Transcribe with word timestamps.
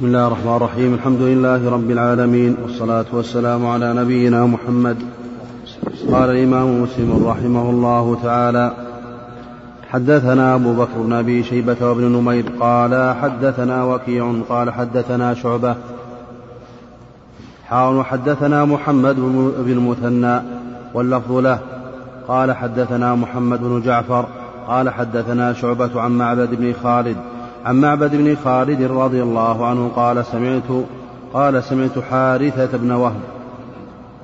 بسم 0.00 0.08
الله 0.08 0.26
الرحمن 0.26 0.56
الرحيم. 0.56 0.94
الحمد 0.94 1.20
لله 1.20 1.70
رب 1.70 1.90
العالمين 1.90 2.56
والصلاة 2.62 3.04
والسلام 3.12 3.66
على 3.66 3.92
نبينا 3.94 4.46
محمد. 4.46 4.96
قال 6.12 6.30
الإمام 6.30 6.82
مسلم 6.82 7.26
رحمه 7.26 7.70
الله 7.70 8.16
تعالى 8.22 8.72
حدثنا 9.90 10.54
أبو 10.54 10.72
بكر 10.72 10.96
بن 10.96 11.12
أبي 11.12 11.42
شيبة 11.42 11.76
وابن 11.80 12.04
نمير 12.04 12.44
قال 12.60 13.14
حدثنا 13.22 13.84
وكيع 13.84 14.34
قال 14.48 14.70
حدثنا 14.70 15.34
شعبة. 15.34 15.76
حاول 17.66 18.04
حدثنا 18.04 18.64
محمد 18.64 19.16
بن 19.16 19.72
المثنى 19.72 20.40
واللفظ 20.94 21.32
له. 21.32 21.58
قال 22.28 22.52
حدثنا 22.52 23.14
محمد 23.14 23.60
بن 23.60 23.82
جعفر. 23.82 24.24
قال 24.68 24.90
حدثنا 24.90 25.52
شعبة 25.52 26.00
عن 26.00 26.18
معبد 26.18 26.54
بن 26.54 26.72
خالد. 26.82 27.16
عن 27.64 27.80
معبد 27.80 28.16
بن 28.16 28.36
خالد 28.44 28.82
رضي 28.82 29.22
الله 29.22 29.66
عنه 29.66 29.90
قال 29.96 30.26
سمعت 30.26 30.84
قال 31.34 31.64
سمعت 31.64 31.98
حارثة 32.10 32.78
بن 32.78 32.90
وهب. 32.90 33.20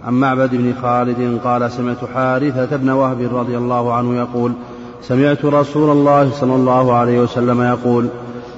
عن 0.06 0.14
معبد 0.14 0.50
بن 0.52 0.74
خالد 0.82 1.40
قال 1.44 1.70
سمعت 1.70 2.04
حارثة 2.14 2.76
بن 2.76 2.90
وهب 2.90 3.36
رضي 3.36 3.56
الله 3.56 3.92
عنه 3.92 4.16
يقول 4.16 4.52
سمعت 5.02 5.44
رسول 5.44 5.90
الله 5.90 6.30
صلى 6.30 6.54
الله 6.54 6.92
عليه 6.94 7.20
وسلم 7.20 7.62
يقول 7.62 8.08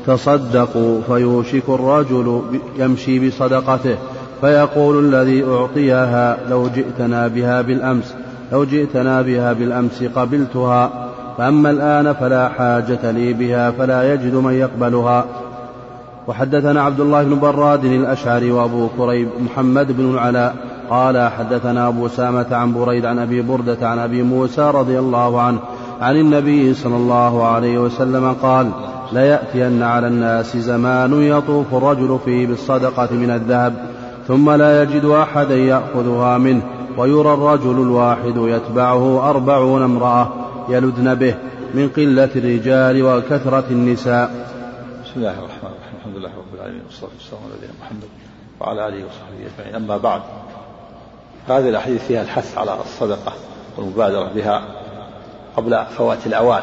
تصدقوا 0.07 1.01
فيوشك 1.07 1.69
الرجل 1.69 2.43
يمشي 2.79 3.29
بصدقته 3.29 3.97
فيقول 4.41 5.15
الذي 5.15 5.45
أعطيها 5.45 6.39
لو 6.51 6.69
جئتنا 6.69 7.29
بها 7.29 7.63
بالأمس 7.63 8.15
لو 8.53 8.65
جئتنا 8.65 9.23
بها 9.23 9.53
بالأمس 9.53 10.03
قبلتها. 10.03 11.08
فأما 11.39 11.71
الآن 11.71 12.13
فلا 12.13 12.49
حاجة 12.49 13.11
لي 13.11 13.33
بها 13.33 13.71
فلا 13.71 14.15
يجد 14.15 14.35
من 14.35 14.53
يقبلها. 14.53 15.25
وحدثنا 16.29 16.83
عبد 16.83 17.01
الله 17.01 17.23
بن 17.23 17.39
براد 17.39 17.85
الأشعري 17.85 18.51
وأبو 18.51 18.89
كريب 18.99 19.29
محمد 19.41 19.97
بن 19.97 20.11
العلاء 20.11 20.57
قال 20.91 21.31
حدثنا 21.39 21.89
أبو 21.89 22.09
سامة 22.09 22.47
عن 22.53 22.73
بريد 22.73 23.07
عن 23.07 23.19
أبي 23.19 23.43
بردة 23.43 23.89
عن 23.89 23.99
أبي 23.99 24.23
موسى 24.23 24.71
رضي 24.75 24.99
الله 24.99 25.41
عنه 25.41 25.59
عن 26.01 26.17
النبي 26.17 26.75
صلى 26.75 26.97
الله 26.97 27.47
عليه 27.47 27.79
وسلم 27.79 28.33
قال 28.43 28.71
ليأتين 29.13 29.83
على 29.83 30.07
الناس 30.07 30.57
زمان 30.57 31.23
يطوف 31.23 31.75
الرجل 31.75 32.19
فيه 32.25 32.47
بالصدقة 32.47 33.09
من 33.15 33.31
الذهب 33.31 33.75
ثم 34.29 34.51
لا 34.51 34.83
يجد 34.83 35.05
أحدا 35.05 35.57
يأخذها 35.57 36.39
منه 36.39 36.63
ويرى 36.99 37.35
الرجل 37.35 37.83
الواحد 37.83 38.37
يتبعه 38.37 39.31
أربعون 39.31 39.83
امرأة. 39.83 40.29
يلدن 40.69 41.15
به 41.15 41.35
من 41.75 41.89
قلة 41.89 42.31
الرجال 42.37 43.03
وكثرة 43.03 43.67
النساء. 43.71 44.31
بسم 45.05 45.13
الله 45.17 45.39
الرحمن 45.39 45.71
الرحيم. 45.71 45.97
الحمد 45.99 46.17
لله 46.17 46.29
رب 46.29 46.55
العالمين 46.55 46.83
والصلاة 46.87 47.11
والسلام 47.19 47.43
على 47.45 47.53
نبينا 47.57 47.73
محمد 47.81 48.09
وعلى 48.61 48.89
آله 48.89 49.07
وصحبه 49.07 49.47
أجمعين. 49.55 49.75
أما 49.75 49.97
بعد 49.97 50.23
هذه 51.49 51.69
الأحاديث 51.69 52.05
فيها 52.05 52.23
الحث 52.23 52.59
على 52.59 52.81
الصدقة 52.81 53.33
والمبادرة 53.77 54.33
بها 54.35 54.63
قبل 55.57 55.85
فوات 55.97 56.27
الأوان 56.27 56.63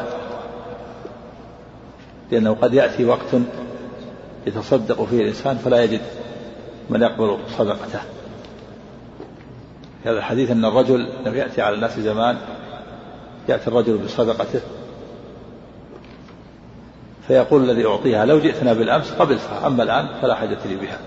لأنه 2.30 2.54
قد 2.54 2.74
يأتي 2.74 3.04
وقت 3.04 3.34
يتصدق 4.46 5.04
فيه 5.04 5.22
الإنسان 5.22 5.56
فلا 5.56 5.84
يجد 5.84 6.00
من 6.90 7.02
يقبل 7.02 7.38
صدقته. 7.58 8.00
في 10.02 10.08
هذا 10.08 10.18
الحديث 10.18 10.50
أن 10.50 10.64
الرجل 10.64 11.08
لم 11.26 11.34
يأتي 11.34 11.62
على 11.62 11.74
الناس 11.74 12.00
زمان 12.00 12.36
يأتي 13.48 13.68
الرجل 13.68 13.98
بصدقته 13.98 14.60
فيقول 17.28 17.70
الذي 17.70 17.86
أعطيها 17.86 18.24
لو 18.24 18.38
جئتنا 18.38 18.72
بالأمس 18.72 19.12
قبلتها 19.12 19.66
أما 19.66 19.82
الآن 19.82 20.08
فلا 20.22 20.34
حاجة 20.34 20.58
لي 20.66 20.76
بها 20.76 20.98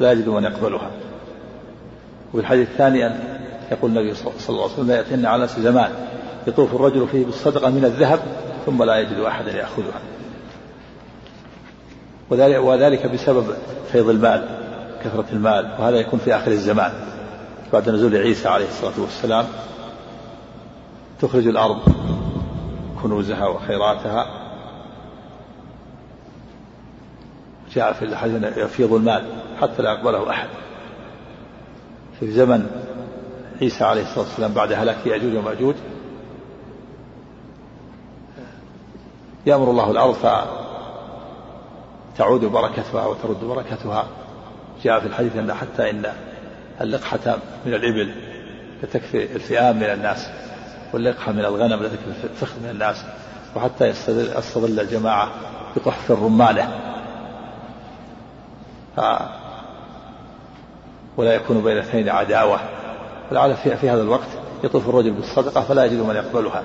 لا 0.00 0.12
يجد 0.12 0.28
من 0.28 0.44
يقبلها. 0.44 0.90
وفي 2.32 2.40
الحديث 2.40 2.68
الثاني 2.68 3.06
أن 3.06 3.18
يقول 3.72 3.90
النبي 3.90 4.14
صلى 4.14 4.32
الله 4.48 4.62
عليه 4.62 4.72
وسلم 4.72 4.90
يأتينا 4.90 5.28
على 5.28 5.42
نفس 5.42 5.60
زمان 5.60 5.90
يطوف 6.46 6.74
الرجل 6.74 7.08
فيه 7.08 7.24
بالصدقة 7.24 7.70
من 7.70 7.84
الذهب 7.84 8.20
ثم 8.66 8.82
لا 8.82 8.98
يجد 8.98 9.18
أحدا 9.18 9.52
يأخذها. 9.52 10.00
وذلك, 12.30 12.64
وذلك 12.64 13.06
بسبب 13.06 13.46
فيض 13.92 14.08
المال 14.08 14.48
كثرة 15.04 15.26
المال 15.32 15.70
وهذا 15.78 15.96
يكون 15.96 16.20
في 16.24 16.36
آخر 16.36 16.50
الزمان 16.50 16.92
بعد 17.72 17.88
نزول 17.88 18.16
عيسى 18.16 18.48
عليه 18.48 18.66
الصلاة 18.68 19.00
والسلام. 19.00 19.44
تخرج 21.24 21.46
الأرض. 21.46 21.78
كنوزها 23.02 23.46
وخيراتها. 23.46 24.26
جاء 27.72 27.92
في 27.92 28.04
الحديث 28.04 28.56
يفيض 28.56 28.92
المال 28.92 29.24
حتى 29.60 29.82
لا 29.82 29.92
يقبله 29.92 30.30
أحد. 30.30 30.48
في 32.20 32.32
زمن 32.32 32.66
عيسى 33.62 33.84
عليه 33.84 34.02
الصلاة 34.02 34.24
والسلام 34.24 34.52
بعد 34.52 34.72
هلاك 34.72 35.06
يأجوج 35.06 35.36
ومأجوج 35.36 35.74
يأمر 39.46 39.70
الله 39.70 39.90
الأرض 39.90 40.14
فتعود 42.14 42.44
بركتها 42.44 43.06
وترد 43.06 43.44
بركتها. 43.44 44.06
جاء 44.82 45.00
في 45.00 45.06
الحديث 45.06 45.36
أن 45.36 45.54
حتى 45.54 45.90
إن 45.90 46.12
اللقحة 46.80 47.38
من 47.66 47.74
الإبل 47.74 48.14
لتكفي 48.82 49.36
الفئام 49.36 49.76
من 49.76 49.82
الناس. 49.82 50.30
واللقحة 50.94 51.32
من 51.32 51.40
الغنم 51.40 51.82
لتكفي 51.82 52.24
الفخذ 52.24 52.62
من 52.62 52.70
الناس 52.70 53.04
وحتى 53.56 53.88
يستظل 54.38 54.80
الجماعة 54.80 55.28
بقحف 55.76 56.10
الرمانة. 56.10 56.68
ف 58.96 59.00
ولا 61.16 61.34
يكون 61.34 61.62
بين 61.62 61.78
اثنين 61.78 62.08
عداوة. 62.08 62.58
ولعل 63.30 63.54
في, 63.56 63.76
في 63.76 63.90
هذا 63.90 64.02
الوقت 64.02 64.28
يطوف 64.64 64.88
الرجل 64.88 65.10
بالصدقة 65.10 65.60
فلا 65.60 65.84
يجد 65.84 66.00
من 66.00 66.16
يقبلها. 66.16 66.62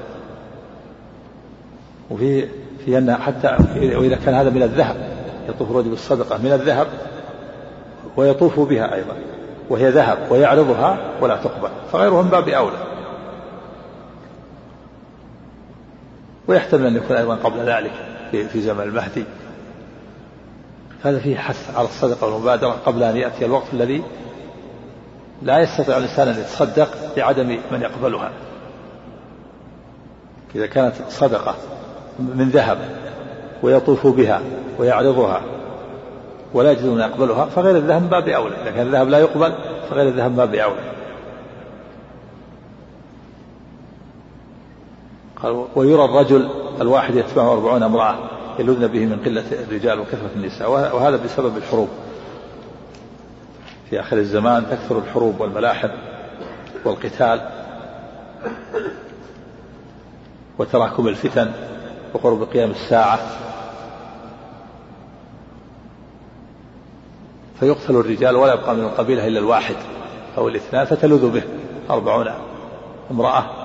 وفي 2.11 2.47
في 2.85 2.97
أن 2.97 3.15
حتى 3.15 3.57
وإذا 3.75 4.15
كان 4.15 4.33
هذا 4.33 4.49
من 4.49 4.63
الذهب 4.63 4.95
يطوف 5.49 5.71
الرجل 5.71 5.89
بالصدقة 5.89 6.37
من 6.37 6.51
الذهب 6.51 6.87
ويطوف 8.17 8.59
بها 8.59 8.95
أيضا 8.95 9.13
وهي 9.69 9.89
ذهب 9.89 10.17
ويعرضها 10.29 10.97
ولا 11.21 11.35
تقبل 11.35 11.69
فغيره 11.91 12.21
من 12.21 12.29
باب 12.29 12.49
أولى 12.49 12.88
ويحتمل 16.49 16.85
أن 16.85 16.95
يكون 16.95 17.17
أيضا 17.17 17.35
قبل 17.35 17.59
ذلك 17.59 17.91
في, 18.31 18.47
في 18.47 18.61
زمن 18.61 18.81
المهدي. 18.81 19.23
هذا 21.03 21.19
فيه 21.19 21.37
حث 21.37 21.75
على 21.75 21.87
الصدقة 21.87 22.27
والمبادرة 22.27 22.75
قبل 22.85 23.03
أن 23.03 23.17
يأتي 23.17 23.45
الوقت 23.45 23.67
الذي 23.73 24.03
لا 25.41 25.59
يستطيع 25.59 25.97
الإنسان 25.97 26.27
أن 26.27 26.39
يتصدق 26.39 26.89
لعدم 27.17 27.57
من 27.71 27.81
يقبلها. 27.81 28.31
إذا 30.55 30.65
كانت 30.65 30.93
صدقة 31.09 31.55
من 32.19 32.49
ذهب 32.49 32.77
ويطوف 33.63 34.07
بها 34.07 34.41
ويعرضها 34.79 35.41
ولا 36.53 36.71
يجد 36.71 36.85
من 36.85 36.99
يقبلها 36.99 37.45
فغير 37.45 37.75
الذهب 37.75 38.09
باب 38.09 38.27
أولى 38.27 38.55
إذا 38.61 38.71
كان 38.71 38.87
الذهب 38.87 39.09
لا 39.09 39.19
يقبل 39.19 39.53
فغير 39.89 40.07
الذهب 40.07 40.35
باب 40.35 40.55
أولى 40.55 40.98
قال 45.43 45.65
ويرى 45.75 46.05
الرجل 46.05 46.49
الواحد 46.81 47.15
يتبعه 47.15 47.53
أربعون 47.53 47.83
امرأة 47.83 48.15
يلذن 48.59 48.87
به 48.87 49.05
من 49.05 49.19
قلة 49.25 49.43
الرجال 49.51 49.99
وكثرة 49.99 50.29
النساء 50.35 50.71
وهذا 50.71 51.15
بسبب 51.15 51.57
الحروب. 51.57 51.89
في 53.89 53.99
آخر 53.99 54.17
الزمان 54.17 54.65
تكثر 54.71 54.97
الحروب 54.97 55.41
والملاحم 55.41 55.89
والقتال 56.85 57.49
وتراكم 60.57 61.07
الفتن 61.07 61.51
وقرب 62.13 62.43
قيام 62.43 62.71
الساعة. 62.71 63.19
فيقتل 67.59 67.95
الرجال 67.95 68.35
ولا 68.35 68.53
يبقى 68.53 68.75
من 68.75 68.83
القبيلة 68.83 69.27
إلا 69.27 69.39
الواحد 69.39 69.75
أو 70.37 70.47
الاثنان 70.47 70.85
فتلذ 70.85 71.29
به 71.29 71.43
أربعون 71.89 72.27
امرأة. 73.11 73.58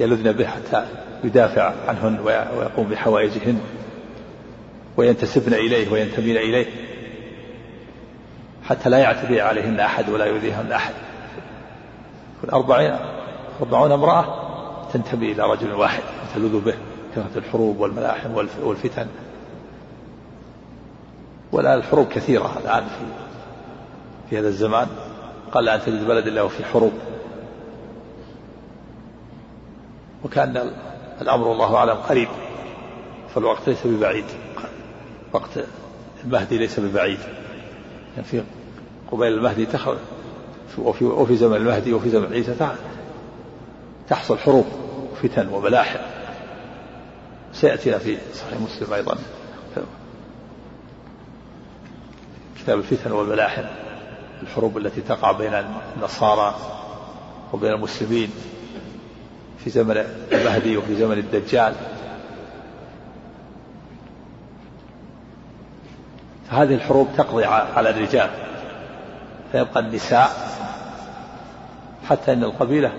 يلذن 0.00 0.32
به 0.32 0.46
حتى 0.46 0.86
يدافع 1.24 1.72
عنهن 1.88 2.20
ويقوم 2.20 2.88
بحوائجهن 2.88 3.60
وينتسبن 4.96 5.54
إليه 5.54 5.92
وينتمين 5.92 6.36
إليه 6.36 6.66
حتى 8.64 8.90
لا 8.90 8.98
يعتدي 8.98 9.40
عليهن 9.40 9.80
أحد 9.80 10.08
ولا 10.08 10.24
يؤذيهن 10.24 10.72
أحد. 10.72 10.94
يكون 12.38 12.50
أربعين 12.50 12.96
أربعون 13.60 13.92
امرأة 13.92 14.24
تنتمي 14.92 15.32
إلى 15.32 15.42
رجل 15.42 15.72
واحد 15.72 16.02
تلذ 16.34 16.60
به 16.60 16.74
كثرة 17.16 17.38
الحروب 17.38 17.80
والملاحم 17.80 18.34
والفتن. 18.62 19.06
والآن 21.52 21.78
الحروب 21.78 22.08
كثيرة 22.08 22.58
الآن 22.64 22.82
في 22.82 23.04
في 24.30 24.38
هذا 24.38 24.48
الزمان. 24.48 24.86
قال 25.52 25.68
أن 25.68 25.80
تجد 25.80 26.06
بلد 26.06 26.26
إلا 26.26 26.42
وفي 26.42 26.64
حروب. 26.64 26.92
وكان 30.30 30.70
الأمر 31.20 31.52
الله 31.52 31.76
أعلم 31.76 31.96
قريب 31.96 32.28
فالوقت 33.34 33.68
ليس 33.68 33.86
ببعيد. 33.86 34.24
وقت 35.32 35.50
المهدي 36.24 36.58
ليس 36.58 36.80
ببعيد. 36.80 37.18
يعني 38.16 38.24
في 38.24 38.42
قبيل 39.12 39.32
المهدي 39.32 39.66
تخرج 39.66 39.98
وفي, 40.78 41.04
وفي 41.04 41.36
زمن 41.36 41.56
المهدي 41.56 41.92
وفي 41.92 42.10
زمن 42.10 42.32
عيسى 42.32 42.76
تحصل 44.08 44.38
حروب 44.38 44.66
وفتن 45.12 45.48
وملاحم. 45.48 46.00
سيأتينا 47.52 47.98
في 47.98 48.18
صحيح 48.34 48.60
مسلم 48.60 48.92
أيضا. 48.92 49.18
كتاب 52.58 52.78
الفتن 52.78 53.12
والملاحم 53.12 53.64
الحروب 54.42 54.78
التي 54.78 55.00
تقع 55.00 55.32
بين 55.32 55.54
النصارى 55.96 56.54
وبين 57.52 57.72
المسلمين. 57.72 58.30
في 59.64 59.70
زمن 59.70 60.04
المهدي 60.32 60.76
وفي 60.76 60.94
زمن 60.94 61.18
الدجال. 61.18 61.74
فهذه 66.50 66.74
الحروب 66.74 67.08
تقضي 67.16 67.44
على 67.44 67.90
الرجال. 67.90 68.30
فيبقى 69.52 69.80
النساء 69.80 70.30
حتى 72.08 72.32
إن 72.32 72.44
القبيلة 72.44 72.92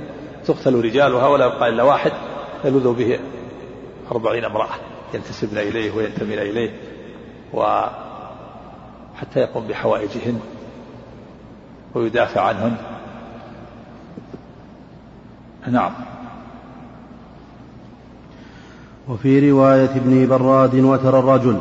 تقتل 0.46 0.76
رجالها 0.76 1.28
ولا 1.28 1.46
يبقى 1.46 1.70
إلا 1.70 1.84
واحد 1.84 2.12
يلوذ 2.66 2.94
به 2.94 3.20
أربعين 4.12 4.46
امرأة 4.46 4.76
ينتسبن 5.14 5.58
إليه 5.58 5.92
وينتمين 5.92 6.40
إليه 6.40 6.72
وحتى 7.54 9.40
يقوم 9.40 9.68
بحوائجهن 9.68 10.40
ويدافع 11.96 12.42
عنهن. 12.42 12.78
نعم. 15.68 15.94
وفي 19.10 19.52
رواية 19.52 19.90
ابن 19.96 20.28
براد 20.28 20.76
وتر 20.76 21.20
الرجل 21.20 21.56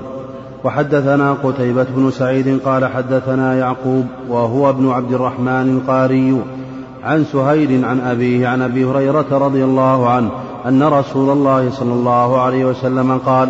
وحدثنا 0.65 1.33
قتيبة 1.33 1.87
بن 1.97 2.11
سعيد 2.11 2.61
قال 2.65 2.87
حدثنا 2.87 3.55
يعقوب 3.55 4.07
وهو 4.29 4.71
ابن 4.71 4.91
عبد 4.91 5.13
الرحمن 5.13 5.77
القاري 5.77 6.41
عن 7.05 7.25
سهيل 7.25 7.85
عن 7.85 8.01
أبيه 8.01 8.49
عن 8.49 8.63
أبي 8.63 8.85
هريرة 8.85 9.27
رضي 9.31 9.65
الله 9.65 10.09
عنه 10.09 10.31
أن 10.67 10.83
رسول 10.83 11.31
الله 11.31 11.71
صلى 11.71 11.93
الله 11.93 12.41
عليه 12.41 12.65
وسلم 12.65 13.19
قال 13.27 13.49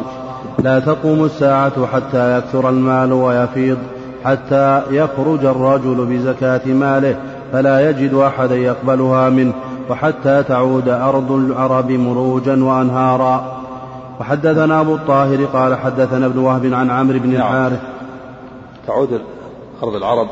لا 0.59 0.79
تقوم 0.81 1.25
الساعة 1.25 1.87
حتى 1.87 2.39
يكثر 2.39 2.69
المال 2.71 3.13
ويفيض 3.13 3.79
حتى 4.25 4.83
يخرج 4.91 5.45
الرجل 5.45 6.07
بزكاة 6.07 6.67
ماله 6.67 7.17
فلا 7.53 7.91
يجد 7.91 8.15
أحدا 8.15 8.57
يقبلها 8.57 9.29
منه 9.29 9.53
وحتى 9.91 10.43
تعود 10.43 10.89
أرض 10.89 11.33
العرب 11.33 11.91
مروجا 11.91 12.65
وأنهارا 12.65 13.60
وحدثنا 14.21 14.81
أبو 14.81 14.95
الطاهر 14.95 15.45
قال 15.45 15.79
حدثنا 15.79 16.27
ابن 16.27 16.39
وهب 16.39 16.75
عن 16.75 16.91
عمرو 16.91 17.19
بن 17.19 17.29
نعم. 17.29 17.41
الحارث 17.41 17.81
تعود 18.87 19.23
أرض 19.83 19.95
العرب 19.95 20.29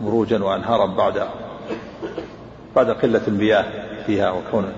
مروجا 0.00 0.44
وأنهارا 0.44 0.86
بعد 0.86 1.26
بعد 2.76 2.90
قلة 2.90 3.20
المياه 3.28 3.64
فيها 4.06 4.30
وكون 4.30 4.72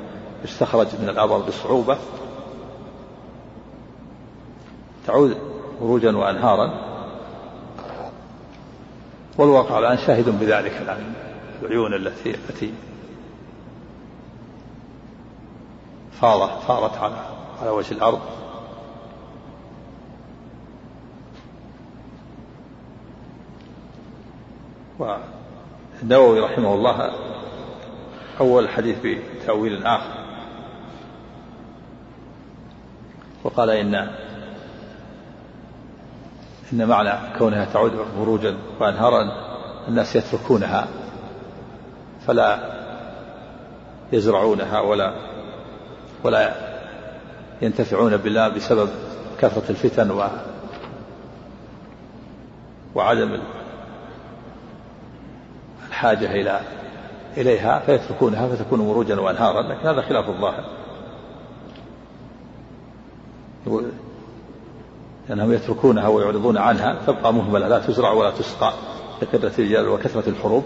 يستخرج 0.45 0.87
من 1.03 1.09
الأبر 1.09 1.39
بصعوبة. 1.39 1.97
تعود 5.07 5.37
مروجا 5.81 6.17
وأنهارا. 6.17 6.71
والواقع 9.39 9.79
الآن 9.79 9.99
شاهد 9.99 10.41
بذلك 10.41 10.73
الآن 10.83 11.13
العيون 11.63 11.95
التي 11.95 12.31
التي 12.31 12.73
فاضت 16.21 16.63
فارت 16.69 16.97
على 16.99 17.38
على 17.61 17.71
وجه 17.71 17.93
الأرض. 17.93 18.21
والنووي 24.99 26.41
رحمه 26.41 26.75
الله 26.75 27.11
أول 28.41 28.65
الحديث 28.65 28.97
بتأويل 29.43 29.87
آخر. 29.87 30.19
وقال 33.45 33.71
إن 33.71 33.95
إن 36.73 36.89
معنى 36.89 37.39
كونها 37.39 37.65
تعود 37.65 37.93
مروجا 38.19 38.57
وأنهارا 38.81 39.49
الناس 39.89 40.17
يتركونها 40.17 40.89
فلا 42.27 42.59
يزرعونها 44.13 44.81
ولا 44.81 45.13
ولا 46.25 46.68
ينتفعون 47.63 48.17
بالله 48.17 48.49
بسبب 48.49 48.89
كثرة 49.41 49.71
الفتن 49.71 50.11
و 50.11 50.25
وعدم 52.95 53.39
الحاجة 55.89 56.33
إلى 56.33 56.61
إليها 57.37 57.79
فيتركونها 57.79 58.49
فتكون 58.49 58.81
مروجا 58.81 59.21
وأنهارا 59.21 59.63
لكن 59.63 59.89
هذا 59.89 60.01
خلاف 60.01 60.29
الظاهر. 60.29 60.65
لأنهم 65.29 65.53
يتركونها 65.53 66.09
ويعرضون 66.09 66.59
عنها 66.59 66.99
تبقى 67.07 67.35
مهملة 67.35 67.69
لا 67.69 67.79
تزرع 67.79 68.13
ولا 68.13 68.31
تسقى 68.31 68.73
لقلة 69.23 69.53
الرجال 69.59 69.89
وكثرة 69.89 70.29
الحروب. 70.29 70.65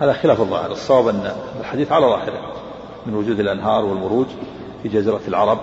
هذا 0.00 0.12
خلاف 0.12 0.40
الظاهر. 0.40 0.72
الصواب 0.72 1.08
أن 1.08 1.32
الحديث 1.60 1.92
على 1.92 2.06
ظاهره 2.06 2.52
من 3.06 3.14
وجود 3.14 3.40
الأنهار 3.40 3.84
والمروج 3.84 4.26
في 4.82 4.88
جزيرة 4.88 5.20
العرب. 5.28 5.58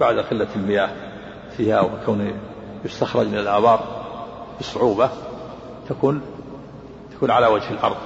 بعد 0.00 0.18
قلة 0.18 0.48
المياه 0.56 0.90
فيها 1.56 1.80
وكون 1.80 2.38
يستخرج 2.84 3.26
من 3.26 3.38
الآبار 3.38 3.80
بصعوبة 4.60 5.10
تكون 5.88 6.22
تكون 7.12 7.30
على 7.30 7.46
وجه 7.46 7.70
الأرض. 7.70 7.96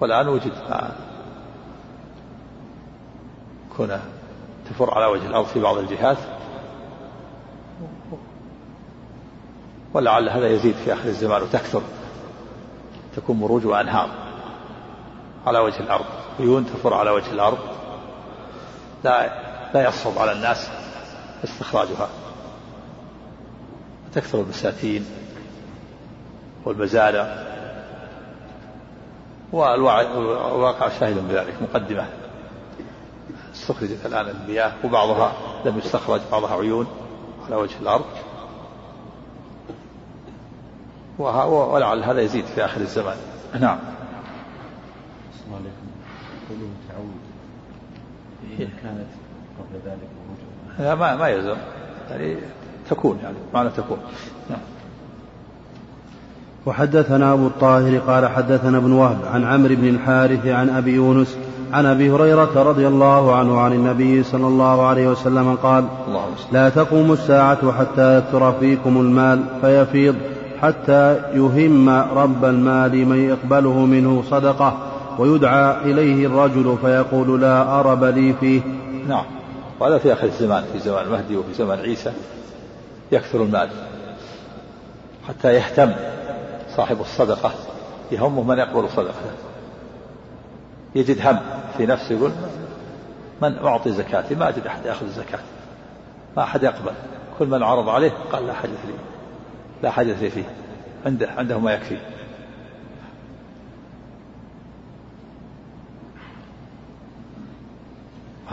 والآن 0.00 0.28
وجد 0.28 0.52
كون 3.76 4.00
تفر 4.70 4.94
على 4.94 5.06
وجه 5.06 5.26
الأرض 5.26 5.46
في 5.46 5.60
بعض 5.60 5.78
الجهات. 5.78 6.18
ولعل 9.94 10.28
هذا 10.28 10.48
يزيد 10.48 10.74
في 10.74 10.92
آخر 10.92 11.08
الزمان 11.08 11.42
وتكثر. 11.42 11.82
تكون 13.16 13.36
مروج 13.36 13.66
وأنهار 13.66 14.08
على 15.46 15.58
وجه 15.58 15.80
الأرض. 15.80 16.21
عيون 16.40 16.66
تفر 16.66 16.94
على 16.94 17.10
وجه 17.10 17.30
الأرض. 17.30 17.58
لا 19.04 19.42
لا 19.74 19.88
يصعب 19.88 20.18
على 20.18 20.32
الناس 20.32 20.68
استخراجها. 21.44 22.08
تكثر 24.14 24.40
البساتين 24.40 25.06
والمزارع. 26.64 27.46
والواقع 29.52 30.88
شاهد 30.88 31.28
بذلك 31.28 31.54
مقدمة. 31.62 32.06
استخرجت 33.54 34.06
الآن 34.06 34.28
المياه 34.28 34.72
وبعضها 34.84 35.32
لم 35.64 35.78
يستخرج 35.78 36.20
بعضها 36.32 36.56
عيون 36.56 36.86
على 37.46 37.56
وجه 37.56 37.78
الأرض. 37.80 38.04
ولعل 41.18 42.04
هذا 42.04 42.20
يزيد 42.20 42.44
في 42.44 42.64
آخر 42.64 42.80
الزمان. 42.80 43.16
نعم. 43.60 43.78
إذا 48.58 48.68
كانت 48.82 49.06
قبل 49.58 49.90
ذلك 49.90 50.08
لا 50.78 50.94
ما 50.94 51.16
ما 51.16 51.28
يلزم. 51.28 51.56
يعني 52.10 52.36
تكون 52.90 53.18
يعني 53.22 53.36
معنى 53.54 53.70
تكون. 53.70 53.98
نعم. 54.50 54.60
وحدثنا 56.66 57.32
أبو 57.32 57.46
الطاهر 57.46 57.98
قال 57.98 58.28
حدثنا 58.28 58.78
ابن 58.78 58.92
وهب 58.92 59.18
عن 59.32 59.44
عمرو 59.44 59.74
بن 59.74 59.88
الحارث 59.88 60.46
عن 60.46 60.70
أبي 60.70 60.94
يونس 60.94 61.36
عن 61.72 61.86
أبي 61.86 62.10
هريرة 62.10 62.62
رضي 62.62 62.88
الله 62.88 63.34
عنه 63.36 63.60
عن 63.60 63.72
النبي 63.72 64.22
صلى 64.22 64.46
الله 64.46 64.86
عليه 64.86 65.08
وسلم 65.08 65.54
قال 65.54 65.84
لا 66.52 66.68
تقوم 66.68 67.12
الساعة 67.12 67.72
حتى 67.72 68.18
يكثر 68.18 68.52
فيكم 68.52 69.00
المال 69.00 69.44
فيفيض 69.60 70.14
حتى 70.62 71.20
يهم 71.34 71.88
رب 71.88 72.44
المال 72.44 73.06
من 73.06 73.18
يقبله 73.18 73.78
منه 73.78 74.22
صدقة. 74.30 74.91
ويدعى 75.18 75.76
إليه 75.90 76.26
الرجل 76.26 76.78
فيقول 76.82 77.40
لا 77.40 77.80
أرب 77.80 78.04
لي 78.04 78.34
فيه. 78.40 78.60
نعم. 79.08 79.24
وهذا 79.80 79.98
في 79.98 80.12
آخر 80.12 80.26
الزمان 80.26 80.64
في 80.72 80.78
زمان 80.78 81.04
المهدي 81.04 81.36
وفي 81.36 81.54
زمان 81.54 81.78
عيسى. 81.78 82.12
يكثر 83.12 83.42
المال 83.42 83.68
حتى 85.28 85.54
يهتم 85.54 85.92
صاحب 86.76 87.00
الصدقة 87.00 87.52
يهمه 88.12 88.42
من 88.42 88.58
يقبل 88.58 88.88
صدقته. 88.88 89.32
يجد 90.94 91.26
هم 91.26 91.38
في 91.76 91.86
نفسه 91.86 92.14
يقول 92.14 92.30
من 93.42 93.58
أعطي 93.64 93.92
زكاتي؟ 93.92 94.34
ما 94.34 94.48
أجد 94.48 94.66
أحد 94.66 94.86
يأخذ 94.86 95.06
الزكاة. 95.06 95.38
ما 96.36 96.42
أحد 96.42 96.62
يقبل. 96.62 96.92
كل 97.38 97.46
من 97.46 97.62
عرض 97.62 97.88
عليه 97.88 98.12
قال 98.32 98.46
لا 98.46 98.52
حاجة 98.52 98.70
لي. 98.70 98.94
لا 99.82 99.90
حاجة 99.90 100.20
لي 100.20 100.30
فيه. 100.30 100.44
عنده 101.06 101.30
عنده 101.36 101.58
ما 101.58 101.72
يكفي 101.72 101.96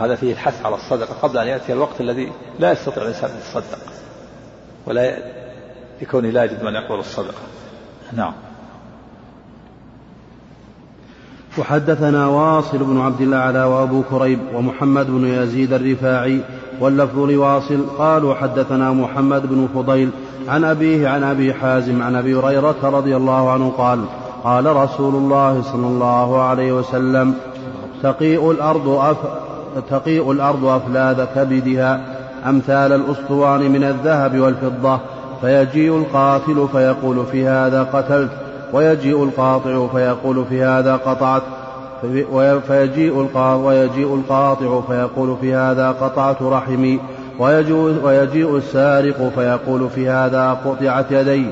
هذا 0.00 0.14
فيه 0.14 0.32
الحث 0.32 0.66
على 0.66 0.74
الصدقة 0.74 1.14
قبل 1.22 1.38
أن 1.38 1.46
يأتي 1.46 1.72
الوقت 1.72 2.00
الذي 2.00 2.32
لا 2.58 2.72
يستطيع 2.72 3.02
الإنسان 3.02 3.30
أن 3.30 3.36
يتصدق 3.36 3.78
ولا 4.86 5.18
لكونه 6.02 6.30
لا 6.30 6.44
يجد 6.44 6.62
من 6.62 6.74
يقبل 6.74 6.98
الصدقة. 6.98 7.38
نعم. 8.12 8.32
وحدثنا 11.58 12.26
واصل 12.26 12.78
بن 12.78 13.00
عبد 13.00 13.20
الأعلى 13.20 13.64
وأبو 13.64 14.02
كريب 14.02 14.38
ومحمد 14.54 15.06
بن 15.06 15.26
يزيد 15.26 15.72
الرفاعي 15.72 16.40
واللفظ 16.80 17.18
لواصل 17.18 17.86
قالوا 17.98 18.34
حدثنا 18.34 18.92
محمد 18.92 19.46
بن 19.46 19.68
فضيل 19.74 20.10
عن 20.48 20.64
أبيه 20.64 21.08
عن 21.08 21.22
أبي 21.22 21.54
حازم 21.54 22.02
عن 22.02 22.16
أبي 22.16 22.34
هريرة 22.34 22.76
رضي 22.82 23.16
الله 23.16 23.50
عنه 23.50 23.70
قال 23.78 24.04
قال 24.44 24.76
رسول 24.76 25.14
الله 25.14 25.62
صلى 25.62 25.86
الله 25.86 26.42
عليه 26.42 26.72
وسلم 26.72 27.34
تقيء 28.02 28.50
الأرض 28.50 28.88
أف 28.88 29.49
تقيء 29.90 30.32
الأرض 30.32 30.64
أفلاذ 30.64 31.24
كبدها 31.34 32.00
أمثال 32.46 32.92
الأسطوان 32.92 33.60
من 33.70 33.84
الذهب 33.84 34.38
والفضة 34.38 35.00
فيجيء 35.40 35.96
القاتل 35.96 36.68
فيقول 36.72 37.26
في 37.32 37.46
هذا 37.46 37.82
قتلت 37.82 38.30
ويجيء 38.72 39.24
القاطع 39.24 39.86
فيقول 39.86 40.44
في 40.48 40.62
هذا 40.62 40.96
قطعت 40.96 41.42
فيجيء 42.66 43.28
ويجيء 43.36 44.14
القاطع 44.14 44.80
فيقول 44.80 45.36
في 45.40 45.54
هذا 45.54 45.90
قطعت 45.90 46.42
رحمي 46.42 47.00
ويجيء 48.04 48.56
السارق 48.56 49.32
فيقول 49.34 49.90
في 49.90 50.08
هذا 50.08 50.50
قطعت 50.64 51.12
يدي 51.12 51.46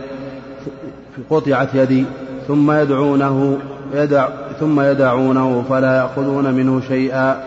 قطعت 1.31 1.75
يدي 1.75 2.05
ثم 2.49 2.73
يدعونه 2.73 3.59
يدع 3.95 4.29
ثم 4.61 4.81
يدعونه 4.81 5.65
فلا 5.69 5.97
يأخذون 5.97 6.55
منه 6.55 6.81
شيئا. 6.89 7.43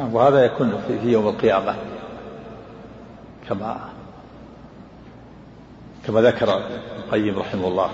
وهذا 0.00 0.44
يكون 0.44 0.82
في 0.88 1.12
يوم 1.12 1.28
القيامة 1.28 1.76
كما 3.48 3.88
كما 6.06 6.20
ذكر 6.20 6.62
القيم 6.96 7.38
رحمه 7.38 7.68
الله 7.68 7.90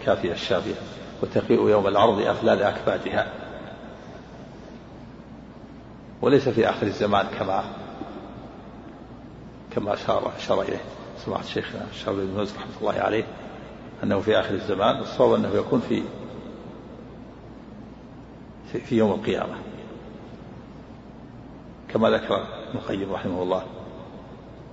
الكافية 0.00 0.32
الشافية 0.32 0.74
وتقيء 1.22 1.68
يوم 1.68 1.86
العرض 1.86 2.20
أفلاد 2.20 2.62
أكبادها 2.62 3.32
وليس 6.22 6.48
في 6.48 6.70
آخر 6.70 6.86
الزمان 6.86 7.26
كما 7.38 7.64
كما 9.70 9.94
أشار 9.94 10.32
أشار 10.36 10.62
إليه 10.62 10.80
سماحة 11.24 11.42
شيخنا 11.42 11.80
الشيخ 11.90 12.10
بن 12.10 12.34
باز 12.36 12.52
رحمة 12.56 12.80
الله 12.80 13.02
عليه 13.02 13.24
أنه 14.04 14.20
في 14.20 14.40
آخر 14.40 14.54
الزمان 14.54 15.00
الصواب 15.00 15.34
أنه 15.34 15.54
يكون 15.54 15.80
في 15.80 16.02
في, 18.72 18.80
في 18.80 18.96
يوم 18.96 19.12
القيامة. 19.12 19.54
كما 21.92 22.10
ذكر 22.10 22.34
ابن 22.34 22.78
القيم 22.78 23.12
رحمه 23.12 23.42
الله. 23.42 23.62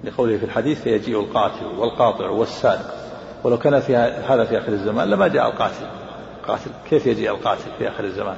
لقوله 0.04 0.38
في 0.38 0.46
الحديث 0.46 0.82
فيجيء 0.82 1.20
القاتل 1.20 1.66
والقاطع 1.66 2.30
والسارق. 2.30 2.94
ولو 3.44 3.58
كان 3.58 3.80
في 3.80 3.96
هذا 3.96 4.46
في 4.46 4.58
آخر 4.58 4.72
الزمان 4.72 5.10
لما 5.10 5.28
جاء 5.28 5.48
القاتل. 5.48 5.88
قاتل 6.48 6.72
كيف 6.90 7.06
يجيء 7.06 7.32
القاتل 7.32 7.72
في 7.78 7.88
آخر 7.88 8.04
الزمان؟ 8.04 8.38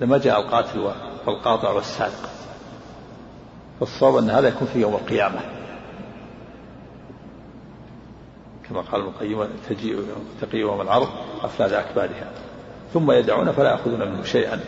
لما 0.00 0.18
جاء 0.18 0.40
القاتل 0.40 0.92
والقاطع 1.26 1.70
والسارق. 1.70 2.30
فالصواب 3.80 4.16
أن 4.16 4.30
هذا 4.30 4.48
يكون 4.48 4.68
في 4.68 4.80
يوم 4.80 4.94
القيامة. 4.94 5.40
كما 8.68 8.80
قال 8.80 9.00
ابن 9.00 9.10
القيم 9.10 9.48
تجيء 9.68 10.04
تقي 10.40 10.58
يوم 10.58 10.80
العرض 10.80 11.08
أفلاد 11.42 11.72
أكبادها 11.72 12.30
ثم 12.94 13.10
يدعون 13.10 13.52
فلا 13.52 13.70
يأخذون 13.70 14.00
منه 14.00 14.22
شيئا. 14.22 14.60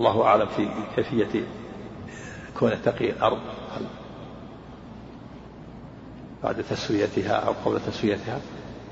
الله 0.00 0.24
أعلم 0.24 0.46
في 0.46 0.68
كيفية 0.96 1.44
كون 2.58 2.82
تقي 2.82 3.10
الأرض 3.10 3.38
بعد 6.44 6.62
تسويتها 6.70 7.32
أو 7.32 7.52
قبل 7.64 7.80
تسويتها. 7.80 8.38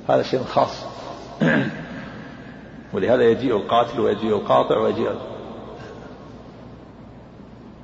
هذا 0.09 0.23
شيء 0.23 0.43
خاص. 0.43 0.85
ولهذا 2.93 3.23
يجيء 3.23 3.57
القاتل 3.57 4.01
ويجيء 4.01 4.37
القاطع 4.37 4.79
ويجيء 4.79 5.13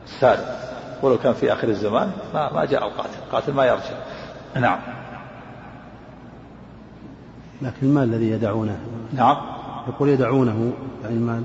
السارق 0.04 0.61
ولو 1.02 1.19
كان 1.19 1.33
في 1.33 1.52
آخر 1.52 1.69
الزمان 1.69 2.12
ما 2.35 2.52
ما 2.52 2.64
جاء 2.64 2.87
القاتل. 2.87 3.19
القاتل 3.26 3.52
ما 3.52 3.64
يرجع. 3.64 3.99
نعم. 4.57 4.81
لكن 7.62 7.87
المال 7.87 8.02
الذي 8.14 8.31
يدعونه؟ 8.31 8.78
نعم. 9.12 9.37
يقول 9.88 10.09
يدعونه 10.09 10.73
يعني 11.02 11.14
المال 11.14 11.43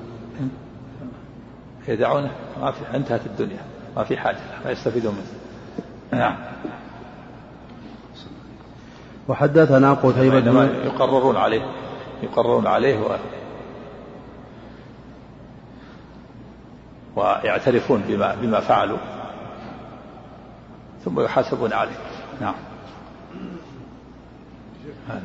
يدعونه. 1.90 2.32
ما 2.62 2.72
في 2.72 2.98
انتهت 2.98 3.26
الدنيا. 3.26 3.62
ما 3.96 4.04
في 4.04 4.18
حاجة 4.18 4.38
ما 4.66 4.72
يستفيدون 4.72 5.14
منه 5.14 6.20
نعم. 6.22 6.36
وحدثنا 9.28 9.94
قتيبة 9.94 10.40
بن 10.40 10.70
يقررون 10.86 11.38
عليه 11.38 11.62
يقررون 12.24 12.68
عليه 12.68 13.00
و 13.00 13.18
ويعترفون 17.16 18.04
بما 18.08 18.36
بما 18.42 18.60
فعلوا. 18.60 18.98
ثم 21.06 21.20
يحاسبون 21.20 21.74
عليه. 21.74 21.98
نعم. 22.42 22.56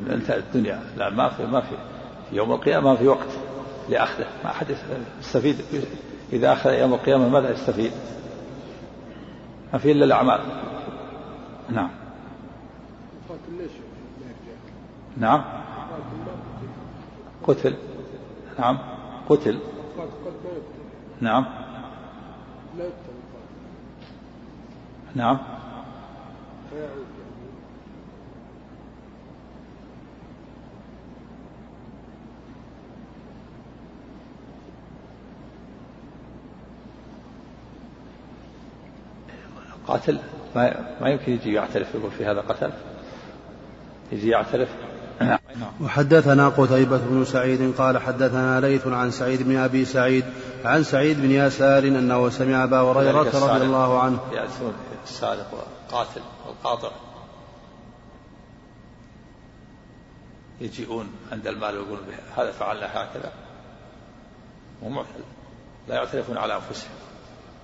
انتهت 0.09 0.37
الدنيا. 0.37 0.79
لا 0.97 1.09
ما 1.09 1.29
في 1.29 1.45
ما 1.45 1.61
في 1.61 1.67
في. 2.31 2.35
يوم 2.35 2.51
القيامة 2.51 2.89
ما 2.91 2.95
في 2.95 3.07
وقت. 3.07 3.44
لأخذه. 3.89 4.25
ما 4.43 4.51
أحد 4.51 4.67
يستفيد. 5.19 5.55
إذا 6.33 6.53
أخذ 6.53 6.73
يوم 6.73 6.93
القيامة 6.93 7.29
ماذا 7.29 7.51
يستفيد؟ 7.51 7.91
ما 9.73 9.79
في 9.79 9.91
إلا 9.91 10.05
الأعمال. 10.05 10.39
نعم. 11.69 11.89
نعم. 15.17 15.43
قتل. 17.47 17.75
نعم. 18.59 18.79
قتل. 19.29 19.59
نعم. 21.21 21.45
نعم. 25.15 25.37
قاتل؟ 39.87 40.19
ما 40.55 40.95
ما 41.01 41.09
يمكن 41.09 41.31
يجي 41.31 41.53
يعترف 41.53 41.95
يقول 41.95 42.11
في 42.11 42.25
هذا 42.25 42.41
قتل؟ 42.41 42.71
يجي 44.11 44.29
يعترف؟ 44.29 44.69
وحدثنا 45.83 46.49
قتيبة 46.49 46.97
بن 46.97 47.25
سعيد 47.25 47.75
قال 47.77 47.97
حدثنا 47.97 48.59
ليث 48.59 48.87
عن 48.87 49.11
سعيد 49.11 49.43
بن 49.43 49.57
أبي 49.57 49.85
سعيد 49.85 50.25
عن 50.65 50.83
سعيد 50.83 51.21
بن 51.21 51.31
يسار 51.31 51.83
أنه 51.83 52.29
سمع 52.29 52.63
أبا 52.63 52.77
هريرة 52.77 53.53
رضي 53.53 53.65
الله 53.65 53.99
عنه. 53.99 54.19
يأتون 54.33 54.73
السارق 55.03 55.53
والقاتل 55.53 56.21
والقاطع. 56.47 56.91
يجيئون 60.61 61.09
عند 61.31 61.47
المال 61.47 61.77
ويقولون 61.77 62.07
هذا 62.37 62.51
فعلنا 62.51 62.85
هكذا. 62.85 63.31
لا 65.87 65.95
يعترفون 65.95 66.37
على 66.37 66.55
أنفسهم. 66.55 66.91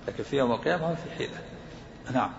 لكن 0.08 0.22
في 0.22 0.36
يوم 0.36 0.52
القيامة 0.52 0.90
هم 0.90 0.94
في 0.94 1.10
حيلة. 1.10 1.38
نعم. 2.10 2.30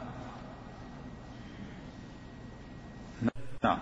نعم. 3.63 3.77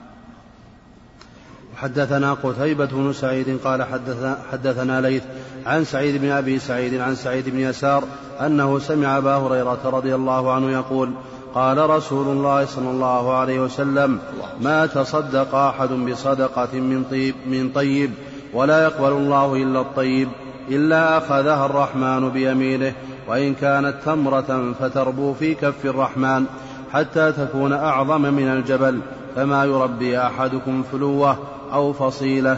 حدثنا 1.75 2.33
قتيبة 2.33 2.85
بن 2.85 3.13
سعيد 3.13 3.59
قال 3.63 3.83
حدثنا, 3.83 4.37
حدثنا 4.51 5.01
ليث 5.01 5.23
عن 5.65 5.85
سعيد 5.85 6.21
بن 6.21 6.29
أبي 6.29 6.59
سعيد 6.59 6.99
عن 6.99 7.15
سعيد 7.15 7.49
بن 7.49 7.59
يسار 7.59 8.03
أنه 8.39 8.79
سمع 8.79 9.17
أبا 9.17 9.35
هريرة 9.35 9.79
رضي 9.85 10.15
الله 10.15 10.53
عنه 10.53 10.71
يقول 10.71 11.13
قال 11.53 11.89
رسول 11.89 12.27
الله 12.27 12.65
صلى 12.65 12.89
الله 12.89 13.33
عليه 13.37 13.59
وسلم 13.59 14.19
ما 14.61 14.85
تصدق 14.85 15.55
أحد 15.55 15.89
بصدقة 15.89 16.79
من 16.79 17.03
طيب, 17.11 17.35
من 17.45 17.69
طيب 17.69 18.11
ولا 18.53 18.83
يقبل 18.83 19.11
الله 19.11 19.55
إلا 19.55 19.81
الطيب 19.81 20.29
إلا 20.69 21.17
أخذها 21.17 21.65
الرحمن 21.65 22.29
بيمينه 22.29 22.93
وإن 23.27 23.55
كانت 23.55 24.03
تمرة 24.05 24.73
فتربو 24.79 25.33
في 25.33 25.55
كف 25.55 25.85
الرحمن 25.85 26.45
حتى 26.93 27.31
تكون 27.31 27.73
أعظم 27.73 28.21
من 28.21 28.47
الجبل 28.47 29.01
فما 29.35 29.65
يربي 29.65 30.19
أحدكم 30.19 30.83
فلوة 30.83 31.37
أو 31.73 31.93
فصيلة. 31.93 32.57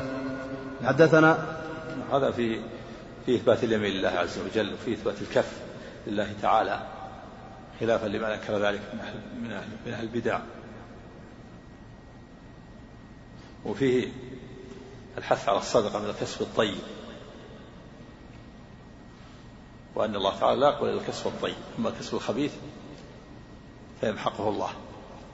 حدثنا 0.83 1.37
هذا 2.13 2.31
في 2.31 2.59
في 3.25 3.35
إثبات 3.35 3.63
اليمين 3.63 3.91
لله 3.93 4.09
عز 4.09 4.39
وجل 4.39 4.73
وفي 4.73 4.93
إثبات 4.93 5.21
الكف 5.21 5.51
لله 6.07 6.33
تعالى 6.41 6.79
خلافا 7.79 8.07
لما 8.07 8.29
ذكر 8.29 8.57
ذلك 8.57 8.81
من 8.93 8.99
أهل, 8.99 9.15
من 9.43 9.51
أهل, 9.51 9.67
من 9.85 9.93
أهل 9.93 10.03
البدع. 10.03 10.39
وفيه 13.65 14.07
الحث 15.17 15.49
على 15.49 15.57
الصدقة 15.57 15.99
من 15.99 16.09
الكسب 16.09 16.41
الطيب. 16.41 16.77
وأن 19.95 20.15
الله 20.15 20.39
تعالى 20.39 20.59
لا 20.59 20.67
يقبل 20.67 20.89
إلا 20.89 21.01
الكسب 21.01 21.27
الطيب 21.27 21.55
أما 21.79 21.89
الكسب 21.89 22.15
الخبيث 22.15 22.53
فيمحقه 24.01 24.49
الله. 24.49 24.69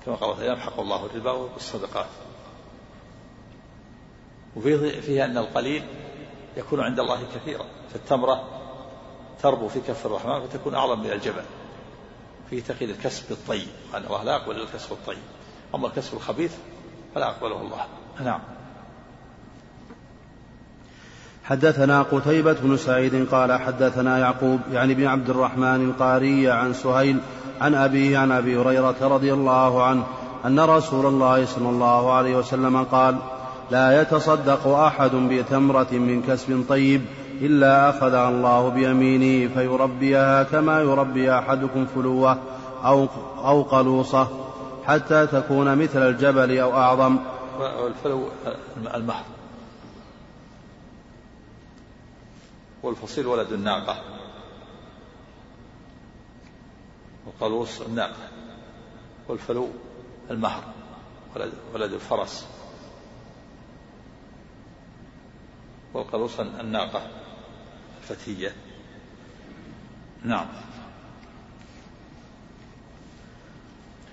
كما 0.06 0.16
قال 0.16 0.46
يمحق 0.46 0.80
الله 0.80 1.06
الربا 1.06 1.32
والصدقات. 1.32 2.10
وفيه 4.56 5.02
فيه 5.02 5.26
أن 5.26 5.38
القليل 5.38 5.84
يكون 6.58 6.80
عند 6.80 7.00
الله 7.00 7.24
كثيرا 7.36 7.66
فالتمرة 7.94 8.48
تربو 9.42 9.68
في 9.68 9.82
كف 9.82 10.06
الرحمن 10.06 10.48
فتكون 10.48 10.76
أعظم 10.76 11.00
من 11.00 11.12
الجبل. 11.12 11.44
فيه 12.50 12.64
تقييد 12.64 12.90
الكسب 12.90 13.32
الطيب 13.32 13.68
أن 13.94 14.06
الله 14.06 14.24
لا 14.24 14.36
يقبل 14.36 14.56
إلا 14.56 14.64
الكسب 14.64 14.92
الطيب. 14.92 15.24
أما 15.76 15.88
الكسب 15.88 16.14
الخبيث 16.14 16.56
فلا 17.16 17.28
يقبله 17.28 17.62
الله. 17.62 17.88
نعم. 18.20 18.59
حدثنا 21.50 22.02
قتيبة 22.02 22.54
بن 22.64 22.78
سعيد 22.78 23.28
قال 23.32 23.60
حدثنا 23.60 24.18
يعقوب 24.18 24.60
يعني 24.72 24.94
بن 24.94 25.06
عبد 25.06 25.30
الرحمن 25.30 25.90
القاري 25.90 26.50
عن 26.50 26.74
سهيل 26.74 27.18
عن 27.62 27.76
أبيه 27.76 28.18
عن 28.18 28.32
أبي 28.32 28.58
هريرة 28.58 28.96
رضي 29.02 29.34
الله 29.34 29.84
عنه 29.84 30.04
أن 30.46 30.60
رسول 30.60 31.06
الله 31.06 31.46
صلى 31.46 31.70
الله 31.70 32.14
عليه 32.14 32.38
وسلم 32.38 32.84
قال 32.84 33.16
لا 33.72 34.02
يتصدق 34.02 34.68
أحد 34.68 35.12
بتمرة 35.16 35.88
من 35.92 36.22
كسب 36.22 36.66
طيب 36.70 37.02
إلا 37.42 37.90
أخذها 37.90 38.30
الله 38.30 38.70
بيمينه 38.70 39.54
فيربيها 39.54 40.44
كما 40.44 40.82
يربي 40.82 41.34
أحدكم 41.34 41.86
فلوة 41.86 42.38
أو, 42.86 43.08
أو 43.46 43.62
قلوصة 43.62 44.28
حتى 44.86 45.28
تكون 45.28 45.78
مثل 45.78 46.10
الجبل 46.10 46.60
أو 46.60 46.74
أعظم. 46.74 47.18
والفلو 47.84 48.24
المحر 48.96 49.39
والفصيل 52.84 53.28
ولد 53.28 53.52
الناقة. 53.52 54.02
والقلوص 57.26 57.82
الناقة. 57.82 58.30
والفلو 59.28 59.70
المهر. 60.32 60.64
ولد, 61.36 61.54
ولد 61.74 61.94
الفرس. 61.94 62.48
والقلوص 65.94 66.40
الناقة 66.40 67.02
الفتية. 68.02 68.56
نعم. 70.24 70.46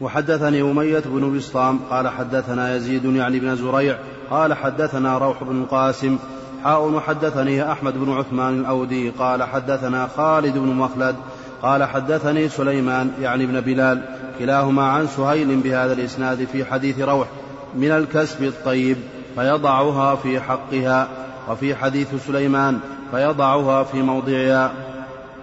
وحدثني 0.00 0.62
أمية 0.62 0.98
بن 0.98 1.36
بسطام 1.36 1.78
قال 1.78 2.08
حدثنا 2.08 2.76
يزيد 2.76 3.04
يعني 3.04 3.40
بن 3.40 3.56
زريع 3.56 3.98
قال 4.30 4.54
حدثنا 4.54 5.18
روح 5.18 5.44
بن 5.44 5.62
القاسم 5.62 6.18
حاء 6.66 6.82
وحدثني 6.82 7.72
أحمد 7.72 7.94
بن 7.98 8.12
عثمان 8.12 8.60
الأودي 8.60 9.10
قال 9.10 9.42
حدثنا 9.42 10.08
خالد 10.16 10.58
بن 10.58 10.68
مخلد 10.68 11.16
قال 11.62 11.84
حدثني 11.84 12.48
سليمان 12.48 13.12
يعني 13.20 13.46
بن 13.46 13.60
بلال 13.60 14.02
كلاهما 14.38 14.82
عن 14.82 15.06
سهيل 15.06 15.56
بهذا 15.56 15.92
الإسناد 15.92 16.44
في 16.44 16.64
حديث 16.64 17.00
روح 17.00 17.28
من 17.74 17.90
الكسب 17.90 18.42
الطيب 18.42 18.96
فيضعها 19.34 20.16
في 20.16 20.40
حقها 20.40 21.08
وفي 21.50 21.74
حديث 21.74 22.26
سليمان 22.26 22.78
فيضعها 23.10 23.82
في 23.84 24.02
موضعها. 24.02 24.72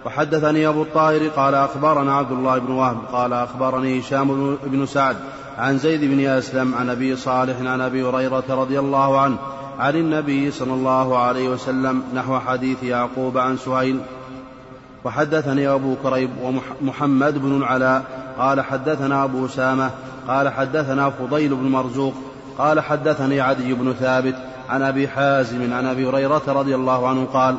وحدثني 0.06 0.68
أبو 0.68 0.82
الطاهر 0.82 1.28
قال 1.28 1.54
أخبرنا 1.54 2.16
عبد 2.16 2.32
الله 2.32 2.58
بن 2.58 2.72
وهب 2.72 2.96
قال 3.12 3.32
أخبرني 3.32 4.00
هشام 4.00 4.56
بن 4.64 4.86
سعد 4.86 5.16
عن 5.58 5.78
زيد 5.78 6.04
بن 6.04 6.26
أسلم 6.26 6.74
عن 6.74 6.90
أبي 6.90 7.16
صالح 7.16 7.56
عن 7.60 7.80
أبي 7.80 8.02
هريرة 8.02 8.44
رضي 8.48 8.78
الله 8.78 9.20
عنه 9.20 9.36
عن 9.78 9.96
النبي 9.96 10.50
صلى 10.50 10.72
الله 10.74 11.18
عليه 11.18 11.48
وسلم 11.48 12.02
نحو 12.14 12.38
حديث 12.38 12.82
يعقوب 12.82 13.38
عن 13.38 13.56
سهيل 13.56 14.00
وحدثني 15.04 15.68
أبو 15.68 15.96
كريب 16.02 16.30
ومحمد 16.82 17.38
بن 17.38 17.56
العلاء 17.56 18.04
قال 18.38 18.60
حدثنا 18.60 19.24
أبو 19.24 19.48
سامة 19.48 19.90
قال 20.28 20.48
حدثنا 20.48 21.10
فضيل 21.10 21.54
بن 21.54 21.68
مرزوق 21.68 22.14
قال 22.58 22.80
حدثني 22.80 23.40
عدي 23.40 23.74
بن 23.74 23.92
ثابت 23.92 24.34
عن 24.68 24.82
أبي 24.82 25.08
حازم 25.08 25.72
عن 25.72 25.86
أبي 25.86 26.08
هريرة 26.08 26.42
رضي 26.48 26.74
الله 26.74 27.08
عنه 27.08 27.24
قال 27.24 27.56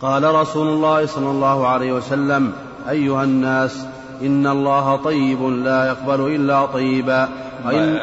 قال 0.00 0.34
رسول 0.34 0.68
الله 0.68 1.06
صلى 1.06 1.30
الله 1.30 1.66
عليه 1.68 1.92
وسلم 1.92 2.52
أيها 2.88 3.24
الناس 3.24 3.86
إن 4.22 4.46
الله 4.46 4.96
طيب 4.96 5.42
لا 5.42 5.86
يقبل 5.86 6.34
إلا 6.34 6.66
طيبا. 6.66 7.28
وإن 7.66 7.98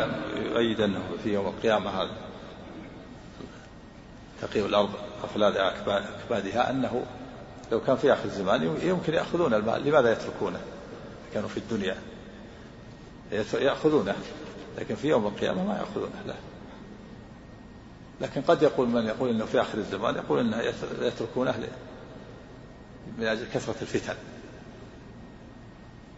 يؤيد 0.52 0.82
أنه 0.82 1.00
في 1.24 1.34
يوم 1.34 1.46
القيامة 1.46 1.90
هذا. 1.90 2.29
تقي 4.42 4.66
الأرض 4.66 4.90
أفلاد 5.24 5.58
أكبادها 5.58 6.70
أنه 6.70 7.06
لو 7.72 7.82
كان 7.82 7.96
في 7.98 8.14
آخر 8.14 8.26
الزمان 8.26 8.78
يمكن 8.82 9.14
يأخذون 9.14 9.54
المال 9.54 9.84
لماذا 9.86 10.12
يتركونه؟ 10.12 10.60
كانوا 11.34 11.50
في 11.50 11.58
الدنيا. 11.58 11.96
يأخذونه. 13.54 14.16
لكن 14.78 14.96
في 14.96 15.08
يوم 15.08 15.28
القيامة 15.28 15.64
ما 15.64 15.78
يأخذونه. 15.78 16.24
لا. 16.28 16.34
لكن 18.22 18.42
قد 18.42 18.62
يقول 18.62 18.88
من 18.88 19.06
يقول 19.06 19.30
إنه 19.30 19.46
في 19.46 19.62
آخر 19.62 19.78
الزمان 19.78 20.16
يقول 20.16 20.40
انه 20.40 20.62
يتركونه 21.02 21.56
من 23.18 23.26
أجل 23.26 23.46
كثرة 23.54 23.76
الفتن 23.82 24.16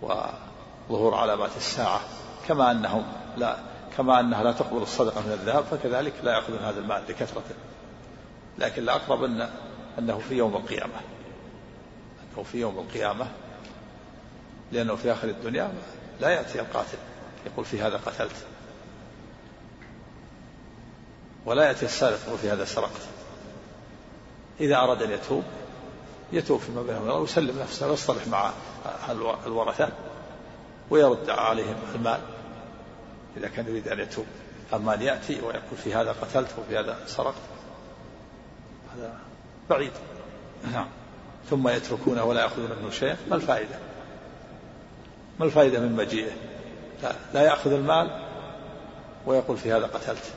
وظهور 0.02 1.16
علامات 1.16 1.52
الساعة. 1.58 2.02
كما 2.48 2.72
أنهم 2.72 3.04
لا 3.38 3.58
كما 3.98 4.20
أنها 4.20 4.44
لا 4.44 4.52
تقبل 4.52 4.82
الصدقة 4.82 5.22
من 5.22 5.32
الذهب 5.32 5.64
فكذلك 5.64 6.14
لا 6.24 6.32
يأخذون 6.36 6.60
هذا 6.60 6.80
المال 6.80 7.04
لكثرته 7.10 7.56
لكن 8.62 8.82
الأقرب 8.82 9.24
ان 9.24 9.50
أنه 10.00 10.20
في 10.30 10.36
يوم 10.36 10.56
القيامة. 10.56 11.02
أنه 12.24 12.44
في 12.44 12.60
يوم 12.60 12.80
القيامة. 12.80 13.28
لأنه 14.72 14.96
في 14.96 15.12
آخر 15.12 15.28
الدنيا 15.28 15.74
لا 16.20 16.30
يأتي 16.30 16.62
القاتل. 16.62 16.98
يقول 17.46 17.66
في 17.66 17.82
هذا 17.82 17.98
قتلت. 17.98 18.36
ولا 21.46 21.68
يأتي 21.68 21.86
السارق 21.86 22.20
يقول 22.28 22.38
في 22.38 22.52
هذا 22.52 22.66
سرقت. 22.66 23.02
إذا 24.60 24.76
أراد 24.76 25.02
أن 25.02 25.12
يتوب 25.12 25.44
يتوب 26.34 26.60
فيما 26.60 26.82
بينه 26.82 27.14
ويسلم 27.14 27.60
نفسه 27.60 27.90
ويصطلح 27.90 28.28
مع 28.28 28.52
الورثة 29.46 29.90
ويرد 30.90 31.30
عليهم 31.30 31.76
المال. 31.96 32.20
إذا 33.38 33.48
كان 33.48 33.68
يريد 33.68 33.88
أن 33.88 34.00
يتوب. 34.00 34.26
أما 34.74 34.94
أن 34.94 35.02
يأتي 35.02 35.42
ويقول 35.42 35.78
في 35.84 35.94
هذا 35.94 36.12
قتلت 36.12 36.50
وفي 36.60 36.80
هذا 36.80 36.98
سرقت. 37.06 37.51
هذا 38.98 39.20
بعيد. 39.70 39.92
نعم. 40.72 40.88
ثم 41.50 41.68
يتركونه 41.68 42.24
ولا 42.24 42.42
يأخذون 42.42 42.70
منه 42.82 42.92
شيئا 42.92 43.18
ما 43.30 43.36
الفائدة؟ 43.36 43.80
ما 45.40 45.46
الفائدة 45.46 45.80
من 45.80 45.96
مجيئه؟ 45.96 46.32
لا, 47.04 47.16
لا 47.34 47.42
يأخذ 47.42 47.74
المال 47.74 48.28
ويقول 49.26 49.58
في 49.58 49.74
هذا 49.74 49.86
قتلت. 49.86 50.34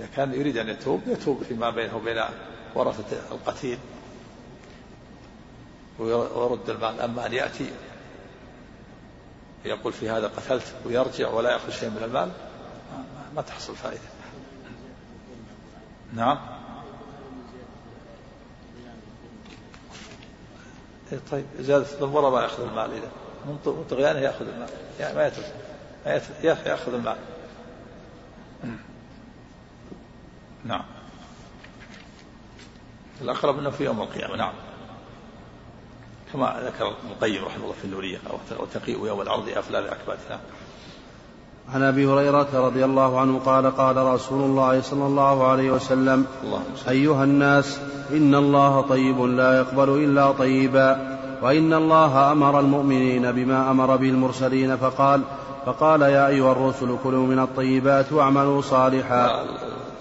إذا 0.00 0.08
كان 0.16 0.34
يريد 0.34 0.56
أن 0.56 0.68
يتوب 0.68 1.00
يتوب 1.06 1.42
فيما 1.42 1.70
بينه 1.70 1.96
وبين 1.96 2.22
ورثة 2.74 3.16
القتيل. 3.32 3.78
ويرد 5.98 6.70
المال. 6.70 7.00
أما 7.00 7.26
أن 7.26 7.32
يأتي 7.32 7.70
يقول 9.64 9.92
في 9.92 10.10
هذا 10.10 10.26
قتلت 10.26 10.74
ويرجع 10.86 11.28
ولا 11.28 11.50
يأخذ 11.50 11.70
شيء 11.70 11.90
من 11.90 12.02
المال 12.04 12.30
ما 13.36 13.42
تحصل 13.42 13.76
فائدة. 13.76 14.09
نعم. 16.14 16.38
إيه، 21.12 21.18
طيب 21.30 21.44
زيادة 21.58 21.92
الضمورة 21.92 22.30
ما 22.30 22.42
يأخذ 22.42 22.62
المال 22.62 22.92
إذا. 22.92 23.10
من 23.46 23.84
طغيانه 23.90 24.18
يأخذ 24.18 24.48
المال. 24.48 24.68
يعني 25.00 25.16
ما 25.16 25.26
يترك. 25.26 25.54
يأخذ 26.66 26.94
المال. 26.94 27.16
نعم. 30.64 30.84
الأقرب 33.20 33.58
أنه 33.58 33.70
في 33.70 33.84
يوم 33.84 34.00
القيامة. 34.00 34.36
نعم. 34.36 34.52
كما 36.32 36.60
ذكر 36.64 36.88
ابن 36.88 37.10
القيم 37.10 37.44
رحمه 37.44 37.64
الله 37.64 37.74
في 37.74 37.84
النورية 37.84 38.18
أو 38.58 38.66
تقيء 38.66 39.06
يوم 39.06 39.20
العرض 39.20 39.48
أفلال 39.48 39.88
أكبادها 39.88 40.40
عن 41.74 41.82
أبي 41.82 42.06
هريرة 42.06 42.48
رضي 42.54 42.84
الله 42.84 43.20
عنه 43.20 43.38
قال 43.38 43.76
قال 43.76 43.96
رسول 43.96 44.42
الله 44.42 44.80
صلى 44.80 45.06
الله 45.06 45.46
عليه 45.46 45.70
وسلم 45.70 46.26
أيها 46.88 47.24
الناس 47.24 47.78
إن 48.10 48.34
الله 48.34 48.80
طيب 48.80 49.20
لا 49.20 49.58
يقبل 49.58 49.88
إلا 49.88 50.32
طيبا 50.32 51.18
وإن 51.42 51.74
الله 51.74 52.32
أمر 52.32 52.60
المؤمنين 52.60 53.32
بما 53.32 53.70
أمر 53.70 53.96
به 53.96 54.08
المرسلين 54.08 54.76
فقال 54.76 55.22
فقال 55.66 56.02
يا 56.02 56.26
أيها 56.26 56.52
الرسل 56.52 56.96
كلوا 57.04 57.26
من 57.26 57.38
الطيبات 57.38 58.12
واعملوا 58.12 58.62
صالحا. 58.62 59.46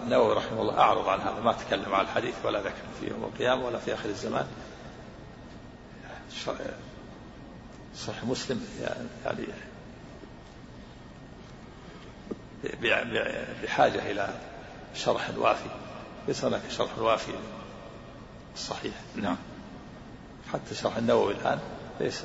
النووي 0.04 0.34
رحمه 0.34 0.62
الله 0.62 0.80
أعرض 0.80 1.08
عن 1.08 1.20
هذا 1.20 1.40
ما 1.44 1.54
تكلم 1.54 1.94
عن 1.94 2.04
الحديث 2.04 2.34
ولا 2.46 2.60
ذكر 2.60 2.84
في 3.00 3.08
يوم 3.08 3.24
القيامة 3.24 3.66
ولا 3.66 3.78
في 3.78 3.94
آخر 3.94 4.10
الزمان. 4.10 4.46
صحيح 7.96 8.24
مسلم 8.24 8.62
يعني 8.82 9.48
بحاجة 13.64 14.12
إلى 14.12 14.30
شرح 14.96 15.30
وافي. 15.38 15.70
ليس 16.28 16.46
هناك 16.46 16.62
شرح 16.70 17.00
وافي 17.00 17.32
الصحيح 18.56 18.94
نعم. 19.16 19.38
حتى 20.54 20.76
شرح 20.76 20.98
النووي 20.98 21.34
الآن 21.34 21.60
ليس 22.00 22.24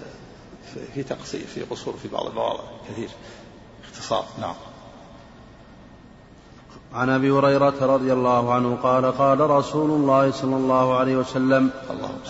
في 0.94 1.02
تقصير 1.02 1.46
في 1.46 1.62
قصور 1.62 1.94
في 2.02 2.08
بعض 2.08 2.26
المواضع 2.26 2.62
كثير. 2.88 3.08
اختصار. 3.84 4.24
نعم. 4.40 4.54
عن 6.94 7.10
أبي 7.10 7.30
هريرة 7.30 7.74
رضي 7.80 8.12
الله 8.12 8.54
عنه 8.54 8.78
قال 8.82 9.18
قال 9.18 9.40
رسول 9.40 9.90
الله 9.90 10.30
صلى 10.30 10.56
الله 10.56 10.98
عليه 10.98 11.16
وسلم 11.16 11.70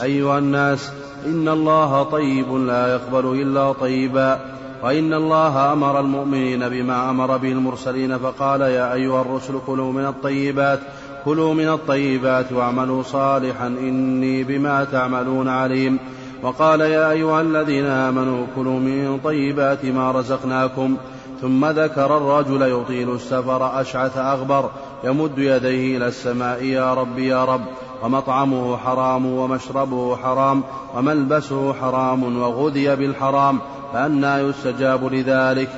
أيها 0.03 0.39
الناس 0.39 0.91
إن 1.25 1.49
الله 1.49 2.03
طيب 2.03 2.55
لا 2.55 2.95
يقبل 2.95 3.41
إلا 3.43 3.73
طيبا. 3.73 4.55
وان 4.85 5.13
الله 5.15 5.73
أمر 5.73 6.01
المؤمنين 6.01 6.69
بما 6.69 7.11
أمر 7.11 7.37
به 7.37 7.53
المرسلين 7.53 8.19
فقال 8.19 8.61
يا 8.61 8.93
أيها 8.93 9.21
الرسل 9.23 9.55
كلوا 9.67 9.93
من 9.93 10.07
الطيبات 10.07 10.81
كلوا 11.25 11.55
من 11.55 11.69
الطيبات 11.69 12.53
واعملوا 12.53 13.03
صالحا 13.03 13.67
إني 13.67 14.45
بما 14.45 14.85
تعملون 14.85 15.49
عليم. 15.49 15.99
وقال 16.43 16.81
يا 16.81 17.11
أيها 17.11 17.41
الذين 17.41 17.87
آمنوا 17.87 18.47
كلوا 18.57 18.81
من 18.81 19.21
طيبات 19.25 19.85
ما 19.85 20.13
رزقناكم. 20.13 20.97
ثم 21.41 21.67
ذكر 21.67 22.17
الرجل 22.17 22.63
يطيل 22.63 23.15
السفر 23.15 23.81
أشعث 23.81 24.19
أغبر 24.19 24.71
يمد 25.05 25.39
يديه 25.39 25.97
إلى 25.97 26.07
السماء 26.07 26.65
يا 26.65 26.95
رب 26.95 27.19
يا 27.19 27.45
رب. 27.45 27.65
ومطعمه 28.05 28.77
حرام 28.77 29.27
ومشربه 29.27 30.17
حرام 30.17 30.65
وملبسه 30.95 31.73
حرام 31.73 32.37
وغذي 32.43 32.97
بالحرام 32.97 33.61
فأنى 33.93 34.27
يستجاب 34.27 35.05
لذلك. 35.05 35.71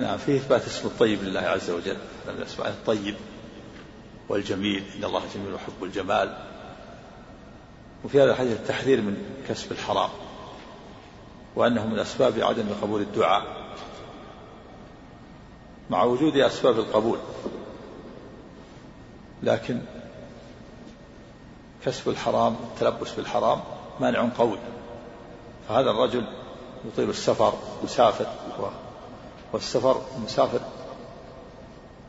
نعم 0.00 0.18
فيه 0.18 0.36
إثبات 0.36 0.66
اسم 0.66 0.88
الطيب 0.88 1.22
لله 1.22 1.40
عز 1.40 1.70
وجل 1.70 1.96
الأسماء 2.28 2.68
الطيب 2.68 3.14
والجميل 4.28 4.82
إن 4.98 5.04
الله 5.04 5.22
جميل 5.34 5.54
يحب 5.54 5.84
الجمال. 5.84 6.36
وفي 8.04 8.22
هذا 8.22 8.30
الحديث 8.30 8.52
التحذير 8.52 9.00
من 9.00 9.16
كسب 9.48 9.72
الحرام 9.72 10.10
وأنه 11.56 11.86
من 11.86 11.98
أسباب 11.98 12.40
عدم 12.40 12.66
قبول 12.82 13.00
الدعاء 13.00 13.42
مع 15.90 16.04
وجود 16.04 16.36
أسباب 16.36 16.78
القبول. 16.78 17.18
لكن 19.42 19.80
كسب 21.84 22.08
الحرام 22.08 22.56
التلبس 22.74 23.12
بالحرام 23.12 23.60
مانع 24.00 24.28
قوي. 24.38 24.58
فهذا 25.68 25.90
الرجل 25.90 26.26
يطيل 26.84 27.10
السفر 27.10 27.54
مسافر 27.84 28.26
والسفر 29.52 30.02
مسافر 30.24 30.60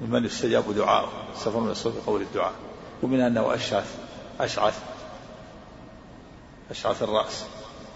ممن 0.02 0.26
يستجاب 0.26 0.76
دعاءه. 0.76 1.12
السفر 1.36 1.60
من 1.60 1.72
أسباب 1.72 1.94
قول 2.08 2.22
الدعاء. 2.22 2.54
ومنها 3.04 3.28
أنه 3.28 3.54
أشعث 3.54 3.98
أشعث 4.40 4.80
أشعث 6.72 7.04
الرأس 7.04 7.46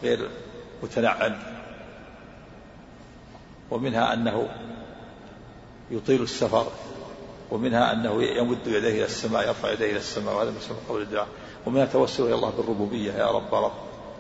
غير 0.03 0.29
متنعم. 0.83 1.35
ومنها 3.71 4.13
أنه 4.13 4.49
يطيل 5.91 6.21
السفر 6.21 6.67
ومنها 7.51 7.93
أنه 7.93 8.23
يمد 8.23 8.67
يديه 8.67 8.89
إلى 8.89 9.05
السماء 9.05 9.47
يرفع 9.47 9.71
يديه 9.71 9.91
إلى 9.91 9.97
السماء. 9.97 10.35
وهذا 10.35 10.49
من 10.49 10.77
قول 10.89 11.01
الدعاء. 11.01 11.27
ومنها 11.65 11.85
توسل 11.85 12.23
إلى 12.23 12.35
الله 12.35 12.49
بالربوبية 12.49 13.13
يا 13.13 13.31
رب 13.31 13.55
رب. 13.55 13.71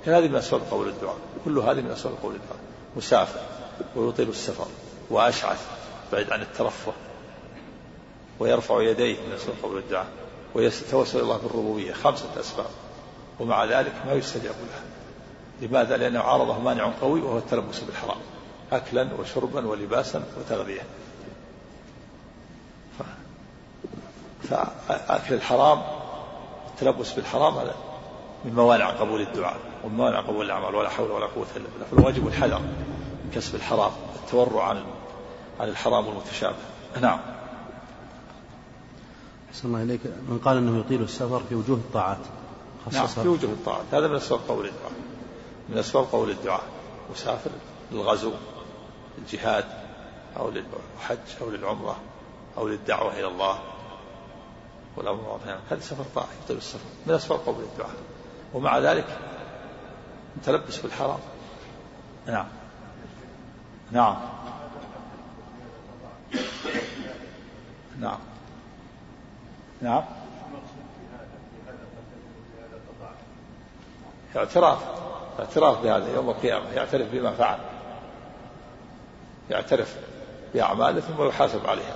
هذه 0.05 0.27
من 0.27 0.35
أسباب 0.35 0.61
قول 0.71 0.87
الدعاء. 0.87 1.17
كل 1.45 1.59
هذه 1.59 1.81
من 1.81 1.91
أسباب 1.91 2.13
قول 2.23 2.35
الدعاء. 2.35 2.59
مسافر 2.97 3.39
ويطيل 3.95 4.29
السفر 4.29 4.67
وأشعث 5.09 5.67
بعيد 6.11 6.31
عن 6.31 6.41
الترفه 6.41 6.93
ويرفع 8.39 8.81
يديه 8.81 9.17
من 9.27 9.33
أسباب 9.33 9.55
قول 9.63 9.77
الدعاء. 9.77 10.07
ويتوسل 10.55 11.17
إلى 11.17 11.23
الله 11.23 11.37
بالربوبية. 11.37 11.93
خمسة 11.93 12.39
أسباب. 12.39 12.69
ومع 13.39 13.65
ذلك 13.65 13.93
ما 14.05 14.13
يستجاب 14.13 14.55
له. 14.55 14.83
لماذا؟ 15.67 15.97
لأنه 15.97 16.19
عارضه 16.19 16.59
مانع 16.59 16.91
قوي 17.01 17.21
وهو 17.21 17.37
التلبس 17.37 17.79
بالحرام. 17.79 18.17
أكلا 18.71 19.09
وشربا 19.19 19.67
ولباسا 19.67 20.23
وتغذية. 20.39 20.81
فأكل 24.87 25.33
الحرام 25.33 25.81
التلبس 26.73 27.13
بالحرام 27.13 27.53
هذا. 27.53 27.75
من 28.45 28.53
موانع 28.53 28.89
قبول 28.89 29.21
الدعاء 29.21 29.57
ومن 29.83 29.97
موانع 29.97 30.21
قبول 30.21 30.45
الأعمال 30.45 30.75
ولا 30.75 30.89
حول 30.89 31.11
ولا 31.11 31.25
قوة 31.25 31.45
إلا 31.55 31.65
بالله. 31.73 31.85
فالواجب 31.91 32.27
الحذر 32.27 32.59
من 32.59 33.31
كسب 33.35 33.55
الحرام 33.55 33.91
التورع 34.15 34.63
عن 34.63 34.83
عن 35.59 35.69
الحرام 35.69 36.07
المتشابه 36.07 36.55
نعم. 37.01 37.19
أحسن 39.49 39.67
الله 39.67 39.83
إليك. 39.83 40.01
من 40.05 40.39
قال 40.45 40.57
أنه 40.57 40.79
يطيل 40.79 41.01
السفر 41.01 41.41
في 41.49 41.55
وجوه 41.55 41.77
الطاعات 41.77 42.17
نعم 42.91 43.07
في 43.07 43.27
وجوه 43.27 43.51
الطاعات. 43.51 43.85
هذا 43.91 44.07
من 44.07 44.15
أسباب 44.15 44.39
قول 44.47 44.65
الدعاء. 44.65 44.91
من 45.69 45.77
أسباب 45.77 46.05
قول 46.11 46.29
الدعاء. 46.29 46.63
مسافر 47.11 47.49
للغزو 47.91 48.31
الجهاد 49.17 49.65
أو 50.37 50.49
للحج 50.49 51.17
أو 51.41 51.49
للعمرة 51.49 51.95
أو 52.57 52.67
للدعوة 52.67 53.13
إلى 53.13 53.27
الله. 53.27 53.59
والأمر 54.97 55.17
بالمعروف 55.17 55.61
هذا 55.69 55.79
سفر 55.79 56.03
طاعة 56.15 56.27
يطيل 56.43 56.57
السفر. 56.57 56.85
من 57.05 57.13
أسباب 57.13 57.39
قبول 57.39 57.63
الدعاء. 57.63 57.95
ومع 58.53 58.79
ذلك 58.79 59.17
متلبس 60.37 60.77
بالحرام. 60.77 61.19
نعم. 62.27 62.47
نعم. 63.91 64.15
نعم. 67.99 68.19
نعم. 69.81 70.03
اعتراف. 74.35 74.79
اعتراف 75.39 75.83
بهذا 75.83 76.15
يوم 76.15 76.29
القيامة. 76.29 76.71
يعترف 76.71 77.11
بما 77.11 77.31
فعل. 77.31 77.59
يعترف 79.49 79.97
بأعماله 80.53 80.99
ثم 80.99 81.27
يحاسب 81.27 81.67
عليها. 81.67 81.95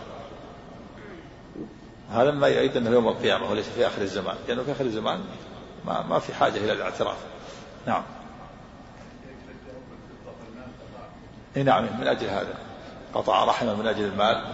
هذا 2.12 2.32
ما 2.32 2.48
يعيد 2.48 2.78
أنه 2.78 2.90
يوم 2.90 3.08
القيامة 3.08 3.52
وليس 3.52 3.70
في 3.70 3.88
آخر 3.88 4.02
الزمان 4.02 4.36
لأنه 4.48 4.64
في 4.64 4.72
آخر 4.72 4.86
الزمان 4.86 5.24
ما 5.86 6.02
ما 6.02 6.20
في 6.20 6.34
حاجة 6.34 6.58
إلى 6.58 6.72
الاعتراف. 6.72 7.18
نعم. 7.86 8.04
إي 11.58 11.64
نعم 11.64 11.84
من 12.00 12.08
أجل 12.08 12.28
هذا. 12.28 12.54
قطع 13.14 13.44
رحمه 13.44 13.74
من 13.74 13.88
أجل 13.88 14.06
المال 14.06 14.46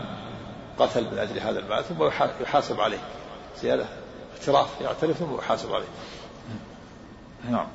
قتل 0.79 1.11
من 1.11 1.17
أجل 1.17 1.39
هذا 1.39 1.59
المال 1.59 1.83
ثم 1.83 2.03
يحاسب 2.41 2.81
عليه. 2.81 3.01
زيادة 3.61 3.85
اعتراف 4.39 4.81
يعترف 4.81 5.17
ثم 5.17 5.35
يحاسب 5.35 5.73
عليه. 5.73 5.85
نعم. 7.49 7.67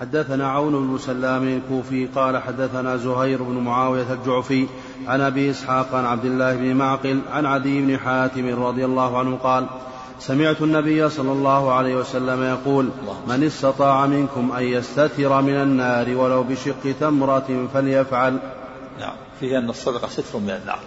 حدثنا 0.00 0.50
عون 0.50 0.88
بن 0.88 0.98
سلام 0.98 1.48
الكوفي 1.48 2.06
قال 2.06 2.38
حدثنا 2.38 2.96
زهير 2.96 3.42
بن 3.42 3.54
معاوية 3.54 4.12
الجعفي 4.12 4.66
عن 5.06 5.20
أبي 5.20 5.50
إسحاق 5.50 5.94
عن 5.94 6.04
عبد 6.04 6.24
الله 6.24 6.54
بن 6.54 6.74
معقل 6.74 7.20
عن 7.30 7.46
عدي 7.46 7.80
بن 7.80 7.98
حاتم 7.98 8.64
رضي 8.64 8.84
الله 8.84 9.18
عنه 9.18 9.36
قال 9.36 9.66
سمعت 10.20 10.62
النبي 10.62 11.08
صلى 11.08 11.32
الله 11.32 11.72
عليه 11.72 11.96
وسلم 11.96 12.42
يقول 12.42 12.90
من 13.26 13.44
استطاع 13.44 14.06
منكم 14.06 14.52
أن 14.52 14.62
يستتر 14.62 15.40
من 15.40 15.54
النار 15.54 16.16
ولو 16.16 16.42
بشق 16.42 16.94
تمرة 17.00 17.68
فليفعل 17.74 18.38
نعم 19.00 19.16
فيه 19.40 19.58
أن 19.58 19.70
الصدقة 19.70 20.08
ستر 20.08 20.38
من 20.38 20.50
النار. 20.50 20.80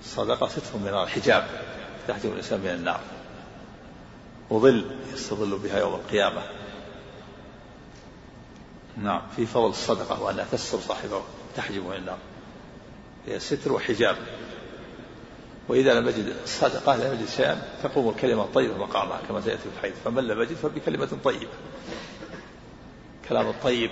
الصدقة 0.00 0.48
ستر 0.48 0.78
من 0.78 0.88
النار 0.88 1.06
حجاب 1.06 1.46
تحجب 2.08 2.32
الإنسان 2.32 2.60
من 2.60 2.70
النار. 2.70 3.00
وظل 4.50 4.84
يستظل 5.14 5.58
بها 5.58 5.78
يوم 5.78 5.94
القيامة. 5.94 6.57
نعم 9.02 9.22
في 9.36 9.46
فضل 9.46 9.70
الصدقة 9.70 10.22
وأنها 10.22 10.46
تستر 10.52 10.78
صاحبه 10.78 11.22
تحجبه 11.56 11.88
من 11.88 11.96
النار 11.96 12.18
هي 13.26 13.40
ستر 13.40 13.72
وحجاب. 13.72 14.16
وإذا 15.68 16.00
لم 16.00 16.08
يجد 16.08 16.36
الصدقة 16.44 16.96
لم 16.96 17.12
يجد 17.12 17.28
شيئا 17.28 17.62
تقوم 17.82 18.08
الكلمة 18.08 18.42
الطيبة 18.42 18.78
مقامها 18.78 19.20
كما 19.28 19.40
سيأتي 19.40 19.62
في 19.62 19.68
الحديث. 19.76 19.94
فمن 20.04 20.24
لم 20.24 20.42
يجد 20.42 20.54
فبكلمة 20.54 21.08
طيبة. 21.24 21.52
كلام 23.28 23.48
الطيب 23.48 23.90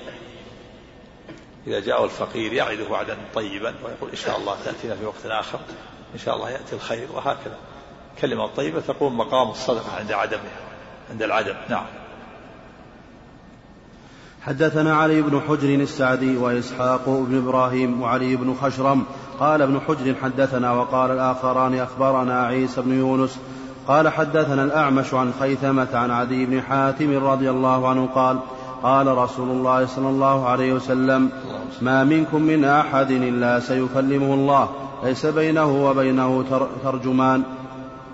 إذا 1.66 1.80
جاء 1.80 2.04
الفقير 2.04 2.52
يعده 2.52 2.88
وعدا 2.88 3.18
طيبا 3.34 3.74
ويقول 3.84 4.10
إن 4.10 4.16
شاء 4.16 4.36
الله 4.38 4.56
تأتينا 4.64 4.96
في 4.96 5.04
وقت 5.04 5.26
آخر 5.26 5.60
إن 6.14 6.18
شاء 6.18 6.36
الله 6.36 6.50
يأتي 6.50 6.76
الخير 6.76 7.12
وهكذا. 7.12 7.58
كلمة 8.20 8.46
طيبة 8.46 8.80
تقوم 8.80 9.18
مقام 9.18 9.50
الصدقة 9.50 9.96
عند 9.96 10.12
عدمها 10.12 10.60
عند 11.10 11.22
العدم. 11.22 11.56
نعم. 11.68 11.86
حدثنا 14.46 14.96
علي 14.96 15.22
بن 15.22 15.40
حجر 15.40 15.68
السعدي 15.68 16.36
وإسحاق 16.36 17.08
بن 17.08 17.38
إبراهيم 17.38 18.02
وعلي 18.02 18.36
بن 18.36 18.54
خشرم 18.54 19.02
قال 19.40 19.62
ابن 19.62 19.80
حجر 19.80 20.14
حدثنا 20.22 20.72
وقال 20.72 21.10
الآخران 21.10 21.74
أخبرنا 21.74 22.46
عيسى 22.46 22.82
بن 22.82 22.92
يونس 22.98 23.38
قال 23.88 24.08
حدثنا 24.08 24.64
الأعمش 24.64 25.14
عن 25.14 25.32
خيثمة 25.40 25.88
عن 25.94 26.10
عدي 26.10 26.46
بن 26.46 26.62
حاتم 26.62 27.26
رضي 27.26 27.50
الله 27.50 27.88
عنه 27.88 28.08
قال 28.14 28.38
قال 28.82 29.18
رسول 29.18 29.48
الله 29.48 29.86
صلى 29.86 30.08
الله 30.08 30.48
عليه 30.48 30.72
وسلم 30.72 31.30
ما 31.82 32.04
منكم 32.04 32.42
من 32.42 32.64
أحد 32.64 33.10
إلا 33.10 33.60
سيكلمه 33.60 34.34
الله 34.34 34.68
ليس 35.04 35.26
بينه 35.26 35.88
وبينه 35.88 36.44
ترجمان. 36.84 37.42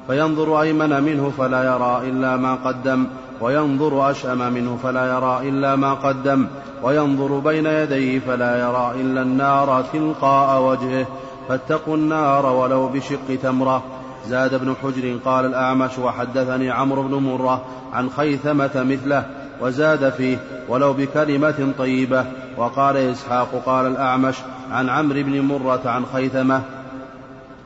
فينظر 0.06 0.60
أيمن 0.60 1.02
منه 1.02 1.32
فلا 1.38 1.64
يرى 1.64 2.10
إلا 2.10 2.36
ما 2.36 2.54
قدم. 2.54 3.06
وينظر 3.42 4.10
أشأم 4.10 4.52
منه 4.52 4.78
فلا 4.82 5.06
يرى 5.06 5.48
إلا 5.48 5.76
ما 5.76 5.94
قدم 5.94 6.46
وينظر 6.82 7.38
بين 7.38 7.66
يديه 7.66 8.18
فلا 8.18 8.58
يرى 8.58 9.00
إلا 9.00 9.22
النار 9.22 9.84
تلقاء 9.92 10.62
وجهه 10.62 11.06
فاتقوا 11.48 11.96
النار 11.96 12.46
ولو 12.46 12.88
بشق 12.88 13.38
تمرة. 13.42 13.82
زاد 14.26 14.54
ابن 14.54 14.74
حجر 14.82 15.18
قال 15.24 15.46
الأعمش 15.46 15.98
وحدثني 15.98 16.70
عمرو 16.70 17.02
بن 17.02 17.14
مرة 17.14 17.64
عن 17.92 18.10
خيثمة 18.10 18.70
مثله 18.74 19.26
وزاد 19.60 20.10
فيه 20.10 20.38
ولو 20.68 20.92
بكلمة 20.92 21.72
طيبة. 21.78 22.24
وقال 22.56 22.96
إسحاق 22.96 23.62
قال 23.66 23.86
الأعمش 23.86 24.36
عن 24.70 24.88
عمرو 24.88 25.22
بن 25.22 25.40
مرة 25.40 25.82
عن 25.86 26.06
خيثمة. 26.12 26.62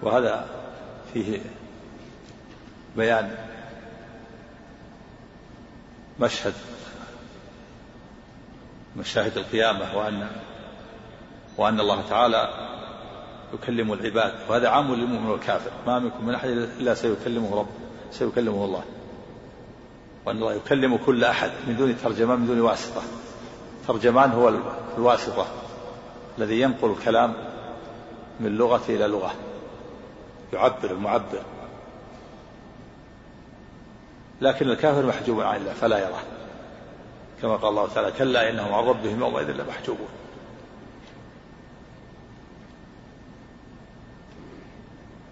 وهذا 0.02 0.44
فيه 1.14 1.40
بيان 2.96 3.28
مشهد 6.20 6.54
مشاهد 8.96 9.36
القيامة 9.36 9.96
وأن 9.98 10.28
وأن 11.56 11.80
الله 11.80 12.02
تعالى 12.08 12.48
يكلم 13.54 13.92
العباد 13.92 14.34
وهذا 14.48 14.68
عام 14.68 14.94
للمؤمن 14.94 15.26
والكافر 15.26 15.70
ما 15.86 15.98
منكم 15.98 16.26
من 16.26 16.34
أحد 16.34 16.48
إلا 16.48 16.94
سيكلمه 16.94 17.58
رب 17.58 17.66
سيكلمه 18.10 18.64
الله. 18.64 18.84
وأن 20.26 20.36
الله 20.36 20.54
يكلم 20.54 20.96
كل 20.96 21.24
أحد 21.24 21.50
من 21.66 21.76
دون 21.76 21.96
ترجمان 22.02 22.38
من 22.38 22.46
دون 22.46 22.60
واسطة. 22.60 23.02
ترجمان 23.88 24.30
هو 24.30 24.52
الواسطة 24.98 25.46
الذي 26.38 26.60
ينقل 26.60 26.90
الكلام 26.90 27.34
من 28.40 28.56
لغة 28.56 28.82
إلى 28.88 29.06
لغة. 29.06 29.34
يعبر 30.52 30.90
المعبر. 30.90 31.42
لكن 34.40 34.70
الكافر 34.70 35.06
محجوب 35.06 35.40
عن 35.40 35.56
الله 35.56 35.72
فلا 35.72 35.98
يراه 35.98 36.22
كما 37.42 37.56
قال 37.56 37.70
الله 37.70 37.88
تعالى 37.94 38.12
كلا 38.12 38.50
إنهم 38.50 38.74
عن 38.74 38.84
ربهم 38.84 39.20
يومئذ 39.20 39.50
لمحجوبون. 39.50 40.08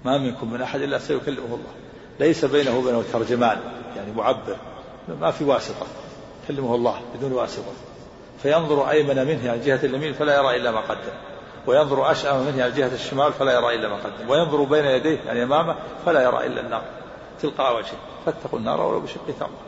ما 0.05 0.19
منكم 0.19 0.53
من 0.53 0.63
أحد 0.63 0.81
إلا 0.81 0.99
سيكلمه 0.99 1.45
الله. 1.45 1.75
ليس 2.21 2.45
بينه 2.45 2.79
وبينه 2.79 3.05
ترجمان 3.13 3.59
يعني 3.97 4.13
معبر. 4.13 4.57
ما 5.21 5.31
في 5.31 5.45
واسطة. 5.45 5.87
كلمه 6.49 6.75
الله 6.75 7.01
بدون 7.15 7.33
واسطة. 7.33 7.73
فينظر 8.43 8.91
أيمن 8.91 9.27
منه 9.27 9.47
يعني 9.47 9.61
جهة 9.61 9.81
اليمين 9.85 10.13
فلا 10.13 10.37
يرى 10.37 10.57
إلا 10.57 10.71
ما 10.71 10.81
قدم. 10.81 11.13
وينظر 11.67 12.11
أشأم 12.11 12.47
منه 12.47 12.59
يعني 12.59 12.73
جهة 12.73 12.95
الشمال 12.95 13.33
فلا 13.33 13.53
يرى 13.53 13.75
إلا 13.75 13.89
ما 13.89 13.97
قدم. 13.97 14.31
وينظر 14.31 14.63
بين 14.63 14.85
يديه 14.85 15.19
يعني 15.27 15.43
أمامه 15.43 15.77
فلا 16.07 16.23
يرى 16.23 16.47
إلا 16.47 16.61
النار. 16.61 16.83
تلقاء 17.43 17.77
وجهه. 17.77 18.14
فاتقوا 18.27 18.59
النار 18.59 18.81
ولو 18.81 19.01
بشق 19.01 19.27
تمرة 19.39 19.61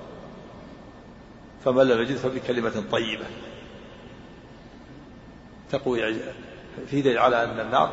فمن 1.64 1.83
لم 1.83 2.01
يجد 2.01 2.16
فبكلمة 2.16 2.85
طيبة. 2.92 3.25
تقوي 5.71 6.14
في 6.90 7.03
دليل 7.03 7.19
على 7.19 7.45
أن 7.45 7.61
النار 7.61 7.92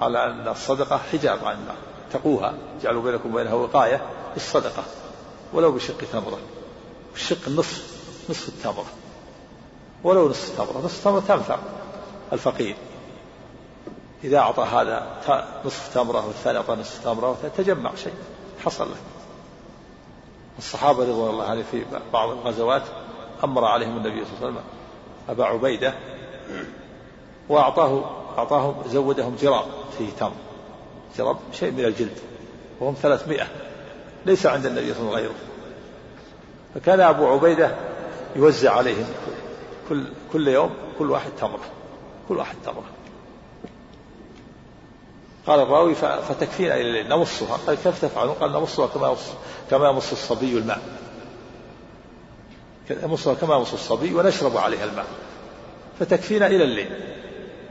على 0.00 0.26
أن 0.26 0.48
الصدقة 0.48 0.98
حجاب 0.98 1.44
عن 1.44 1.56
النار. 1.56 1.76
تقوها. 2.12 2.54
جعلوا 2.82 3.02
بينكم 3.02 3.34
وبينها 3.34 3.54
وقاية 3.54 4.02
بالصدقة 4.34 4.84
ولو 5.52 5.72
بشق 5.72 5.98
تمرة 6.12 6.38
الشق 7.14 7.46
النصف 7.46 7.98
نصف 8.30 8.48
التمرة 8.48 8.86
ولو 10.04 10.28
نصف 10.28 10.56
تمرة 10.56 10.84
نصف 10.84 11.04
تمرة 11.04 11.20
تنفع 11.20 11.58
الفقير. 12.32 12.76
إذا 14.24 14.38
أعطى 14.38 14.62
هذا 14.62 15.06
نصف 15.64 15.94
تمرة 15.94 16.26
والثاني 16.26 16.58
أعطى 16.58 16.72
نصف 16.72 17.04
تمرة 17.04 17.50
تجمع 17.56 17.94
شيء. 17.94 18.14
حصل 18.64 18.88
له 18.88 18.96
الصحابة 20.58 21.02
رضوان 21.02 21.30
الله 21.30 21.44
عليهم 21.44 21.64
في 21.70 21.82
بعض 22.12 22.30
الغزوات 22.30 22.82
أمر 23.44 23.64
عليهم 23.64 23.96
النبي 23.96 24.24
صلى 24.24 24.32
الله 24.36 24.40
عليه 24.40 24.50
وسلم 24.50 24.64
أبا 25.28 25.44
عبيدة 25.44 25.94
وأعطاه 27.48 28.04
أعطاهم 28.38 28.74
زودهم 28.86 29.36
جراب 29.40 29.64
فيه 29.98 30.10
تمر. 30.20 30.32
جراب 31.18 31.36
شيء 31.52 31.70
من 31.70 31.84
الجلد 31.84 32.18
وهم 32.80 32.94
ثلاثمائة 32.94 33.46
ليس 34.26 34.46
عند 34.46 34.66
النبي 34.66 34.94
صلى 34.94 35.02
الله 35.02 35.16
عليه 35.16 35.26
وسلم. 35.26 35.36
غيره 35.36 35.48
فكان 36.74 37.00
أبو 37.00 37.26
عبيدة 37.26 37.74
يوزع 38.36 38.72
عليهم 38.72 39.06
كل 39.88 40.04
كل 40.32 40.48
يوم 40.48 40.70
كل 40.98 41.10
واحد 41.10 41.30
تمرة 41.40 41.70
كل 42.28 42.36
واحد 42.36 42.56
تمرة 42.64 42.97
قال 45.48 45.60
الراوي 45.60 45.94
فتكفينا 45.94 46.74
إلى 46.74 46.82
الليل 46.82 47.08
نمصها. 47.08 47.56
قال 47.66 47.76
كيف 47.76 48.02
تفعلون؟ 48.02 48.34
قال 48.34 48.52
نمصها 48.52 48.86
كما 48.86 49.08
يمص 49.08 49.20
كما 49.70 49.88
يمص 49.88 50.12
الصبي 50.12 50.58
الماء. 50.58 50.80
نمصها 52.90 53.34
كما 53.34 53.56
يمص 53.56 53.72
الصبي 53.72 54.14
ونشرب 54.14 54.56
عليها 54.56 54.84
الماء. 54.84 55.06
فتكفينا 56.00 56.46
إلى 56.46 56.64
الليل. 56.64 56.90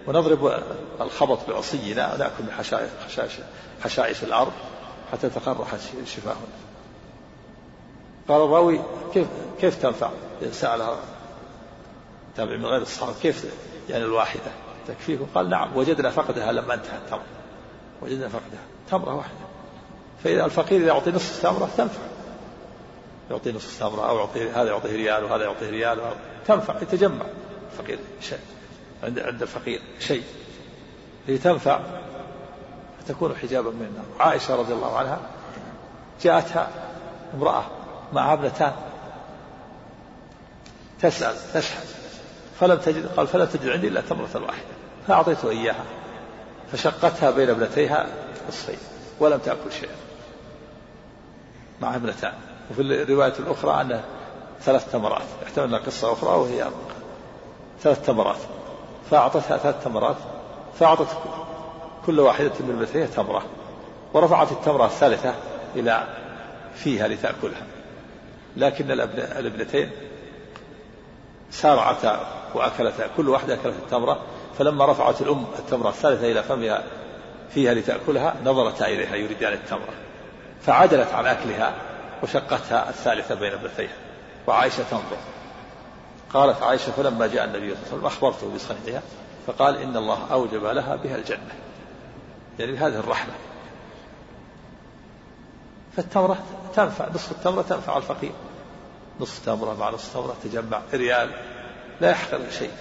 ونضرب 0.08 0.64
الخبط 1.02 1.50
بعصينا 1.50 2.14
ونأكل 2.14 2.44
من 2.44 2.52
حشائش, 2.52 3.32
حشائش, 3.84 4.24
الأرض 4.24 4.52
حتى 5.12 5.30
تقرح 5.30 5.68
شفاهنا. 6.06 6.48
قال 8.30 8.42
الراوي 8.42 8.82
كيف 9.14 9.28
كيف 9.62 9.82
تنفع؟ 9.82 10.10
سألها 10.52 10.98
تابع 12.36 12.56
من 12.56 12.66
غير 12.66 12.82
الصحابة 12.82 13.14
كيف 13.22 13.46
يعني 13.90 14.04
الواحدة 14.04 14.52
تكفيكم؟ 14.88 15.28
قال 15.36 15.50
نعم 15.50 15.78
وجدنا 15.78 16.10
فقدها 16.10 16.52
لما 16.52 16.74
انتهى 16.74 16.98
التمر 16.98 17.37
وجدنا 18.02 18.28
فقدها 18.28 18.60
تمرة 18.92 19.16
واحدة. 19.16 19.48
فإذا 20.24 20.46
الفقير 20.46 20.82
إذا 20.82 20.88
يعطي 20.88 21.12
نصف 21.12 21.44
تمرة 21.44 21.70
تنفع. 21.78 22.02
يعطي 23.32 23.52
نصف 23.52 23.80
تمرة 23.80 24.10
أو 24.10 24.18
يعطي 24.18 24.50
هذا 24.50 24.70
يعطيه 24.70 24.92
ريال 24.92 25.24
وهذا 25.24 25.44
يعطيه 25.44 25.70
ريال 25.70 26.02
تنفع 26.48 26.82
يتجمع. 26.82 27.26
الفقير 27.72 28.00
شيء. 28.22 28.40
عند 29.04 29.20
عند 29.20 29.42
الفقير 29.42 29.82
شيء. 30.00 30.24
هي 31.28 31.38
تنفع 31.38 31.80
فتكون 33.00 33.36
حجابا 33.36 33.70
من 33.70 33.86
النار. 33.86 34.28
عائشة 34.30 34.56
رضي 34.56 34.74
الله 34.74 34.98
عنها 34.98 35.20
جاءتها 36.22 36.70
امرأة 37.34 37.64
معها 38.14 38.34
ابنتان. 38.34 38.74
تسأل 41.02 41.36
تشحن 41.54 41.82
فلم 42.60 42.78
تجد 42.78 43.08
قال 43.18 43.28
فلم 43.28 43.46
تجد 43.46 43.70
عندي 43.70 43.88
إلا 43.88 44.02
تمرة 44.02 44.30
واحدة. 44.34 44.68
فأعطيته 45.08 45.50
إياها. 45.50 45.86
فشقتها 46.72 47.32
بين 47.32 47.50
ابنتيها 47.50 48.08
نصفين 48.50 48.78
ولم 49.20 49.40
تأكل 49.40 49.72
شيئا 49.80 49.96
مع 51.82 51.96
ابنتان. 51.96 52.34
وفي 52.72 52.82
الرواية 52.82 53.34
الأخرى 53.40 53.82
أن 53.82 54.02
ثلاث 54.62 54.92
تمرات 54.92 55.26
احتملنا 55.44 55.78
قصة 55.78 56.14
أخرى 56.14 56.30
وهي 56.30 56.68
ثلاث 57.82 58.06
تمرات. 58.06 58.40
فأعطتها 59.12 59.58
ثلاث 59.58 59.84
تمرات 59.84 60.16
فأعطت 60.80 61.08
كل 62.06 62.20
واحدة 62.20 62.52
من 62.60 62.76
ابنتيها 62.76 63.08
تمرة 63.08 63.44
ورفعت 64.14 64.52
التمرة 64.52 64.86
الثالثة 64.86 65.34
إلى 65.76 66.08
فيها 66.76 67.08
لتأكلها. 67.08 67.64
لكن 68.58 68.92
الابنتين 68.92 69.92
سارعتا 71.52 72.28
وأكلتا 72.54 73.08
كل 73.18 73.30
واحدة 73.30 73.54
أكلت 73.54 73.76
التمرة 73.76 74.20
فلما 74.58 74.86
رفعت 74.86 75.22
الأم 75.22 75.46
التمرة 75.60 75.90
الثالثة 75.90 76.32
إلى 76.32 76.44
فمها 76.44 76.84
فيها 77.50 77.74
لتأكلها 77.74 78.36
نظرتا 78.46 78.88
إليها 78.88 79.16
يريدان 79.16 79.54
التمرة. 79.54 79.94
فعدلت 80.62 81.14
عن 81.14 81.26
أكلها 81.26 81.76
وشقتها 82.24 82.90
الثالثة 82.90 83.36
بين 83.36 83.54
ابنتيها. 83.54 83.96
وعائشة 84.48 84.84
تنظر. 84.92 85.18
قالت 86.34 86.64
عائشة 86.64 86.92
فلما 86.92 87.28
جاء 87.28 87.46
النبي 87.46 87.76
صلى 87.76 87.76
الله 87.76 87.88
عليه 87.88 87.98
وسلم 87.98 88.06
أخبرته 88.06 88.56
بصنيعها 88.56 89.02
فقال 89.48 89.78
إن 89.78 89.98
الله 89.98 90.20
أوجب 90.32 90.66
لها 90.66 90.96
بها 90.96 91.16
الجنة. 91.16 91.54
يعني 92.60 92.72
بهذه 92.72 93.00
الرحمة. 93.00 93.34
فالتمرة 95.98 96.38
تنفع 96.76 97.08
نصف 97.16 97.32
التمرة 97.32 97.62
تنفع 97.62 97.98
الفقير. 97.98 98.32
نصف 99.20 99.46
تمرة 99.46 99.74
مع 99.80 99.90
نصف 99.90 100.14
تمرة 100.14 100.36
تجمع 100.44 100.82
ريال 100.94 101.30
لا 102.02 102.10
يحقر 102.10 102.40
شيء 102.60 102.72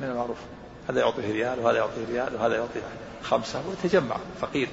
من 0.00 0.08
المعروف. 0.08 0.38
هذا 0.88 1.00
يعطيه 1.00 1.32
ريال 1.32 1.58
وهذا 1.60 1.76
يعطيه 1.78 2.04
ريال 2.08 2.34
وهذا 2.34 2.54
يعطيه 2.56 2.80
خمسة 3.22 3.62
ويتجمع 3.68 4.16
فقير 4.40 4.68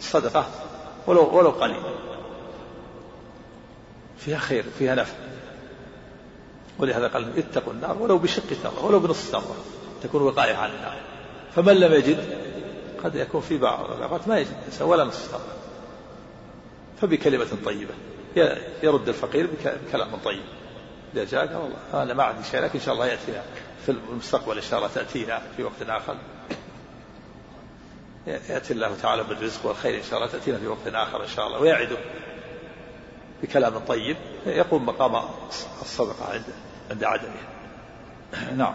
صدقة 0.00 0.46
ولو 1.06 1.36
ولو 1.36 1.50
قليل. 1.50 1.82
فيها 4.18 4.38
خير 4.38 4.64
فيها 4.78 4.94
نفع. 4.94 5.14
ولهذا 6.78 7.08
قال 7.08 7.38
اتقوا 7.38 7.72
النار 7.72 7.96
ولو 8.02 8.18
بشق 8.18 8.42
تمرة 8.62 8.84
ولو 8.84 9.00
بنصف 9.00 9.32
تمرة 9.32 9.56
تكون 10.02 10.22
وقاية 10.22 10.54
عن 10.54 10.70
النار. 10.70 10.96
فمن 11.56 11.74
لم 11.74 11.92
يجد 11.92 12.40
قد 13.04 13.14
يكون 13.14 13.40
في 13.40 13.58
بعض 13.58 13.90
الأوقات 13.90 14.28
ما 14.28 14.38
يجد 14.38 14.56
ولا 14.80 15.04
نصف 15.04 15.28
تمرة 15.28 15.56
فبكلمة 17.00 17.48
طيبة 17.64 17.94
يرد 18.82 19.08
الفقير 19.08 19.48
بكلام 19.86 20.16
طيب. 20.24 20.42
قال 21.16 21.56
والله 21.56 22.02
أنا 22.02 22.14
ما 22.14 22.22
عندي 22.22 22.44
شيء 22.44 22.60
لكن 22.60 22.78
إن 22.78 22.84
شاء 22.84 22.94
الله 22.94 23.06
يأتينا 23.06 23.42
في 23.86 23.92
المستقبل 23.92 24.56
إن 24.56 24.62
شاء 24.62 24.78
الله 24.78 24.90
تأتينا 24.94 25.40
في 25.56 25.62
وقت 25.62 25.82
آخر. 25.88 26.14
يأتي 28.26 28.72
الله 28.72 28.94
تعالى 29.02 29.24
بالرزق 29.24 29.66
والخير 29.66 29.98
إن 29.98 30.02
شاء 30.02 30.18
الله 30.18 30.30
تأتينا 30.32 30.58
في 30.58 30.66
وقت 30.66 30.86
آخر 30.86 31.22
إن 31.22 31.28
شاء 31.28 31.46
الله 31.46 31.60
ويعده 31.60 31.96
بكلام 33.42 33.78
طيب 33.78 34.16
يقوم 34.46 34.86
مقام 34.86 35.24
الصدقة 35.82 36.32
عند 36.32 36.44
عند 36.90 37.04
عدمه. 37.04 37.40
نعم. 38.56 38.74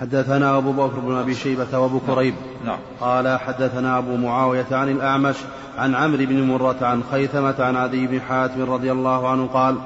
حدثنا 0.00 0.58
أبو 0.58 0.72
بكر 0.72 1.00
بن 1.00 1.16
أبي 1.16 1.34
شيبة 1.34 1.78
وأبو 1.78 2.00
كريب. 2.00 2.34
نعم. 2.64 2.78
قال 3.00 3.38
حدثنا 3.38 3.98
أبو 3.98 4.16
معاوية 4.16 4.66
عن 4.70 4.88
الأعمش 4.88 5.36
عن 5.78 5.94
عمرو 5.94 6.26
بن 6.26 6.42
مرة 6.42 6.76
عن 6.82 7.04
خيثمة 7.10 7.54
عن 7.58 7.76
عدي 7.76 8.06
بن 8.06 8.20
حاتم 8.20 8.72
رضي 8.72 8.92
الله 8.92 9.28
عنه 9.28 9.46
قال 9.46 9.76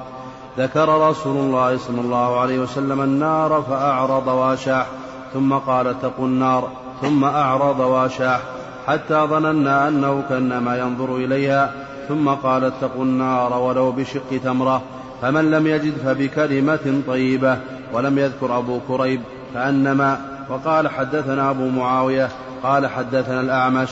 ذكر 0.57 1.09
رسول 1.09 1.37
الله 1.37 1.77
صلى 1.77 2.01
الله 2.01 2.39
عليه 2.39 2.59
وسلم 2.59 3.01
النار 3.01 3.63
فأعرض 3.69 4.27
واشاح 4.27 4.87
ثم 5.33 5.53
قال 5.53 5.87
اتقوا 5.87 6.27
النار 6.27 6.69
ثم 7.01 7.23
أعرض 7.23 7.79
واشاح 7.79 8.39
حتى 8.87 9.15
ظننا 9.15 9.87
أنه 9.87 10.23
كأنما 10.29 10.77
ينظر 10.77 11.15
إليها 11.15 11.73
ثم 12.07 12.29
قال 12.29 12.63
اتقوا 12.63 13.03
النار 13.03 13.53
ولو 13.53 13.91
بشق 13.91 14.39
تمرة 14.43 14.81
فمن 15.21 15.51
لم 15.51 15.67
يجد 15.67 15.93
فبكلمة 16.05 17.01
طيبة 17.07 17.57
ولم 17.93 18.19
يذكر 18.19 18.57
أبو 18.57 18.79
كريب 18.87 19.21
كأنما 19.53 20.17
وقال 20.49 20.87
حدثنا 20.87 21.49
أبو 21.49 21.69
معاوية 21.69 22.29
قال 22.63 22.87
حدثنا 22.87 23.41
الأعمش 23.41 23.89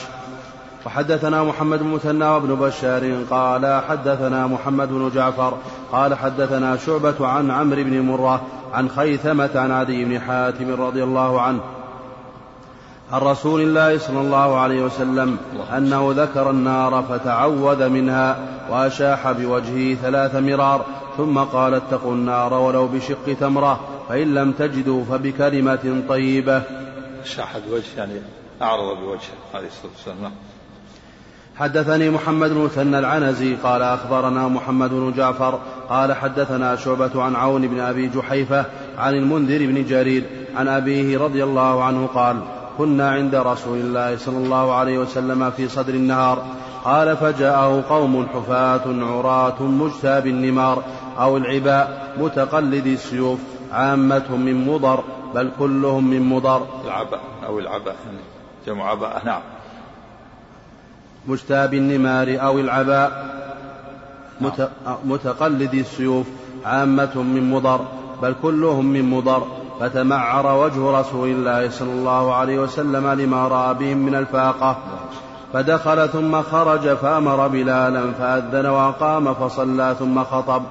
وحدثنا 0.85 1.43
محمد 1.43 1.79
بن 1.79 1.87
مثنى 1.87 2.25
وابن 2.25 2.55
بشار 2.55 3.23
قال 3.29 3.81
حدثنا 3.87 4.47
محمد 4.47 4.89
بن 4.89 5.11
جعفر 5.15 5.57
قال 5.91 6.15
حدثنا 6.15 6.77
شعبة 6.77 7.27
عن 7.27 7.51
عمرو 7.51 7.83
بن 7.83 8.01
مرة 8.01 8.41
عن 8.73 8.89
خيثمة 8.89 9.49
عن 9.55 9.71
عدي 9.71 10.05
بن 10.05 10.19
حاتم 10.19 10.81
رضي 10.81 11.03
الله 11.03 11.41
عنه. 11.41 11.59
عن 13.11 13.21
رسول 13.21 13.61
الله 13.61 13.97
صلى 13.97 14.21
الله 14.21 14.59
عليه 14.59 14.83
وسلم 14.83 15.37
أنه 15.77 16.13
ذكر 16.17 16.49
النار 16.49 17.03
فتعوذ 17.09 17.89
منها 17.89 18.37
وأشاح 18.69 19.31
بوجهه 19.31 19.95
ثلاث 19.95 20.35
مرار 20.35 20.85
ثم 21.17 21.39
قال 21.39 21.73
اتقوا 21.73 22.11
النار 22.11 22.53
ولو 22.53 22.87
بشق 22.87 23.33
تمرة 23.39 23.79
فإن 24.09 24.33
لم 24.33 24.51
تجدوا 24.51 25.03
فبكلمة 25.03 26.03
طيبة. 26.09 26.61
شاح 27.23 27.57
بوجه 27.57 27.83
يعني 27.97 28.21
أعرض 28.61 28.97
بوجهه 28.97 29.37
عليه 29.53 29.67
الصلاة 29.67 29.91
والسلام. 29.91 30.31
حدثني 31.63 32.09
محمد 32.09 32.49
بن 32.49 32.61
مثنى 32.61 32.99
العنزي 32.99 33.55
قال 33.55 33.81
أخبرنا 33.81 34.47
محمد 34.47 34.89
بن 34.89 35.13
جعفر 35.17 35.59
قال 35.89 36.13
حدثنا 36.13 36.75
شعبة 36.75 37.23
عن 37.23 37.35
عون 37.35 37.67
بن 37.67 37.79
أبي 37.79 38.07
جحيفة 38.07 38.65
عن 38.97 39.13
المنذر 39.13 39.57
بن 39.57 39.85
جرير 39.85 40.23
عن 40.55 40.67
أبيه 40.67 41.17
رضي 41.17 41.43
الله 41.43 41.83
عنه 41.83 42.07
قال 42.15 42.39
كنا 42.77 43.11
عند 43.11 43.35
رسول 43.35 43.77
الله 43.77 44.17
صلى 44.17 44.37
الله 44.37 44.73
عليه 44.73 44.97
وسلم 44.97 45.51
في 45.51 45.67
صدر 45.67 45.93
النهار 45.93 46.45
قال 46.83 47.17
فجاءه 47.17 47.83
قوم 47.89 48.27
حفاة 48.33 48.81
عراة 48.87 49.63
مجتاب 49.63 50.27
النمار 50.27 50.83
أو 51.19 51.37
العباء 51.37 52.13
متقلد 52.17 52.87
السيوف 52.87 53.39
عامتهم 53.71 54.45
من 54.45 54.67
مضر 54.67 55.03
بل 55.35 55.51
كلهم 55.59 56.09
من 56.09 56.21
مضر. 56.21 56.67
العباء 56.85 57.21
أو 57.45 57.59
العباء 57.59 57.95
يعني 58.05 58.19
جمع 58.67 58.89
عباء 58.89 59.21
نعم. 59.25 59.41
مجتاب 61.27 61.73
النمار 61.73 62.37
أو 62.41 62.59
العباء 62.59 63.25
مت... 64.41 64.69
متقلد 65.05 65.73
السيوف 65.73 66.27
عامة 66.65 67.21
من 67.21 67.51
مضر 67.51 67.81
بل 68.21 68.35
كلهم 68.41 68.85
من 68.85 69.09
مضر. 69.09 69.47
فتمعر 69.79 70.57
وجه 70.57 70.99
رسول 70.99 71.29
الله 71.29 71.69
صلى 71.69 71.91
الله 71.91 72.33
عليه 72.33 72.59
وسلم 72.59 73.07
لما 73.07 73.47
رأى 73.47 73.73
بهم 73.73 73.97
من 73.97 74.15
الفاقة. 74.15 74.77
فدخل 75.53 76.09
ثم 76.09 76.41
خرج 76.41 76.93
فأمر 76.93 77.47
بلالا 77.47 78.11
فأذن 78.11 78.65
وأقام 78.65 79.33
فصلى 79.33 79.95
ثم 79.99 80.23
خطب. 80.23 80.63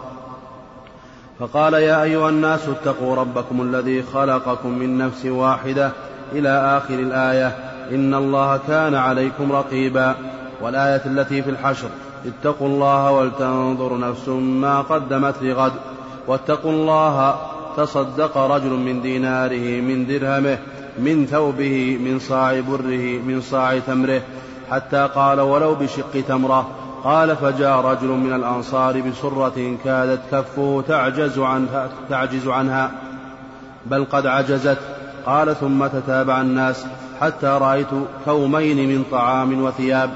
فقال 1.39 1.75
يا 1.75 2.03
أيها 2.03 2.29
الناس 2.29 2.69
اتقوا 2.69 3.17
ربكم 3.17 3.63
الذي 3.63 4.03
خلقكم 4.03 4.69
من 4.69 4.99
نفس 4.99 5.27
واحدة 5.27 5.91
إلى 6.33 6.49
آخر 6.49 6.95
الآية 6.95 7.57
إن 7.91 8.15
الله 8.15 8.61
كان 8.69 8.95
عليكم 8.95 9.53
رقيبا. 9.53 10.15
والآية 10.63 11.03
التي 11.07 11.43
في 11.43 11.51
الحشر 11.51 11.89
اتقوا 12.27 12.69
الله 12.69 13.11
ولتنظر 13.11 13.99
نفس 13.99 14.29
ما 14.29 14.81
قدمت 14.81 15.35
لغد. 15.43 15.73
واتقوا 16.27 16.73
الله 16.73 17.37
تصدق 17.77 18.39
رجل 18.39 18.71
من 18.71 19.03
ديناره 19.03 19.81
من 19.81 20.07
درهمه 20.07 20.59
من 20.99 21.27
ثوبه 21.27 21.99
من 22.05 22.19
صاع 22.19 22.61
بره 22.61 23.21
من 23.27 23.41
صاع 23.41 23.79
تمره. 23.79 24.23
حتى 24.71 25.09
قال 25.15 25.41
ولو 25.41 25.75
بشق 25.75 26.25
تمرة 26.29 26.67
قال 27.05 27.37
فجاء 27.37 27.81
رجل 27.81 28.09
من 28.09 28.33
الأنصار 28.33 29.01
بسرة 29.01 29.77
كادت 29.85 30.21
كفه 30.33 30.85
تعجز 30.89 31.39
عنها, 31.39 31.89
تعجز 32.11 32.49
عنها. 32.49 32.91
بل 33.87 34.05
قد 34.05 34.27
عجزت. 34.27 34.79
قال 35.27 35.57
ثم 35.57 35.87
تتابع 35.87 36.41
الناس 36.41 36.87
حتى 37.21 37.47
رأيت 37.47 37.87
كومين 38.25 38.89
من 38.89 39.05
طعام 39.11 39.63
وثياب. 39.63 40.11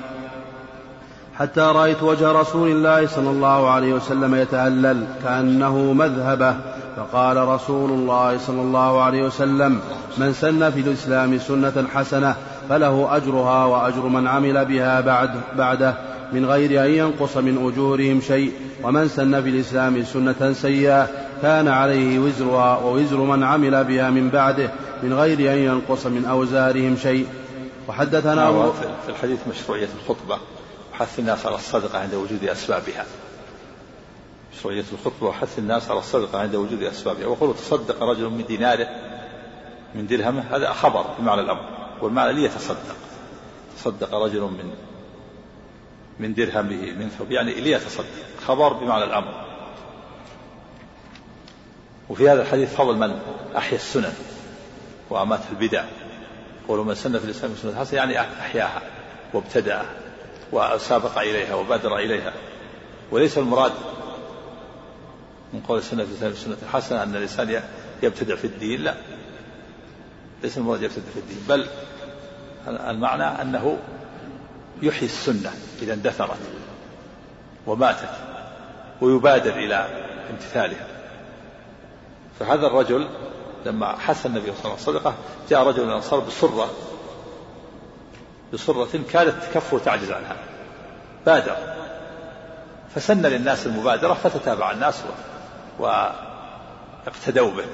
حتى 1.38 1.60
رأيت 1.60 2.02
وجه 2.02 2.32
رسول 2.32 2.70
الله 2.70 3.06
صلى 3.06 3.30
الله 3.30 3.70
عليه 3.70 3.94
وسلم 3.94 4.34
يتهلل 4.34 5.06
كأنه 5.22 5.92
مذهبة. 5.92 6.56
فقال 6.96 7.36
رسول 7.36 7.90
الله 7.90 8.38
صلى 8.38 8.60
الله 8.60 9.02
عليه 9.02 9.22
وسلم 9.22 9.80
من 10.18 10.32
سن 10.32 10.70
في 10.70 10.80
الإسلام 10.80 11.38
سنة 11.38 11.86
حسنة 11.94 12.34
فله 12.68 13.16
أجرها 13.16 13.64
وأجر 13.64 14.00
من 14.00 14.26
عمل 14.26 14.64
بها 14.64 15.00
بعد 15.00 15.30
بعده 15.58 15.94
من 16.32 16.46
غير 16.46 16.84
أن 16.84 16.90
ينقص 16.90 17.36
من 17.36 17.72
أجورهم 17.72 18.20
شيء. 18.20 18.52
ومن 18.82 19.08
سن 19.08 19.42
في 19.42 19.48
الإسلام 19.48 20.04
سنة 20.04 20.52
سيئة 20.52 21.08
كان 21.42 21.68
عليه 21.68 22.18
وزرها 22.18 22.78
ووزر 22.78 23.16
من 23.16 23.42
عمل 23.42 23.84
بها 23.84 24.10
من 24.10 24.30
بعده 24.30 24.70
من 25.02 25.12
غير 25.12 25.52
أن 25.52 25.58
ينقص 25.58 26.06
من 26.06 26.24
أوزارهم 26.24 26.96
شيء. 26.96 27.26
وحدثنا 27.88 28.72
في 29.06 29.08
الحديث 29.08 29.38
مشروعية 29.50 29.88
الخطبة. 30.02 30.38
وحث 30.96 31.18
الناس 31.18 31.46
على 31.46 31.54
الصدقة 31.54 31.98
عند 31.98 32.14
وجود 32.14 32.44
أسبابها. 32.44 33.06
مشروعية 34.52 34.84
الخطبة 34.92 35.26
وحث 35.26 35.58
الناس 35.58 35.90
على 35.90 35.98
الصدقة 35.98 36.40
عند 36.40 36.54
وجود 36.54 36.82
أسبابها. 36.82 37.26
وقول 37.26 37.54
تصدق 37.54 38.02
رجل 38.02 38.28
من 38.28 38.44
ديناره 38.46 38.88
من 39.94 40.06
درهمه 40.06 40.56
هذا 40.56 40.72
خبر 40.72 41.02
بمعنى 41.18 41.40
الأمر 41.40 41.68
والمعنى 42.02 42.32
ليتصدق 42.32 42.96
تصدق 43.78 44.14
رجل 44.14 44.40
من 44.40 44.74
من 46.20 46.34
درهمه 46.34 46.92
من 46.92 47.08
ثوب 47.18 47.32
يعني 47.32 47.54
ليتصدق 47.54 48.06
خبر 48.46 48.72
بمعنى 48.72 49.04
الأمر. 49.04 49.44
وفي 52.08 52.30
هذا 52.30 52.42
الحديث 52.42 52.74
فضل 52.74 52.96
من؟ 52.96 53.18
أحيا 53.56 53.76
السنن 53.76 54.14
وأمات 55.10 55.40
البدع. 55.50 55.84
قولوا 56.68 56.84
من 56.84 56.94
سن 56.94 57.18
في 57.18 57.24
الإسلام 57.24 57.54
سنة 57.62 57.80
حسنة 57.80 57.98
يعني 57.98 58.20
أحياها 58.20 58.82
وابتدأ 59.34 60.05
وسابق 60.52 61.18
إليها 61.18 61.54
وبادر 61.54 61.96
إليها. 61.96 62.32
وليس 63.10 63.38
المراد 63.38 63.72
من 65.52 65.60
قول 65.60 65.78
الإسلام 65.78 66.34
سنة 66.34 66.56
حسنة 66.72 67.02
أن 67.02 67.16
الإنسان 67.16 67.62
يبتدع 68.02 68.36
في 68.36 68.46
الدين 68.46 68.80
لا. 68.80 68.94
ليس 70.42 70.58
المراد 70.58 70.82
يبتدع 70.82 71.10
في 71.14 71.20
الدين 71.20 71.44
بل 71.48 71.66
المعنى 72.68 73.42
أنه 73.42 73.78
يحيي 74.82 75.08
السنة 75.08 75.52
إذا 75.82 75.94
اندثرت 75.94 76.38
وماتت 77.66 78.10
ويبادر 79.00 79.54
إلى 79.54 79.88
امتثالها. 80.30 80.86
فهذا 82.38 82.66
الرجل 82.66 83.08
لما 83.66 83.96
حث 83.98 84.26
النبي 84.26 84.46
صلى 84.46 84.64
الله 84.64 84.78
عليه 84.86 84.98
وسلم 84.98 85.14
جاء 85.50 85.62
رجل 85.62 85.82
من 85.84 85.88
الأنصار 85.88 86.20
بصرة 86.20 86.70
بصرة 88.52 89.00
كادت 89.12 89.54
كفه 89.54 89.78
تعجز 89.78 90.10
عنها 90.10 90.36
بادر. 91.26 91.56
فسن 92.94 93.26
للناس 93.26 93.66
المبادرة 93.66 94.14
فتتابع 94.14 94.70
الناس 94.70 95.02
واقتدوا 95.78 97.50
به. 97.50 97.64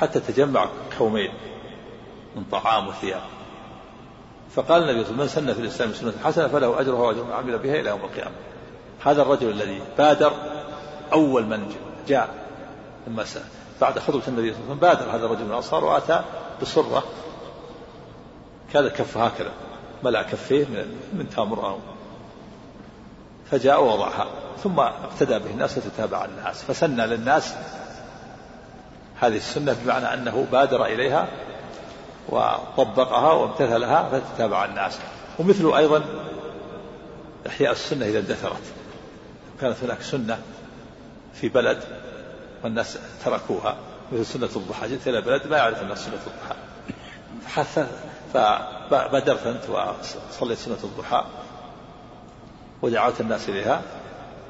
حتى 0.00 0.20
تجمع 0.20 0.68
كومين 0.98 1.32
من 2.36 2.44
طعام 2.52 2.88
وثياب. 2.88 3.22
فقال 4.54 4.82
النبي 4.82 5.04
صلى 5.04 5.12
الله 5.12 5.22
عليه 5.22 5.32
وسلم 5.32 5.46
من 5.46 5.48
سن 5.48 5.54
في 5.54 5.60
الإسلام 5.60 5.92
سنة 5.92 6.12
حسنة 6.24 6.48
فله 6.48 6.80
أجرها 6.80 7.00
وأجر 7.00 7.24
من 7.24 7.32
عمل 7.32 7.58
بها 7.58 7.74
إلى 7.74 7.90
يوم 7.90 8.00
القيامة. 8.00 8.34
هذا 9.04 9.22
الرجل 9.22 9.50
الذي 9.50 9.80
بادر 9.98 10.32
أول 11.12 11.46
من 11.46 11.74
جاء 12.08 12.28
لما 13.06 13.24
بعد 13.80 13.98
خطبة 13.98 14.22
النبي 14.28 14.52
صلى 14.54 14.62
الله 14.62 14.64
عليه 14.64 14.64
وسلم 14.64 14.78
بادر 14.78 15.16
هذا 15.16 15.26
الرجل 15.26 15.44
من 15.44 15.50
الأنصار 15.50 15.84
وأتى 15.84 16.22
بصره 16.62 17.04
كان 18.72 18.88
كف 18.88 19.16
هكذا 19.16 19.52
ملأ 20.04 20.22
كفيه 20.22 20.64
من 20.64 21.00
من 21.12 21.30
تمر 21.30 21.68
أو 21.68 21.78
فجاء 23.50 23.82
ووضعها 23.82 24.26
ثم 24.62 24.80
اقتدى 24.80 25.38
به 25.38 25.50
الناس 25.50 25.78
وتتابع 25.78 26.24
الناس 26.24 26.62
فسن 26.62 27.00
للناس 27.00 27.54
هذه 29.20 29.36
السنة 29.36 29.76
بمعنى 29.84 30.14
أنه 30.14 30.46
بادر 30.52 30.84
إليها 30.86 31.28
وطبقها 32.28 33.32
وامتثلها 33.32 34.08
فتتابع 34.08 34.64
الناس. 34.64 34.98
ومثل 35.38 35.76
أيضا 35.76 36.04
إحياء 37.46 37.72
السنة 37.72 38.06
إذا 38.06 38.18
اندثرت 38.18 38.62
كانت 39.60 39.76
هناك 39.82 40.02
سنة 40.02 40.38
في 41.34 41.48
بلد 41.48 41.78
والناس 42.64 42.98
تركوها 43.24 43.76
مثل 44.12 44.26
سنة 44.26 44.48
الضحى 44.56 44.88
جئت 44.88 45.08
إلى 45.08 45.20
بلد 45.20 45.46
ما 45.46 45.56
يعرف 45.56 45.82
الناس 45.82 45.98
سنة 45.98 46.14
الضحى. 46.14 46.56
حتى 47.46 47.86
فبدرت 48.34 49.46
أنت 49.46 49.62
وصليت 50.30 50.58
سنة 50.58 50.78
الضحى 50.84 51.24
ودعوت 52.82 53.20
الناس 53.20 53.48
إليها 53.48 53.82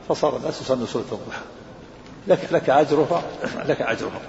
فصار 0.08 0.36
الناس 0.36 0.60
يصلون 0.60 0.86
سنة 0.86 1.02
الضحى. 1.02 1.40
لك 2.26 2.52
لك 2.52 2.70
أجرها 2.70 3.22
لك 3.66 3.82
أجرها. 3.82 4.20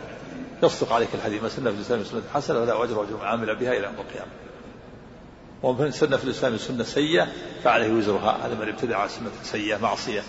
يصدق 0.63 0.93
عليك 0.93 1.09
الحديث. 1.13 1.43
ما 1.43 1.49
سنة 1.49 1.69
في 1.71 1.75
الإسلام 1.75 2.03
سنة 2.03 2.21
حسنة 2.33 2.59
ولا 2.59 2.83
أجر 2.83 3.03
أجر 3.03 3.25
عامل 3.25 3.55
بها 3.55 3.71
إلى 3.71 3.83
يوم 3.83 3.95
القيامة. 3.95 4.31
ومن 5.63 5.91
سنة 5.91 6.17
في 6.17 6.23
الإسلام 6.23 6.57
سنة 6.57 6.83
سيئة 6.83 7.27
فعليه 7.63 7.93
وزرها. 7.93 8.37
هذا 8.45 8.55
من 8.55 8.69
ابتدع 8.69 9.07
سنة 9.07 9.31
سيئة 9.43 9.77
معصية. 9.77 10.21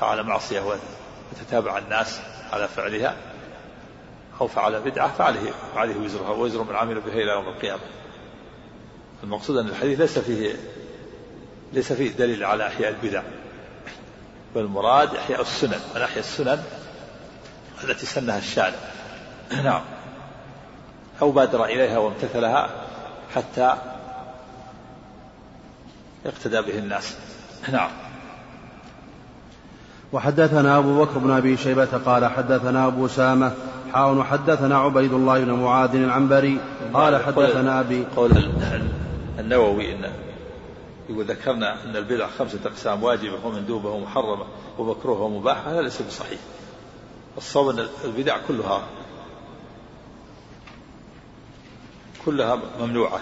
فعل 0.00 0.22
معصية 0.22 0.62
وتتابع 1.32 1.78
الناس 1.78 2.20
على 2.52 2.68
فعلها 2.68 3.16
أو 4.40 4.48
فعل 4.48 4.80
بدعة 4.80 5.12
فعليه 5.12 5.50
فعليه 5.74 5.96
وزرها. 5.96 6.30
وزر 6.30 6.62
من 6.62 6.76
عمل 6.76 7.00
بها 7.00 7.14
إلى 7.14 7.32
يوم 7.32 7.48
القيامة. 7.48 7.82
المقصود 9.22 9.56
أن 9.56 9.68
الحديث 9.68 10.00
ليس 10.00 10.18
فيه 10.18 10.56
ليس 11.72 11.92
فيه 11.92 12.10
دليل 12.10 12.44
على 12.44 12.66
إحياء 12.66 12.90
البدع 12.90 13.22
والمراد 14.54 15.14
إحياء 15.14 15.40
السنن 15.40 15.80
من 15.94 16.02
أحيا 16.02 16.20
السنن 16.20 16.62
التي 17.84 18.06
سنها 18.06 18.38
الشارع. 18.38 18.78
نعم. 19.64 19.80
أو 21.22 21.30
بادر 21.30 21.64
إليها 21.64 21.98
وامتثلها 21.98 22.70
حتى 23.34 23.74
اقتدى 26.26 26.60
به 26.60 26.78
الناس. 26.78 27.14
نعم. 27.72 27.90
وحدثنا 30.12 30.78
أبو 30.78 31.04
بكر 31.04 31.18
بن 31.18 31.30
أبي 31.30 31.56
شيبة 31.56 31.98
قال 32.06 32.26
حدثنا 32.26 32.86
أبو 32.86 33.08
سامة 33.08 33.52
حاون 33.92 34.18
وحدثنا 34.18 34.78
عبيد 34.78 35.12
الله 35.12 35.44
بن 35.44 35.52
معاذ 35.52 35.94
العنبري 35.94 36.60
قال 36.94 37.24
حدثنا 37.24 37.80
أبي 37.80 38.06
قول 38.16 38.30
النووي 39.38 39.92
إن 39.92 40.12
يقول 41.08 41.24
ذكرنا 41.24 41.84
أن 41.84 41.96
البدع 41.96 42.28
خمسة 42.38 42.58
أقسام 42.66 43.02
واجبة 43.02 43.46
ومندوبة 43.46 43.90
ومحرمة 43.90 44.46
ومكروهة 44.78 45.22
ومباحة 45.22 45.72
هذا 45.72 45.82
ليس 45.82 46.02
بصحيح. 46.02 46.38
الصواب 47.36 47.78
أن 47.78 47.88
البدع 48.04 48.38
كلها 48.48 48.82
كلها 52.24 52.62
ممنوعة. 52.80 53.20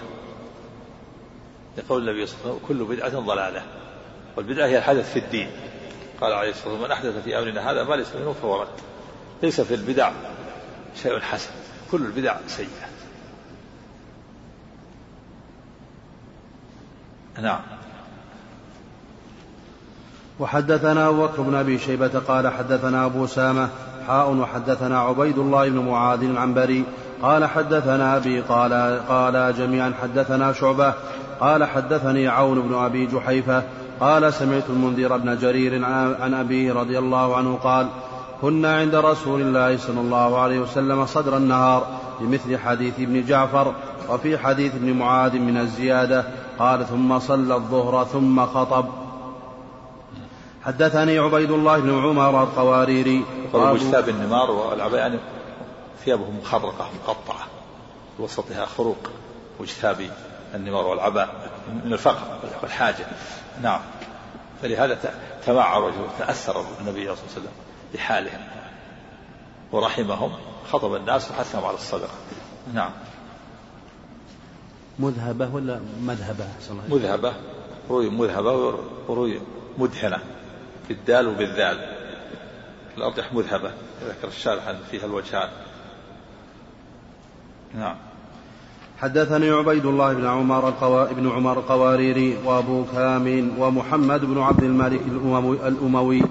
يقول 1.77 2.09
النبي 2.09 2.25
صلى 2.25 2.35
الله 2.39 2.51
عليه 2.51 2.61
وسلم 2.65 2.67
كل 2.67 2.95
بدعة 2.95 3.19
ضلالة 3.19 3.63
والبدعة 4.37 4.67
هي 4.67 4.77
الحدث 4.77 5.13
في 5.13 5.19
الدين. 5.19 5.51
قال 6.21 6.33
عليه 6.33 6.49
الصلاة 6.49 6.67
والسلام 6.67 6.89
من 6.89 6.91
أحدث 6.91 7.23
في 7.23 7.39
أمرنا 7.39 7.71
هذا 7.71 7.83
ما 7.83 7.95
ليس 7.95 8.15
منه 8.15 8.35
فهو 8.41 8.67
ليس 9.43 9.61
في 9.61 9.73
البدع 9.73 10.11
شيء 11.03 11.19
حسن 11.19 11.49
كل 11.91 12.01
البدع 12.01 12.37
سيئة. 12.47 12.96
نعم. 17.41 17.59
وحدثنا 20.39 21.09
أبو 21.09 21.27
بكر 21.27 21.41
بن 21.41 21.55
أبي 21.55 21.77
شيبة 21.77 22.19
قال 22.27 22.47
حدثنا 22.47 23.05
أبو 23.05 23.27
سامة 23.27 23.69
حاء 24.07 24.31
وحدثنا 24.31 24.99
عبيد 24.99 25.37
الله 25.37 25.69
بن 25.69 25.79
معاذ 25.79 26.23
العنبري 26.23 26.83
قال 27.21 27.45
حدثنا 27.45 28.17
أبي 28.17 28.41
قال 28.41 28.99
قال 29.09 29.53
جميعا 29.57 29.93
حدثنا 30.01 30.53
شعبة 30.53 30.93
قال 31.39 31.63
حدثني 31.63 32.27
عون 32.27 32.61
بن 32.61 32.75
أبي 32.75 33.05
جحيفة 33.05 33.63
قال 33.99 34.33
سمعت 34.33 34.63
المنذر 34.69 35.17
بن 35.17 35.37
جرير 35.37 35.85
عن 36.21 36.33
أبيه 36.33 36.73
رضي 36.73 36.99
الله 36.99 37.37
عنه 37.37 37.55
قال 37.55 37.87
كنا 38.41 38.77
عند 38.77 38.95
رسول 38.95 39.41
الله 39.41 39.77
صلى 39.77 40.01
الله 40.01 40.39
عليه 40.39 40.59
وسلم 40.59 41.05
صدر 41.05 41.37
النهار 41.37 41.87
بمثل 42.19 42.57
حديث 42.57 42.99
ابن 42.99 43.25
جعفر 43.25 43.73
وفي 44.09 44.37
حديث 44.37 44.75
ابن 44.75 44.93
معاذ 44.93 45.39
من 45.39 45.57
الزيادة 45.57 46.25
قال 46.59 46.87
ثم 46.87 47.19
صلى 47.19 47.55
الظهر 47.55 48.05
ثم 48.05 48.45
خطب. 48.45 48.85
حدثني 50.65 51.17
عبيد 51.17 51.51
الله 51.51 51.79
بن 51.79 52.03
عمر 52.03 52.43
القواريري. 52.43 53.25
واجتاب 53.53 54.09
النمار 54.09 54.51
والعباء 54.51 54.99
يعني 54.99 55.19
ثيابه 56.05 56.31
مخرقة 56.31 56.89
مقطعة 57.03 57.45
في 58.17 58.23
وسطها 58.23 58.65
خروق 58.65 59.09
واجتاب 59.59 60.09
النمار 60.55 60.85
والعباء 60.85 61.29
من 61.85 61.93
الفقر 61.93 62.37
والحاجة. 62.61 63.05
نعم. 63.61 63.79
فلهذا 64.61 64.97
تمعر 65.45 65.83
وجهه 65.83 66.07
تأثر 66.19 66.65
النبي 66.81 67.03
صلى 67.03 67.13
الله 67.13 67.23
عليه 67.23 67.31
وسلم 67.31 67.51
بحالهم 67.93 68.41
ورحمهم 69.71 70.31
خطب 70.71 70.95
الناس 70.95 71.31
وحثهم 71.31 71.65
على 71.65 71.75
الصدقة. 71.75 72.13
نعم. 72.73 72.91
مذهبة 74.99 75.49
ولا 75.53 75.79
مذهبة؟ 76.01 76.45
مذهبة 76.89 77.33
روي 77.89 78.09
مذهبة 78.09 78.75
وروي 79.07 79.39
مدهنة 79.77 80.19
بالدال 80.89 81.27
وبالذال. 81.27 81.77
الأرجح 82.97 83.33
مذهبة 83.33 83.71
ذكر 84.07 84.27
الشارح 84.27 84.67
أن 84.67 84.75
فيها 84.91 85.05
الوجهان 85.05 85.49
نعم. 87.75 87.95
حدثني 88.97 89.49
عبيد 89.49 89.85
الله 89.85 90.13
بن 90.13 90.25
عمر 90.25 90.67
القوا... 90.67 91.13
بن 91.13 91.29
عمر 91.29 91.59
القواريري 91.59 92.37
وأبو 92.45 92.85
كامل 92.85 93.51
ومحمد 93.59 94.25
بن 94.25 94.37
عبد 94.41 94.63
الملك 94.63 95.01
الأموي, 95.01 95.67
الأموي. 95.67 96.21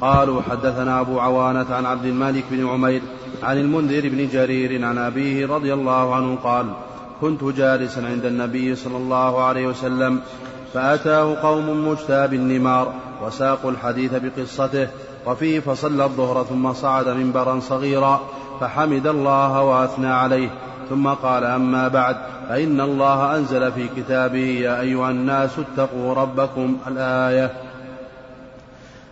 قالوا 0.00 0.42
حدثنا 0.42 1.00
أبو 1.00 1.20
عوانة 1.20 1.74
عن 1.74 1.86
عبد 1.86 2.04
الملك 2.04 2.44
بن 2.50 2.68
عمير 2.68 3.02
عن 3.42 3.58
المنذر 3.58 4.08
بن 4.08 4.28
جرير 4.28 4.84
عن 4.84 4.98
أبيه 4.98 5.46
رضي 5.46 5.74
الله 5.74 6.14
عنه 6.14 6.36
قال 6.36 6.74
كنت 7.22 7.44
جالسا 7.44 8.00
عند 8.00 8.24
النبي 8.24 8.74
صلى 8.76 8.96
الله 8.96 9.44
عليه 9.44 9.66
وسلم 9.66 10.20
فأتاه 10.74 11.42
قوم 11.42 11.88
مجتاب 11.88 12.34
النمار 12.34 12.92
وساقوا 13.24 13.70
الحديث 13.70 14.10
بقصته 14.14 14.88
وفيه 15.26 15.60
فصلى 15.60 16.04
الظهر 16.04 16.44
ثم 16.44 16.72
صعد 16.72 17.08
منبرا 17.08 17.60
صغيرا 17.60 18.20
فحمد 18.60 19.06
الله 19.06 19.62
وأثنى 19.62 20.06
عليه 20.06 20.50
ثم 20.90 21.08
قال 21.08 21.44
أما 21.44 21.88
بعد 21.88 22.16
فإن 22.48 22.80
الله 22.80 23.36
أنزل 23.36 23.72
في 23.72 23.88
كتابه 23.96 24.46
يا 24.60 24.80
أيها 24.80 25.10
الناس 25.10 25.50
اتقوا 25.58 26.14
ربكم 26.14 26.76
الآية. 26.86 27.52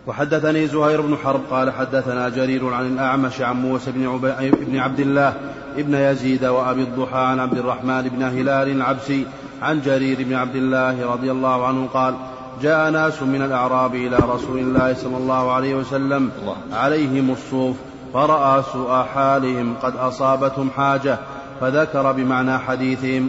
وحدثني 0.07 0.67
زهير 0.67 1.01
بن 1.01 1.17
حرب 1.17 1.41
قال 1.51 1.73
حدثنا 1.73 2.29
جرير 2.29 2.75
عن 2.75 2.87
الأعمش 2.87 3.41
عن 3.41 3.63
موسى 3.63 3.93
بن, 3.93 4.07
عب... 4.07 4.53
بن 4.61 4.79
عبد 4.79 5.01
الله 5.01 5.35
ابن 5.77 5.95
يزيد 5.95 6.45
وأبي 6.45 6.83
الضحى 6.83 7.19
عن 7.19 7.41
عبد 7.41 7.59
الرحمن 7.59 8.03
بن 8.03 8.23
هلال 8.23 8.69
العبسي 8.69 9.27
عن 9.63 9.81
جرير 9.81 10.17
بن 10.21 10.35
عبد 10.35 10.57
الله 10.57 11.13
رضي 11.13 11.31
الله 11.31 11.67
عنه 11.67 11.87
قال 11.87 12.15
جاء 12.63 12.91
ناس 12.91 13.23
من 13.23 13.43
الأعراب 13.43 13.95
إلى 13.95 14.17
رسول 14.17 14.59
الله 14.59 14.95
صلى 14.95 15.17
الله 15.17 15.53
عليه 15.53 15.75
وسلم 15.75 16.31
عليهم 16.73 17.31
الصوف 17.31 17.77
فرأى 18.15 18.63
سوء 18.73 19.03
حالهم 19.03 19.75
قد 19.83 19.97
أصابتهم 19.97 20.71
حاجة 20.77 21.19
فذكر 21.61 22.13
بمعنى 22.13 22.59
حديثهم. 22.59 23.29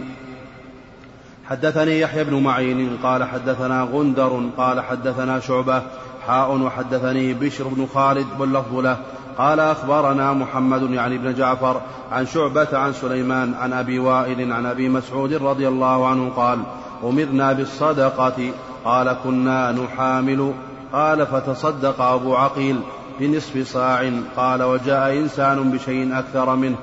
حدثني 1.52 2.00
يحيى 2.00 2.24
بن 2.24 2.42
معين 2.42 2.98
قال 3.02 3.24
حدثنا 3.24 3.88
غندر 3.92 4.42
قال 4.56 4.80
حدثنا 4.80 5.40
شعبة 5.40 5.82
حاء 6.26 6.58
وحدثني 6.58 7.34
بشر 7.34 7.68
بن 7.68 7.86
خالد 7.94 8.26
واللفظ 8.38 8.74
له. 8.74 8.96
قال 9.38 9.60
أخبرنا 9.60 10.32
محمد 10.32 10.90
يعني 10.90 11.18
بن 11.18 11.34
جعفر 11.34 11.80
عن 12.12 12.26
شعبة 12.26 12.68
عن 12.72 12.92
سليمان 12.92 13.54
عن 13.54 13.72
أبي 13.72 13.98
وائل 13.98 14.52
عن 14.52 14.66
أبي 14.66 14.88
مسعود 14.88 15.32
رضي 15.32 15.68
الله 15.68 16.06
عنه 16.06 16.30
قال 16.36 16.58
أمرنا 17.04 17.52
بالصدقة. 17.52 18.50
قال 18.84 19.16
كنا 19.24 19.72
نحامل. 19.72 20.52
قال 20.92 21.26
فتصدق 21.26 22.00
أبو 22.00 22.36
عقيل 22.36 22.80
بنصف 23.20 23.68
صاع. 23.68 24.10
قال 24.36 24.62
وجاء 24.62 25.12
إنسان 25.12 25.70
بشيء 25.70 26.18
أكثر 26.18 26.56
منه. 26.56 26.76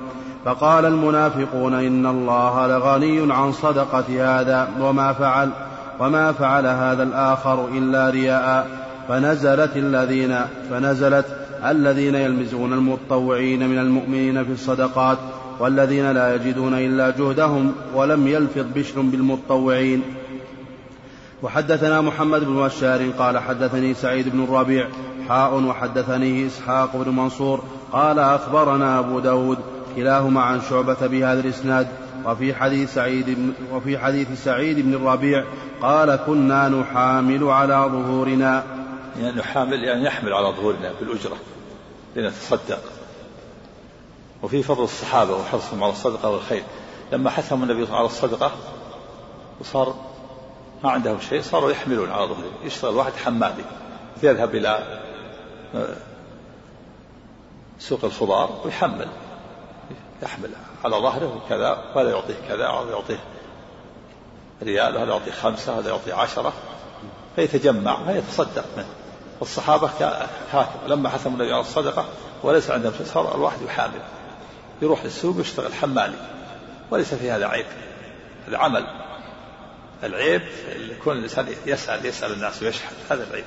فقال 0.44 0.84
المنافقون 0.84 1.74
إن 1.74 2.06
الله 2.06 2.66
لغني 2.66 3.32
عن 3.32 3.52
صدقة 3.52 4.04
هذا 4.40 4.68
وما 4.80 5.12
فعل 5.12 5.50
وما 6.00 6.32
فعل 6.32 6.66
هذا 6.66 7.02
الآخر 7.02 7.68
إلا 7.68 8.10
رياء. 8.10 8.66
فنزلت 9.08 9.76
الذين 9.76 10.36
فنزلت 10.70 11.26
الذين 11.64 12.14
يلمزون 12.14 12.72
المتطوعين 12.72 13.68
من 13.68 13.78
المؤمنين 13.78 14.44
في 14.44 14.52
الصدقات 14.52 15.18
والذين 15.58 16.12
لا 16.12 16.34
يجدون 16.34 16.74
إلا 16.74 17.10
جهدهم 17.10 17.72
ولم 17.94 18.28
يلفظ 18.28 18.64
بشر 18.74 19.00
بالمتطوعين. 19.00 20.02
وحدثنا 21.42 22.00
محمد 22.00 22.44
بن 22.44 22.56
بشار 22.56 23.10
قال 23.18 23.38
حدثني 23.38 23.94
سعيد 23.94 24.28
بن 24.28 24.44
الربيع 24.44 24.88
حاء 25.28 25.54
وحدثني 25.54 26.46
إسحاق 26.46 26.96
بن 26.96 27.16
منصور 27.16 27.62
قال 27.92 28.18
أخبرنا 28.18 28.98
أبو 28.98 29.18
داود 29.18 29.58
كلاهما 29.96 30.40
عن 30.42 30.60
شعبة 30.70 31.06
بهذا 31.06 31.40
الإسناد. 31.40 31.88
وفي 32.24 32.54
حديث 32.54 32.94
سعيد 32.94 33.54
وفي 33.72 33.98
حديث 33.98 34.44
سعيد 34.44 34.80
بن 34.80 34.94
الربيع 34.94 35.44
قال 35.82 36.16
كنا 36.26 36.68
نحامل 36.68 37.44
على 37.44 37.74
ظهورنا. 37.74 38.64
يعني 39.20 39.38
نحامل 39.38 39.84
يعني 39.84 40.04
يحمل 40.04 40.32
على 40.32 40.48
ظهورنا 40.56 40.92
بالأجرة 41.00 41.36
لنتصدق. 42.16 42.80
وفي 44.42 44.62
فضل 44.62 44.84
الصحابة 44.84 45.36
وحرصهم 45.36 45.84
على 45.84 45.92
الصدقة 45.92 46.30
والخير. 46.30 46.62
لما 47.12 47.30
حثهم 47.30 47.62
النبي 47.62 47.86
على 47.92 48.06
الصدقة 48.06 48.52
وصار 49.60 49.94
ما 50.84 50.90
عندهم 50.90 51.20
شيء 51.20 51.42
صاروا 51.42 51.70
يحملون 51.70 52.10
على 52.10 52.26
ظهرهم 52.26 52.52
يشتغل 52.64 52.94
واحد 52.94 53.12
حمالي 53.12 53.64
يذهب 54.22 54.54
إلى 54.54 55.00
سوق 57.78 58.04
الخضار 58.04 58.60
ويحمل. 58.64 59.08
يحمل 60.22 60.50
على 60.84 60.96
ظهره 60.96 61.36
وكذا 61.36 61.92
وهذا 61.94 62.10
يعطيه 62.10 62.34
كذا 62.48 62.68
وهذا 62.68 62.90
يعطيه 62.90 63.18
ريال 64.62 64.96
وهذا 64.96 65.10
يعطيه 65.10 65.32
خمسة 65.32 65.72
وهذا 65.72 65.88
يعطيه 65.88 66.14
عشرة. 66.14 66.52
فيتجمع 67.36 68.04
فيتصدق 68.04 68.64
منه. 68.76 68.88
والصحابة 69.40 69.86
هكذا 69.86 70.28
لما 70.86 71.08
حثم 71.08 71.30
النبي 71.30 71.52
على 71.52 71.60
الصدقة 71.60 72.04
وليس 72.42 72.70
عندهم 72.70 72.92
صار 73.04 73.34
الواحد 73.34 73.62
يحامل. 73.62 74.00
يروح 74.82 75.04
للسوق 75.04 75.36
ويشتغل 75.36 75.74
حمالي. 75.74 76.16
وليس 76.90 77.14
في 77.14 77.30
هذا 77.30 77.46
عيب. 77.46 77.66
هذا 78.48 78.58
عمل. 78.58 78.86
العيب 80.02 80.42
يكون 80.76 81.16
الإنسان 81.16 81.46
يسأل 81.66 82.06
يسأل 82.06 82.32
الناس 82.32 82.62
ويشحن. 82.62 82.94
هذا 83.10 83.24
العيب. 83.30 83.44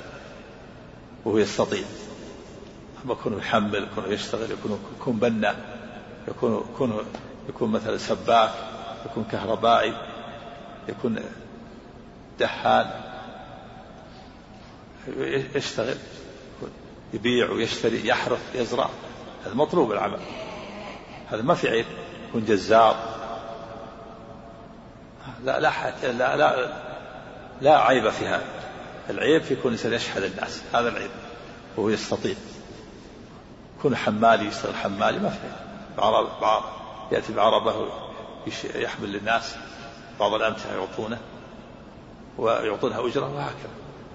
وهو 1.25 1.37
يستطيع. 1.37 1.83
أما 3.05 3.13
يكون 3.13 3.37
يحمل 3.37 3.83
يكون 3.83 4.11
يشتغل 4.11 4.51
يكون 4.51 4.79
يكون 4.99 5.15
بنا. 5.15 5.55
يكون 6.27 6.65
يكون 6.73 7.05
يكون 7.49 7.71
مثلا 7.71 7.97
سباك 7.97 8.51
يكون 9.05 9.25
كهربائي 9.31 9.93
يكون 10.89 11.19
دهان 12.39 12.91
يشتغل 15.55 15.97
يبيع 17.13 17.51
ويشتري 17.51 18.07
يحرث 18.07 18.55
يزرع. 18.55 18.89
هذا 19.45 19.53
مطلوب 19.53 19.91
العمل. 19.91 20.19
هذا 21.29 21.41
ما 21.41 21.53
في 21.53 21.69
عيب. 21.69 21.85
يكون 22.29 22.45
جزار. 22.45 23.13
لا 25.43 25.59
لا 25.59 25.71
لا 26.03 26.37
لا, 26.37 26.73
لا 27.61 27.77
عيب 27.77 28.09
في 28.09 28.25
هذا. 28.25 28.45
العيب 29.09 29.41
في 29.41 29.55
كون 29.55 29.73
الإنسان 29.73 29.93
يشحذ 29.93 30.23
الناس. 30.23 30.61
هذا 30.73 30.89
العيب. 30.89 31.11
وهو 31.77 31.89
يستطيع. 31.89 32.35
يكون 33.79 33.95
حمالي 33.95 34.45
يشتغل 34.45 34.75
حمالي 34.75 35.19
ما 35.19 35.29
في 35.29 35.37
بعرب 35.97 36.27
بعرب 36.41 36.63
يأتي 37.11 37.33
بعربة 37.33 37.73
يحمل 38.75 39.11
للناس 39.11 39.55
بعض 40.19 40.33
الامتعه 40.33 40.73
يعطونه 40.73 41.19
ويعطونها 42.37 43.07
أجرة 43.07 43.35
وهكذا. 43.35 43.71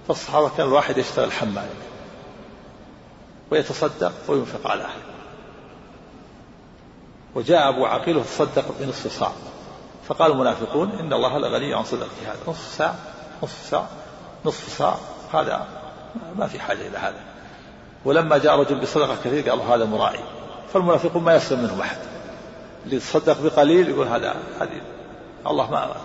فالصحابة 0.07 0.49
كان 0.57 0.67
الواحد 0.67 0.97
يشتغل 0.97 1.31
حمالي 1.31 1.69
ويتصدق 3.51 4.13
وينفق 4.27 4.71
على 4.71 4.83
أهله. 4.83 5.03
وجاء 7.35 7.69
أبو 7.69 7.85
عقيل 7.85 8.17
وتصدق 8.17 8.65
بنصف 8.79 9.19
صاع 9.19 9.31
فقال 10.07 10.31
المنافقون 10.31 10.91
إن 10.91 11.13
الله 11.13 11.37
لغني 11.37 11.73
عن 11.73 11.83
صدقه 11.83 12.09
هذا. 12.25 12.39
نصف 12.47 12.73
ساعة 12.73 12.95
نصف 13.43 13.69
ساعة 13.69 13.89
نصف 14.45 14.77
ساعة. 14.77 14.99
هذا 15.33 15.67
ما 16.37 16.47
في 16.47 16.59
حاجة 16.59 16.87
إلى 16.87 16.97
هذا. 16.97 17.23
ولما 18.05 18.37
جاء 18.37 18.59
رجل 18.59 18.79
بصدقة 18.79 19.15
كثير 19.23 19.49
قالوا 19.49 19.75
هذا 19.75 19.85
مرائي 19.85 20.38
فالمنافقون 20.73 21.23
ما 21.23 21.35
يسلم 21.35 21.59
منهم 21.63 21.81
أحد. 21.81 21.97
اللي 22.85 22.95
يتصدق 22.95 23.41
بقليل 23.41 23.89
يقول 23.89 24.07
هذا 24.07 24.35
هذه 24.61 24.81
الله 25.47 25.71
ما 25.71 25.95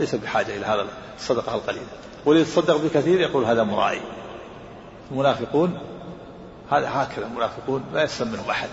ليس 0.00 0.14
بحاجة 0.14 0.56
إلى 0.56 0.66
هذا 0.66 0.86
الصدقة 1.16 1.54
القليلة. 1.54 1.86
واللي 2.24 2.42
يتصدق 2.42 2.76
بكثير 2.76 3.20
يقول 3.20 3.44
هذا 3.44 3.62
مرائي 3.62 4.00
المنافقون 5.10 5.78
هذا 6.70 6.90
هكذا 6.90 7.26
المنافقون 7.26 7.84
لا 7.94 8.02
يسلم 8.02 8.28
منهم 8.28 8.50
أحد. 8.50 8.68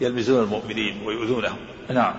يلمزون 0.00 0.44
المؤمنين 0.44 1.06
ويؤذونهم. 1.06 1.58
نعم. 1.88 2.14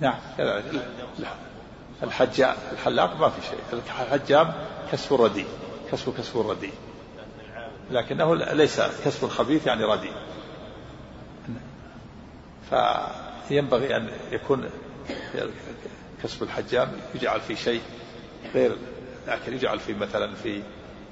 نعم. 0.00 0.14
كذلك 0.38 0.64
الحلاق 2.72 3.16
ما 3.20 3.28
في 3.28 3.42
شيء. 3.42 3.80
الحجام 4.00 4.52
كسب 4.92 5.20
رديء 5.20 5.46
كسب 5.92 6.14
كسب 6.18 6.50
رديء 6.50 6.72
لكنه 7.90 8.34
ليس 8.34 8.80
كسب 8.80 9.28
خبيث 9.28 9.66
يعني 9.66 9.84
رديء. 9.84 10.12
فينبغي 13.48 13.96
أن 13.96 14.10
يكون 14.32 14.70
كسب 16.22 16.42
الحجام 16.42 16.92
يجعل 17.14 17.40
في 17.40 17.56
شيء 17.56 17.82
غير 18.54 18.76
لكن 19.28 19.54
يجعل 19.54 19.80
في 19.80 19.94
مثلا 19.94 20.34
في 20.34 20.62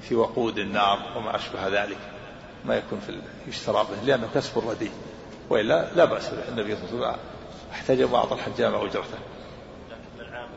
في 0.00 0.14
وقود 0.14 0.58
النار 0.58 0.98
وما 1.16 1.36
أشبه 1.36 1.68
ذلك 1.68 1.98
ما 2.64 2.76
يكون 2.76 3.00
في 3.00 3.20
يشترى 3.48 3.86
به 3.90 4.06
لأنه 4.06 4.28
كسب 4.34 4.68
رديء. 4.68 4.92
وإلا 5.50 5.94
لا 5.94 6.04
بأس 6.04 6.28
به. 6.28 6.48
النبي 6.48 6.76
صلى 6.76 6.90
الله 6.90 7.06
عليه 7.06 7.16
وسلم 7.16 7.24
احتجب 7.72 8.12
وأعطى 8.12 8.34
الحجام 8.34 8.74
أجرته. 8.74 9.18
لكن 9.90 10.28
العامل 10.28 10.48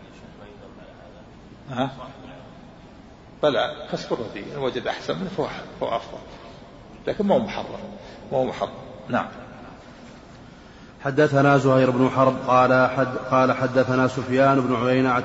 ها؟ 1.71 1.91
بلى 3.43 3.71
كسب 3.91 4.13
الرديء 4.13 4.45
إن 4.55 4.61
وجد 4.61 4.87
أحسن 4.87 5.15
منه 5.19 5.29
فهو 5.37 5.47
فهو 5.81 5.95
أفضل. 5.95 6.17
لكن 7.07 7.25
ما 7.25 7.35
هو 7.35 7.39
محرم 7.39 7.79
ما 8.31 8.37
هو 8.37 8.45
محرم. 8.45 8.69
نعم. 9.09 9.25
حدثنا 11.03 11.57
زهير 11.57 11.89
بن 11.89 12.09
حرب 12.09 12.35
قال 12.47 12.89
حد 12.89 13.07
قال 13.31 13.51
حدثنا 13.51 14.07
سفيان 14.07 14.61
بن 14.61 14.75
عيينة 14.75 15.23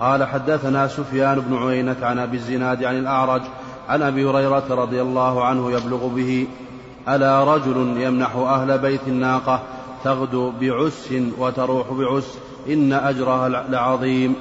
قال 0.00 0.24
حدثنا 0.24 0.88
سفيان 0.88 1.40
بن 1.40 1.56
عيينة 1.56 1.96
عن 2.02 2.18
أبي 2.18 2.36
الزناد 2.36 2.84
عن 2.84 2.98
الأعرج 2.98 3.42
عن 3.88 4.02
أبي 4.02 4.24
هريرة 4.24 4.64
رضي 4.70 5.02
الله 5.02 5.44
عنه 5.44 5.72
يبلغ 5.72 6.06
به 6.06 6.46
ألا 7.08 7.44
رجل 7.54 8.00
يمنح 8.00 8.36
أهل 8.36 8.78
بيت 8.78 9.00
الناقة 9.06 9.62
تغدو 10.04 10.52
بعس 10.60 11.14
وتروح 11.38 11.92
بعس 11.92 12.38
إن 12.68 12.92
أجرها 12.92 13.48
لعظيم. 13.48 14.34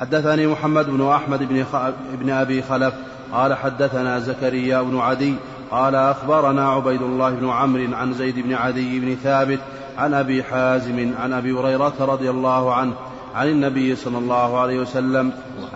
حدثني 0.00 0.46
محمد 0.46 0.90
بن 0.90 1.08
أحمد 1.08 1.48
بن, 1.48 1.64
بن 2.12 2.30
أبي 2.30 2.62
خلف 2.62 2.94
قال 3.32 3.54
حدثنا 3.54 4.18
زكريا 4.18 4.82
بن 4.82 4.98
عدي 4.98 5.34
قال 5.70 5.94
أخبرنا 5.94 6.68
عبيد 6.68 7.02
الله 7.02 7.30
بن 7.30 7.50
عمرو 7.50 7.94
عن 7.94 8.12
زيد 8.12 8.38
بن 8.38 8.54
عدي 8.54 9.00
بن 9.00 9.14
ثابت 9.14 9.58
عن 9.98 10.14
أبي 10.14 10.42
حازم 10.42 11.12
عن 11.22 11.32
أبي 11.32 11.52
هريرة 11.52 11.92
رضي 12.00 12.30
الله 12.30 12.74
عنه 12.74 12.92
عن 13.34 13.48
النبي 13.48 13.96
صلى 13.96 14.18
الله 14.18 14.60
عليه 14.60 14.80
وسلم 14.80 15.32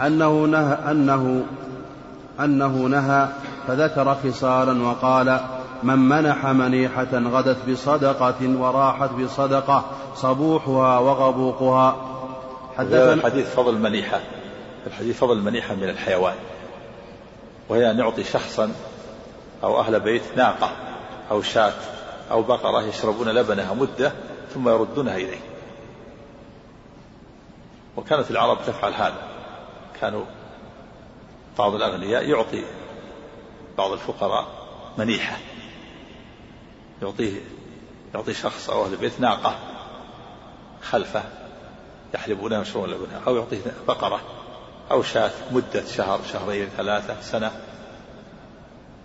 أنه 0.07 0.45
نهى 0.45 0.79
أنه 0.91 1.45
أنه 2.41 2.69
نهى 2.69 3.29
فذكر 3.67 4.17
خصالا 4.25 4.83
وقال 4.83 5.41
من 5.83 5.99
منح 5.99 6.47
منيحة 6.47 7.13
غدت 7.13 7.57
بصدقة 7.71 8.59
وراحت 8.59 9.11
بصدقة 9.11 9.85
صبوحها 10.15 10.99
وغبوقها 10.99 12.14
حدثنا 12.79 13.13
الحديث 13.13 13.55
فضل 13.55 13.75
المنيحة 13.75 14.21
الحديث 14.87 15.19
فضل 15.19 15.33
المنيحة 15.33 15.75
من 15.75 15.89
الحيوان. 15.89 16.35
وهي 17.69 17.91
أن 17.91 17.99
يعطي 17.99 18.25
شخصا 18.25 18.73
أو 19.63 19.81
أهل 19.81 20.01
بيت 20.01 20.23
ناقة 20.37 20.77
أو 21.31 21.43
شاة 21.43 21.75
أو 22.31 22.43
بقرة 22.43 22.83
يشربون 22.83 23.29
لبنها 23.29 23.75
مدة 23.75 24.13
ثم 24.55 24.69
يردونها 24.69 25.17
إليه. 25.17 25.41
وكانت 27.97 28.31
العرب 28.31 28.59
تفعل 28.67 28.93
هذا. 28.93 29.23
كانوا 30.01 30.25
بعض 31.59 31.75
الأغنياء 31.75 32.29
يعطي 32.29 32.65
بعض 33.79 33.93
الفقراء 33.93 34.47
منيحة. 34.99 35.37
يعطيه 37.03 37.41
يعطي 38.15 38.35
شخص 38.35 38.71
أو 38.71 38.85
أهل 38.85 38.97
بيت 38.97 39.21
ناقة 39.21 39.59
خلفة 40.83 41.23
يحلبونها 42.15 42.59
ويشربون 42.59 42.91
لبنها 42.91 43.21
أو 43.27 43.37
يعطيه 43.37 43.59
بقرة 43.89 44.21
أو 44.91 45.03
شاة 45.03 45.31
مدة 45.51 45.85
شهر 45.97 46.21
شهرين 46.33 46.69
ثلاثة 46.77 47.21
سنة 47.21 47.61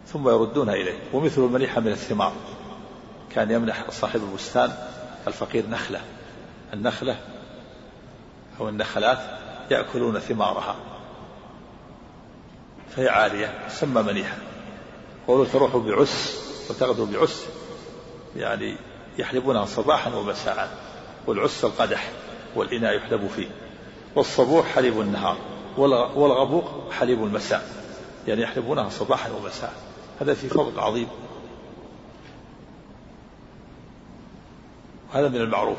ثم 0.07 0.29
يردونها 0.29 0.73
إليه. 0.73 0.97
ومثل 1.13 1.41
المنيحة 1.41 1.81
من 1.81 1.91
الثمار 1.91 2.33
كان 3.31 3.51
يمنح 3.51 3.91
صاحب 3.91 4.23
البستان 4.23 4.73
الفقير 5.27 5.69
نخلة. 5.69 6.01
النخلة 6.73 7.17
أو 8.59 8.69
النخلات 8.69 9.19
يأكلون 9.71 10.19
ثمارها 10.19 10.75
فهي 12.95 13.09
عالية 13.09 13.67
تسمى 13.67 14.01
منيحة 14.01 14.37
قولوا 15.27 15.45
تروح 15.45 15.75
بعس 15.75 16.39
وتغدو 16.69 17.05
بعس 17.05 17.45
يعني 18.35 18.75
يحلبونها 19.17 19.65
صباحا 19.65 20.13
ومساء 20.13 20.69
والعس 21.27 21.65
القدح. 21.65 22.09
والإناء 22.55 22.95
يحلب 22.97 23.27
فيه. 23.27 23.47
والصبوح 24.15 24.67
حليب 24.67 25.01
النهار 25.01 25.37
والغبوق 25.77 26.91
حليب 26.91 27.23
المساء. 27.23 27.69
يعني 28.27 28.41
يحلبونها 28.41 28.89
صباحا 28.89 29.31
ومساء. 29.31 29.73
هذا 30.21 30.33
في 30.33 30.49
فضل 30.49 30.79
عظيم. 30.79 31.07
هذا 35.13 35.29
من 35.29 35.35
المعروف. 35.35 35.77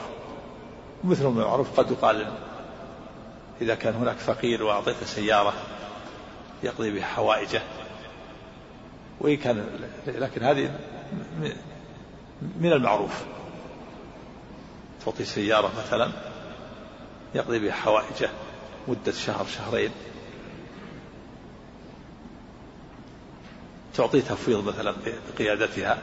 مثل 1.04 1.24
من 1.24 1.42
المعروف 1.42 1.80
قد 1.80 1.90
يقال 1.90 2.32
إذا 3.60 3.74
كان 3.74 3.94
هناك 3.94 4.16
فقير 4.16 4.62
وأعطيته 4.62 5.06
سيارة 5.06 5.52
يقضي 6.62 6.90
بها 6.90 7.06
حوائجه. 7.06 7.62
وإن 9.20 9.36
كان 9.36 9.66
لكن 10.06 10.42
هذه 10.42 10.70
من 12.60 12.72
المعروف. 12.72 13.24
تعطي 15.04 15.24
سيارة 15.24 15.70
مثلا 15.78 16.10
يقضي 17.34 17.58
بها 17.58 17.72
حوائجه 17.72 18.30
مدة 18.88 19.12
شهر 19.12 19.46
شهرين. 19.46 19.90
تعطيه 23.94 24.20
تفويض 24.20 24.64
مثلا 24.64 24.94
بقيادتها 25.34 25.98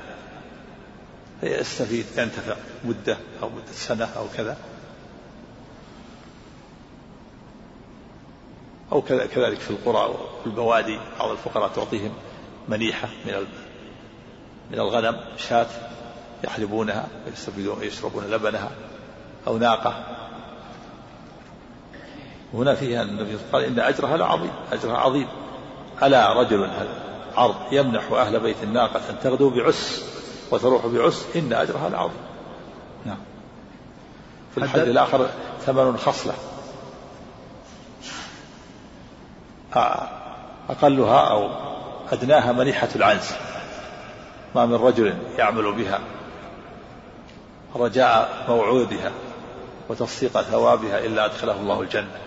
يستفيد 1.43 2.05
ينتفع 2.17 2.55
مدة 2.83 3.17
أو 3.43 3.49
مدة 3.49 3.71
سنة 3.71 4.05
أو 4.05 4.25
كذا. 4.37 4.57
أو 8.91 9.01
كذلك 9.01 9.59
في 9.59 9.69
القرى 9.69 10.09
وفي 10.09 10.45
البوادي 10.45 10.99
بعض 11.19 11.29
الفقراء 11.29 11.69
تعطيهم 11.69 12.13
منيحة 12.67 13.09
من 13.25 13.47
من 14.71 14.79
الغنم 14.79 15.19
شاة 15.37 15.67
يحلبونها 16.43 17.07
ويستفيدون 17.25 17.83
يشربون 17.83 18.23
لبنها 18.23 18.71
أو 19.47 19.57
ناقة. 19.57 20.17
هنا 22.53 22.75
فيها 22.75 23.01
النبي 23.01 23.37
قال 23.53 23.63
إن 23.63 23.79
أجرها 23.79 24.17
لعظيم 24.17 24.51
أجرها 24.71 24.97
عظيم. 24.97 25.27
ألا 26.03 26.33
رجل 26.33 26.69
عرض 27.35 27.55
يمنح 27.71 28.11
أهل 28.11 28.39
بيت 28.39 28.63
الناقة 28.63 29.01
أن 29.09 29.15
تغدو 29.23 29.49
بعس 29.49 30.03
وتروح 30.51 30.85
بعس 30.85 31.25
إن 31.35 31.53
أجرها 31.53 31.89
لعظيم. 31.89 32.21
نعم. 33.05 33.17
في 34.51 34.57
الحديث 34.57 34.87
الآخر 34.87 35.29
ثمن 35.65 35.97
خصلة. 35.97 36.33
أقلها 40.69 41.19
أو 41.19 41.49
أدناها 42.11 42.51
منيحة 42.51 42.89
العنز. 42.95 43.31
ما 44.55 44.65
من 44.65 44.75
رجل 44.75 45.13
يعمل 45.37 45.73
بها. 45.73 45.99
رجاء 47.75 48.45
موعودها 48.49 49.11
وتصديق 49.89 50.41
ثوابها 50.41 50.99
إلا 50.99 51.25
أدخله 51.25 51.59
الله 51.59 51.81
الجنة. 51.81 52.17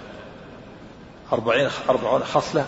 أربعين 1.33 1.70
أربعون 1.89 2.24
خصلة 2.24 2.66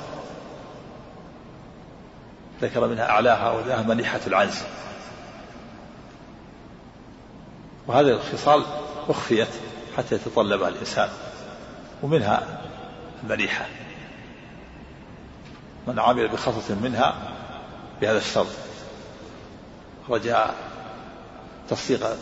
ذكر 2.62 2.86
منها 2.86 3.10
أعلاها 3.10 3.50
وذاها 3.50 3.82
منيحة 3.82 4.20
العنز. 4.26 4.62
وهذه 7.86 8.08
الخصال 8.08 8.64
أخفيت 9.08 9.48
حتى 9.96 10.14
يتطلبها 10.14 10.68
الإنسان 10.68 11.08
ومنها 12.02 12.60
المنيحة. 13.24 13.66
من 15.86 15.98
عمل 15.98 16.28
بخصلة 16.28 16.76
منها 16.82 17.14
بهذا 18.00 18.18
الشرط. 18.18 18.46
رجاء 20.08 20.54
تصديق 21.70 22.16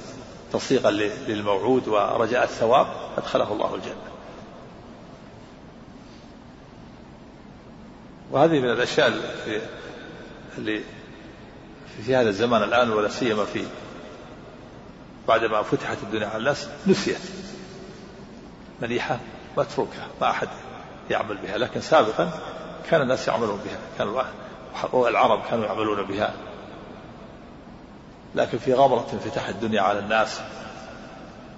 تصديقا 0.53 0.91
للموعود 0.91 1.88
ورجاء 1.88 2.45
الثواب 2.45 2.86
أدخله 3.18 3.53
الله 3.53 3.74
الجنة. 3.74 4.19
وهذه 8.30 8.60
من 8.60 8.70
الأشياء 8.70 9.08
اللي, 9.08 9.60
اللي 10.58 10.80
في 12.06 12.16
هذا 12.16 12.28
الزمان 12.28 12.62
الآن 12.62 12.90
ولا 12.90 13.08
سيما 13.08 13.44
في 13.44 13.64
بعدما 15.28 15.62
فتحت 15.62 15.98
الدنيا 16.02 16.26
على 16.26 16.38
الناس 16.38 16.68
نسيت. 16.86 17.20
منيحة 18.82 19.18
متروكة 19.56 20.06
ما 20.20 20.30
أحد 20.30 20.48
يعمل 21.10 21.36
بها. 21.36 21.58
لكن 21.58 21.80
سابقا 21.80 22.30
كان 22.90 23.02
الناس 23.02 23.28
يعملون 23.28 23.60
بها 23.64 23.78
كان 23.98 24.24
العرب 25.08 25.42
كانوا 25.50 25.64
يعملون 25.64 26.02
بها. 26.06 26.34
لكن 28.34 28.58
في 28.58 28.74
غمرة 28.74 29.06
انفتاح 29.12 29.48
الدنيا 29.48 29.80
على 29.80 29.98
الناس 29.98 30.40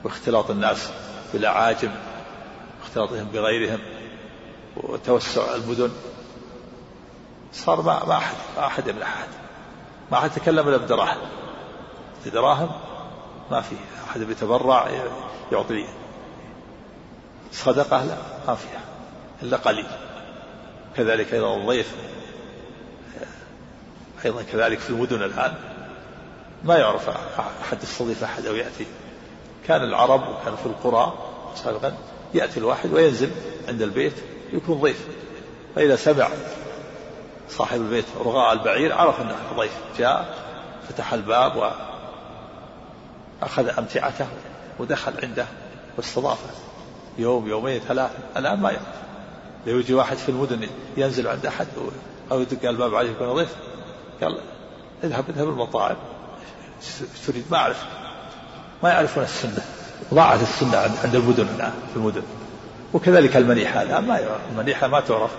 واختلاط 0.04 0.50
الناس 0.50 0.90
بالأعاجم 1.32 1.90
واختلاطهم 2.80 3.24
بغيرهم 3.24 3.78
وتوسع 4.76 5.54
المدن. 5.54 5.90
صار 7.52 7.82
ما 7.82 8.04
ما 8.04 8.16
أحد 8.16 8.36
ما 8.56 8.66
أحد 8.66 8.88
يمنح 8.88 9.06
أحد. 9.06 9.28
ما 10.12 10.18
أحد 10.18 10.30
يتكلم 10.36 10.68
إلا 10.68 10.76
بدراهم 10.76 11.18
بدراهم 12.26 12.70
ما 13.50 13.60
في 13.60 13.76
أحد 14.10 14.20
بيتبرع 14.20 14.88
يعطي 15.52 15.86
صدقة 17.52 18.04
لا 18.04 18.16
ما 18.48 18.54
فيها. 18.54 18.80
إلا 19.42 19.56
قليل. 19.56 19.86
كذلك 20.96 21.34
أيضا 21.34 21.56
الضيف. 21.56 21.94
أيضا 24.24 24.42
كذلك 24.42 24.78
في 24.78 24.90
المدن 24.90 25.22
الآن. 25.22 25.54
ما 26.64 26.76
يعرف 26.76 27.08
أحد 27.62 27.82
يستضيف 27.82 28.24
أحد 28.24 28.46
أو 28.46 28.54
يأتي. 28.54 28.86
كان 29.66 29.82
العرب 29.82 30.20
وكان 30.20 30.56
في 30.56 30.66
القرى 30.66 31.12
سابقا 31.54 31.96
يأتي 32.34 32.60
الواحد 32.60 32.92
وينزل 32.92 33.30
عند 33.68 33.82
البيت 33.82 34.14
يكون 34.52 34.80
ضيف. 34.80 35.06
فإذا 35.74 35.96
سمع 35.96 36.28
صاحب 37.52 37.80
البيت 37.80 38.04
رغاء 38.24 38.52
البعير 38.52 38.92
عرف 38.92 39.20
أنه 39.20 39.36
ضيف 39.56 39.72
جاء 39.98 40.34
فتح 40.88 41.12
الباب 41.12 41.72
وأخذ 43.42 43.68
أمتعته 43.78 44.26
ودخل 44.78 45.12
عنده 45.22 45.46
واستضافه. 45.96 46.50
يوم 47.18 47.48
يومين 47.48 47.80
ثلاثة 47.80 48.14
الآن 48.36 48.60
ما 48.60 48.70
يعرف 48.70 48.86
لو 49.66 49.78
يجي 49.78 49.94
واحد 49.94 50.16
في 50.16 50.28
المدن 50.28 50.68
ينزل 50.96 51.28
عند 51.28 51.46
أحد 51.46 51.66
أو 52.32 52.40
يدق 52.40 52.68
الباب 52.68 52.94
عليه 52.94 53.10
يكون 53.10 53.32
ضيف 53.32 53.54
قال 54.22 54.38
اذهب 55.04 55.24
اذهب 55.30 55.48
المطاعم. 55.48 55.96
تريد 57.26 57.44
ما 57.50 57.56
أعرف 57.56 57.84
ما 58.82 58.90
يعرفون 58.90 59.22
السنة. 59.22 59.64
ضاعت 60.14 60.42
السنة 60.42 60.76
عند 60.76 61.14
المدن 61.14 61.46
الآن 61.56 61.72
في 61.92 61.96
المدن. 61.96 62.22
وكذلك 62.92 63.36
المنيحة 63.36 63.82
الآن 63.82 64.06
ما 64.06 64.20
المنيحة 64.50 64.86
ما 64.86 65.00
تعرف. 65.00 65.30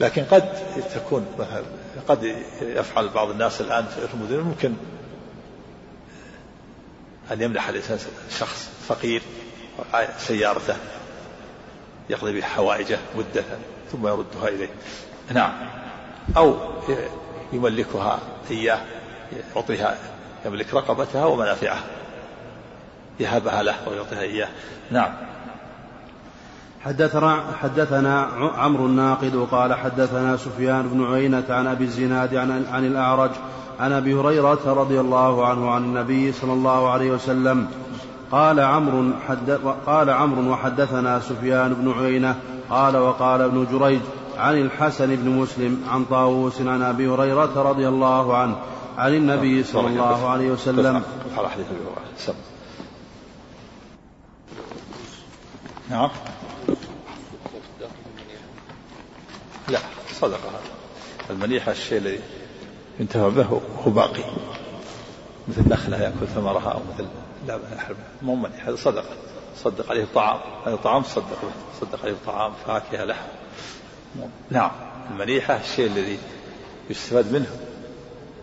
لكن 0.00 0.24
قد 0.24 0.52
تكون 0.94 1.26
قد 2.08 2.36
يفعل 2.62 3.08
بعض 3.08 3.30
الناس 3.30 3.60
الآن 3.60 3.86
في 3.86 4.14
المدن 4.14 4.40
ممكن 4.40 4.74
أن 7.32 7.42
يمنح 7.42 7.68
الإنسان 7.68 7.98
شخص 8.38 8.70
فقير 8.88 9.22
سيارته 10.18 10.76
يقضي 12.10 12.32
بها 12.32 12.46
حوائجه 12.48 12.98
مدة 13.16 13.44
ثم 13.92 14.06
يردها 14.06 14.48
إليه. 14.48 14.68
نعم. 15.32 15.52
أو 16.36 16.56
يملكها 17.52 18.18
إياه 18.50 18.80
يعطيها 19.56 19.98
يملك 20.46 20.74
رقبتها 20.74 21.24
ومنافعها 21.24 21.84
يهبها 23.20 23.62
له 23.62 23.88
ويعطيها 23.88 24.20
إياه. 24.20 24.48
نعم. 24.90 25.14
حدثنا 26.84 27.42
حدثنا 27.62 28.28
عمرو 28.56 28.86
الناقد 28.86 29.46
قال 29.50 29.74
حدثنا 29.74 30.36
سفيان 30.36 30.82
بن 30.82 31.14
عيينة 31.14 31.44
عن 31.48 31.66
أبي 31.66 31.84
الزناد 31.84 32.34
عن, 32.34 32.64
عن 32.72 32.86
الأعرج 32.86 33.30
عن 33.80 33.92
أبي 33.92 34.14
هريرة 34.14 34.60
رضي 34.66 35.00
الله 35.00 35.46
عنه 35.46 35.70
عن 35.70 35.84
النبي 35.84 36.32
صلى 36.32 36.52
الله 36.52 36.90
عليه 36.90 37.10
وسلم 37.10 37.66
قال 38.30 38.60
عمرو 38.60 39.10
قال 39.86 40.10
عمرو 40.10 40.52
وحدثنا 40.52 41.20
سفيان 41.20 41.74
بن 41.74 41.92
عيينة 41.92 42.36
قال 42.70 42.96
وقال 42.96 43.40
ابن 43.40 43.66
جريج 43.72 44.00
عن 44.38 44.58
الحسن 44.58 45.16
بن 45.16 45.28
مسلم 45.30 45.82
عن 45.90 46.04
طاووس 46.04 46.60
عن 46.60 46.82
أبي 46.82 47.08
هريرة 47.08 47.62
رضي 47.62 47.88
الله 47.88 48.36
عنه 48.36 48.56
عن 48.98 49.14
النبي 49.14 49.64
صلى 49.64 49.88
الله 49.88 50.28
عليه 50.28 50.50
وسلم. 50.50 51.02
نعم. 55.90 56.10
لا 59.72 59.78
صدقة 60.20 60.50
المنيحة 61.30 61.72
الشيء 61.72 61.98
الذي 61.98 62.20
ينتفع 63.00 63.28
به 63.28 63.60
هو 63.84 63.90
باقي. 63.90 64.24
مثل 65.48 65.68
نخلة 65.68 66.02
يأكل 66.02 66.26
ثمرها 66.34 66.70
أو 66.70 66.80
مثل 66.94 67.06
لا 67.46 67.58
مو 68.22 68.34
منيحة 68.34 68.68
هذا 68.68 68.76
صدقة 68.76 69.16
صدق 69.56 69.90
عليه 69.90 70.02
الطعام 70.02 70.40
هذا 70.66 70.76
طعام 70.76 71.02
صدق 71.02 71.38
صدق 71.80 72.02
عليه 72.02 72.12
الطعام 72.12 72.52
فاكهة 72.66 73.04
لحم. 73.04 73.28
نعم 74.50 74.70
المنيحة 75.10 75.60
الشيء 75.60 75.86
الذي 75.86 76.18
يستفاد 76.90 77.32
منه 77.32 77.56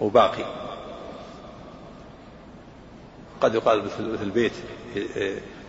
وباقي 0.01 0.45
قد 3.41 3.55
يقال 3.55 3.85
مثل 3.85 4.11
مثل 4.11 4.29
بيت 4.29 4.51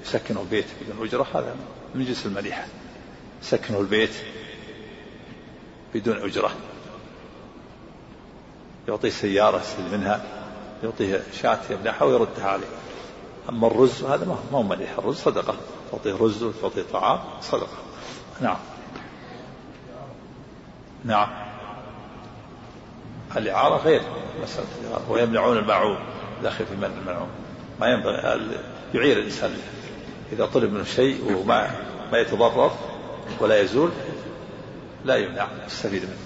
يسكنه 0.04 0.40
البيت 0.40 0.66
بدون 0.80 1.06
أجرة 1.06 1.26
هذا 1.34 1.56
من 1.94 2.04
جنس 2.04 2.26
المليحة 2.26 2.66
سكنه 3.42 3.80
البيت 3.80 4.10
بدون 5.94 6.16
أجرة. 6.16 6.50
يعطيه 8.88 9.10
سيارة 9.10 9.60
يستفيد 9.60 9.92
منها 9.92 10.22
يعطيه 10.82 11.22
شاة 11.42 11.58
يمنحها 11.70 12.04
ويردها 12.04 12.46
عليه. 12.46 12.66
أما 13.48 13.66
الرز 13.66 14.04
هذا 14.04 14.24
ما 14.24 14.36
هو 14.52 14.62
مليح 14.62 14.98
الرز 14.98 15.16
صدقة. 15.16 15.54
تعطيه 15.92 16.16
رز 16.20 16.42
وتعطيه 16.42 16.84
طعام 16.92 17.18
صدقة. 17.40 17.78
نعم. 18.40 18.56
نعم. 21.04 21.28
الإعارة 23.36 23.76
غير 23.76 24.02
مسألة 24.42 24.66
الإعارة. 24.80 25.10
ويمنعون 25.10 25.56
الماعون 25.56 25.98
داخل 26.42 26.66
في 26.66 26.76
منع 26.76 26.86
الملعون 26.86 27.28
ما 27.80 27.86
ينبغي 27.86 28.40
يعير 28.94 29.18
الإنسان. 29.18 29.56
إذا 30.32 30.46
طلب 30.46 30.72
منه 30.72 30.84
شيء 30.84 31.36
وما 31.36 31.70
ما 32.12 32.18
يتضرر 32.18 32.70
ولا 33.40 33.60
يزول 33.60 33.90
لا 35.04 35.16
يمنع 35.16 35.48
يستفيد 35.66 36.02
منه. 36.02 36.16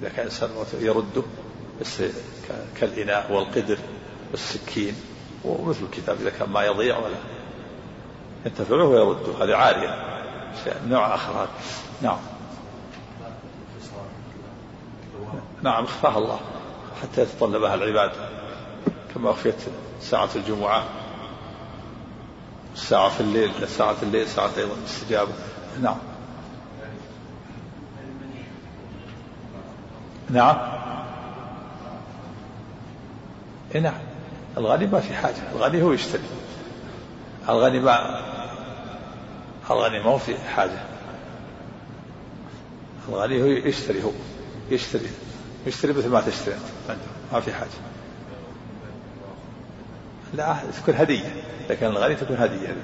إذا 0.00 0.08
كان 0.08 0.26
الإنسان 0.26 0.50
يرده 0.80 1.22
كالإناء 2.80 3.32
والقدر 3.32 3.78
والسكين 4.30 4.94
ومثل 5.44 5.84
الكتاب 5.84 6.16
إذا 6.20 6.30
كان 6.30 6.50
ما 6.50 6.64
يضيع 6.64 6.98
ولا 6.98 7.16
ينتفعه 8.46 8.84
ويرده. 8.84 9.44
هذه 9.44 9.56
عارية. 9.56 10.04
نوع 10.88 11.14
آخر 11.14 11.48
نعم. 12.02 12.18
نعم 15.62 15.84
أخفاها 15.84 16.18
الله 16.18 16.40
حتى 17.02 17.22
يتطلبها 17.22 17.74
العباد. 17.74 18.12
كما 19.14 19.30
أخفيت 19.30 19.54
ساعة 20.00 20.28
الجمعة 20.36 20.84
الساعة 22.74 23.08
في 23.08 23.20
الليل 23.20 23.68
ساعة 23.68 23.96
الليل 24.02 24.28
ساعة 24.28 24.50
أيضا 24.58 24.74
الاستجابة. 24.74 25.32
نعم. 25.82 25.98
نعم. 30.30 30.56
إيه 33.74 33.80
نعم. 33.80 34.00
الغني 34.58 34.86
ما 34.86 35.00
في 35.00 35.14
حاجة. 35.14 35.52
الغني 35.52 35.82
هو 35.82 35.92
يشتري. 35.92 36.22
الغني 37.48 37.80
ما 37.80 38.22
الغني 39.70 39.98
ما 39.98 40.10
هو 40.10 40.18
في 40.18 40.38
حاجة. 40.56 40.80
الغني 43.08 43.42
هو 43.42 43.46
يشتري 43.46 44.02
هو 44.02 44.10
يشتري. 44.70 45.06
يشتري 45.66 45.92
مثل 45.92 46.08
ما 46.08 46.20
تشتري 46.20 46.54
أنت. 46.90 46.98
ما 47.32 47.40
في 47.40 47.52
حاجة. 47.52 47.68
لا 50.34 50.56
تكون 50.82 50.94
هدية. 50.94 51.32
لكن 51.70 51.86
الغني 51.86 52.14
تكون 52.14 52.36
هدية. 52.36 52.76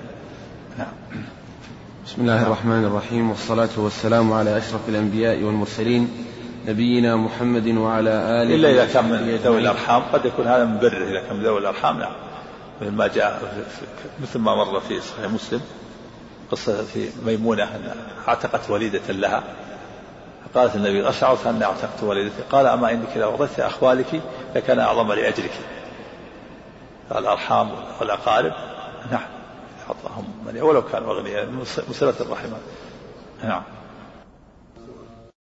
نعم. 0.78 0.92
بسم 2.07 2.20
الله 2.20 2.42
الرحمن 2.42 2.84
الرحيم. 2.84 3.30
والصلاة 3.30 3.68
والسلام 3.76 4.32
على 4.32 4.59
أشرف 4.59 4.88
الأنبياء 4.88 5.42
والمرسلين 5.42 6.26
نبينا 6.67 7.17
محمد 7.17 7.69
وعلى 7.69 8.11
آله 8.11 8.55
إلا 8.55 8.71
إذا 8.71 8.93
كان 8.93 9.05
من 9.05 9.41
ذوي 9.45 9.59
الأرحام. 9.59 10.03
قد 10.12 10.27
يكون 10.27 10.47
هذا 10.47 10.65
من 10.65 10.79
بره 10.79 11.11
إذا 11.11 11.21
كان 11.21 11.37
من 11.37 11.43
ذوي 11.43 11.59
الأرحام 11.59 11.99
نعم. 11.99 12.12
مثل 12.81 12.91
ما 12.91 13.07
جاء 13.07 13.41
مثل 14.23 14.39
ما 14.39 14.55
مر 14.55 14.81
في 14.81 15.01
صحيح 15.01 15.31
مسلم 15.31 15.61
قصة 16.51 16.85
في 16.85 17.09
ميمونة 17.27 17.62
أن 17.62 17.95
اعتقت 18.29 18.71
وليدة 18.71 19.01
لها. 19.09 19.43
قالت 20.55 20.77
النبي 20.77 21.09
أشعرت 21.09 21.47
أني 21.47 21.65
اعتقت 21.65 22.03
وليدتي. 22.03 22.43
قال 22.51 22.67
أما 22.67 22.91
إنك 22.91 23.17
لو 23.17 23.33
وضعت 23.33 23.61
أخوالك 23.61 24.21
لكان 24.55 24.79
أعظم 24.79 25.12
لأجلك. 25.12 25.53
الأرحام 27.12 27.71
والأقارب 28.01 28.53
نعم. 29.11 29.27
أعطاهم 29.89 30.25
ولو 30.61 30.83
كانوا 30.83 31.15
أغنياء 31.15 31.47
من 31.47 31.65
صلة 31.93 32.15
الرحمة. 32.21 32.57
نعم. 33.45 33.62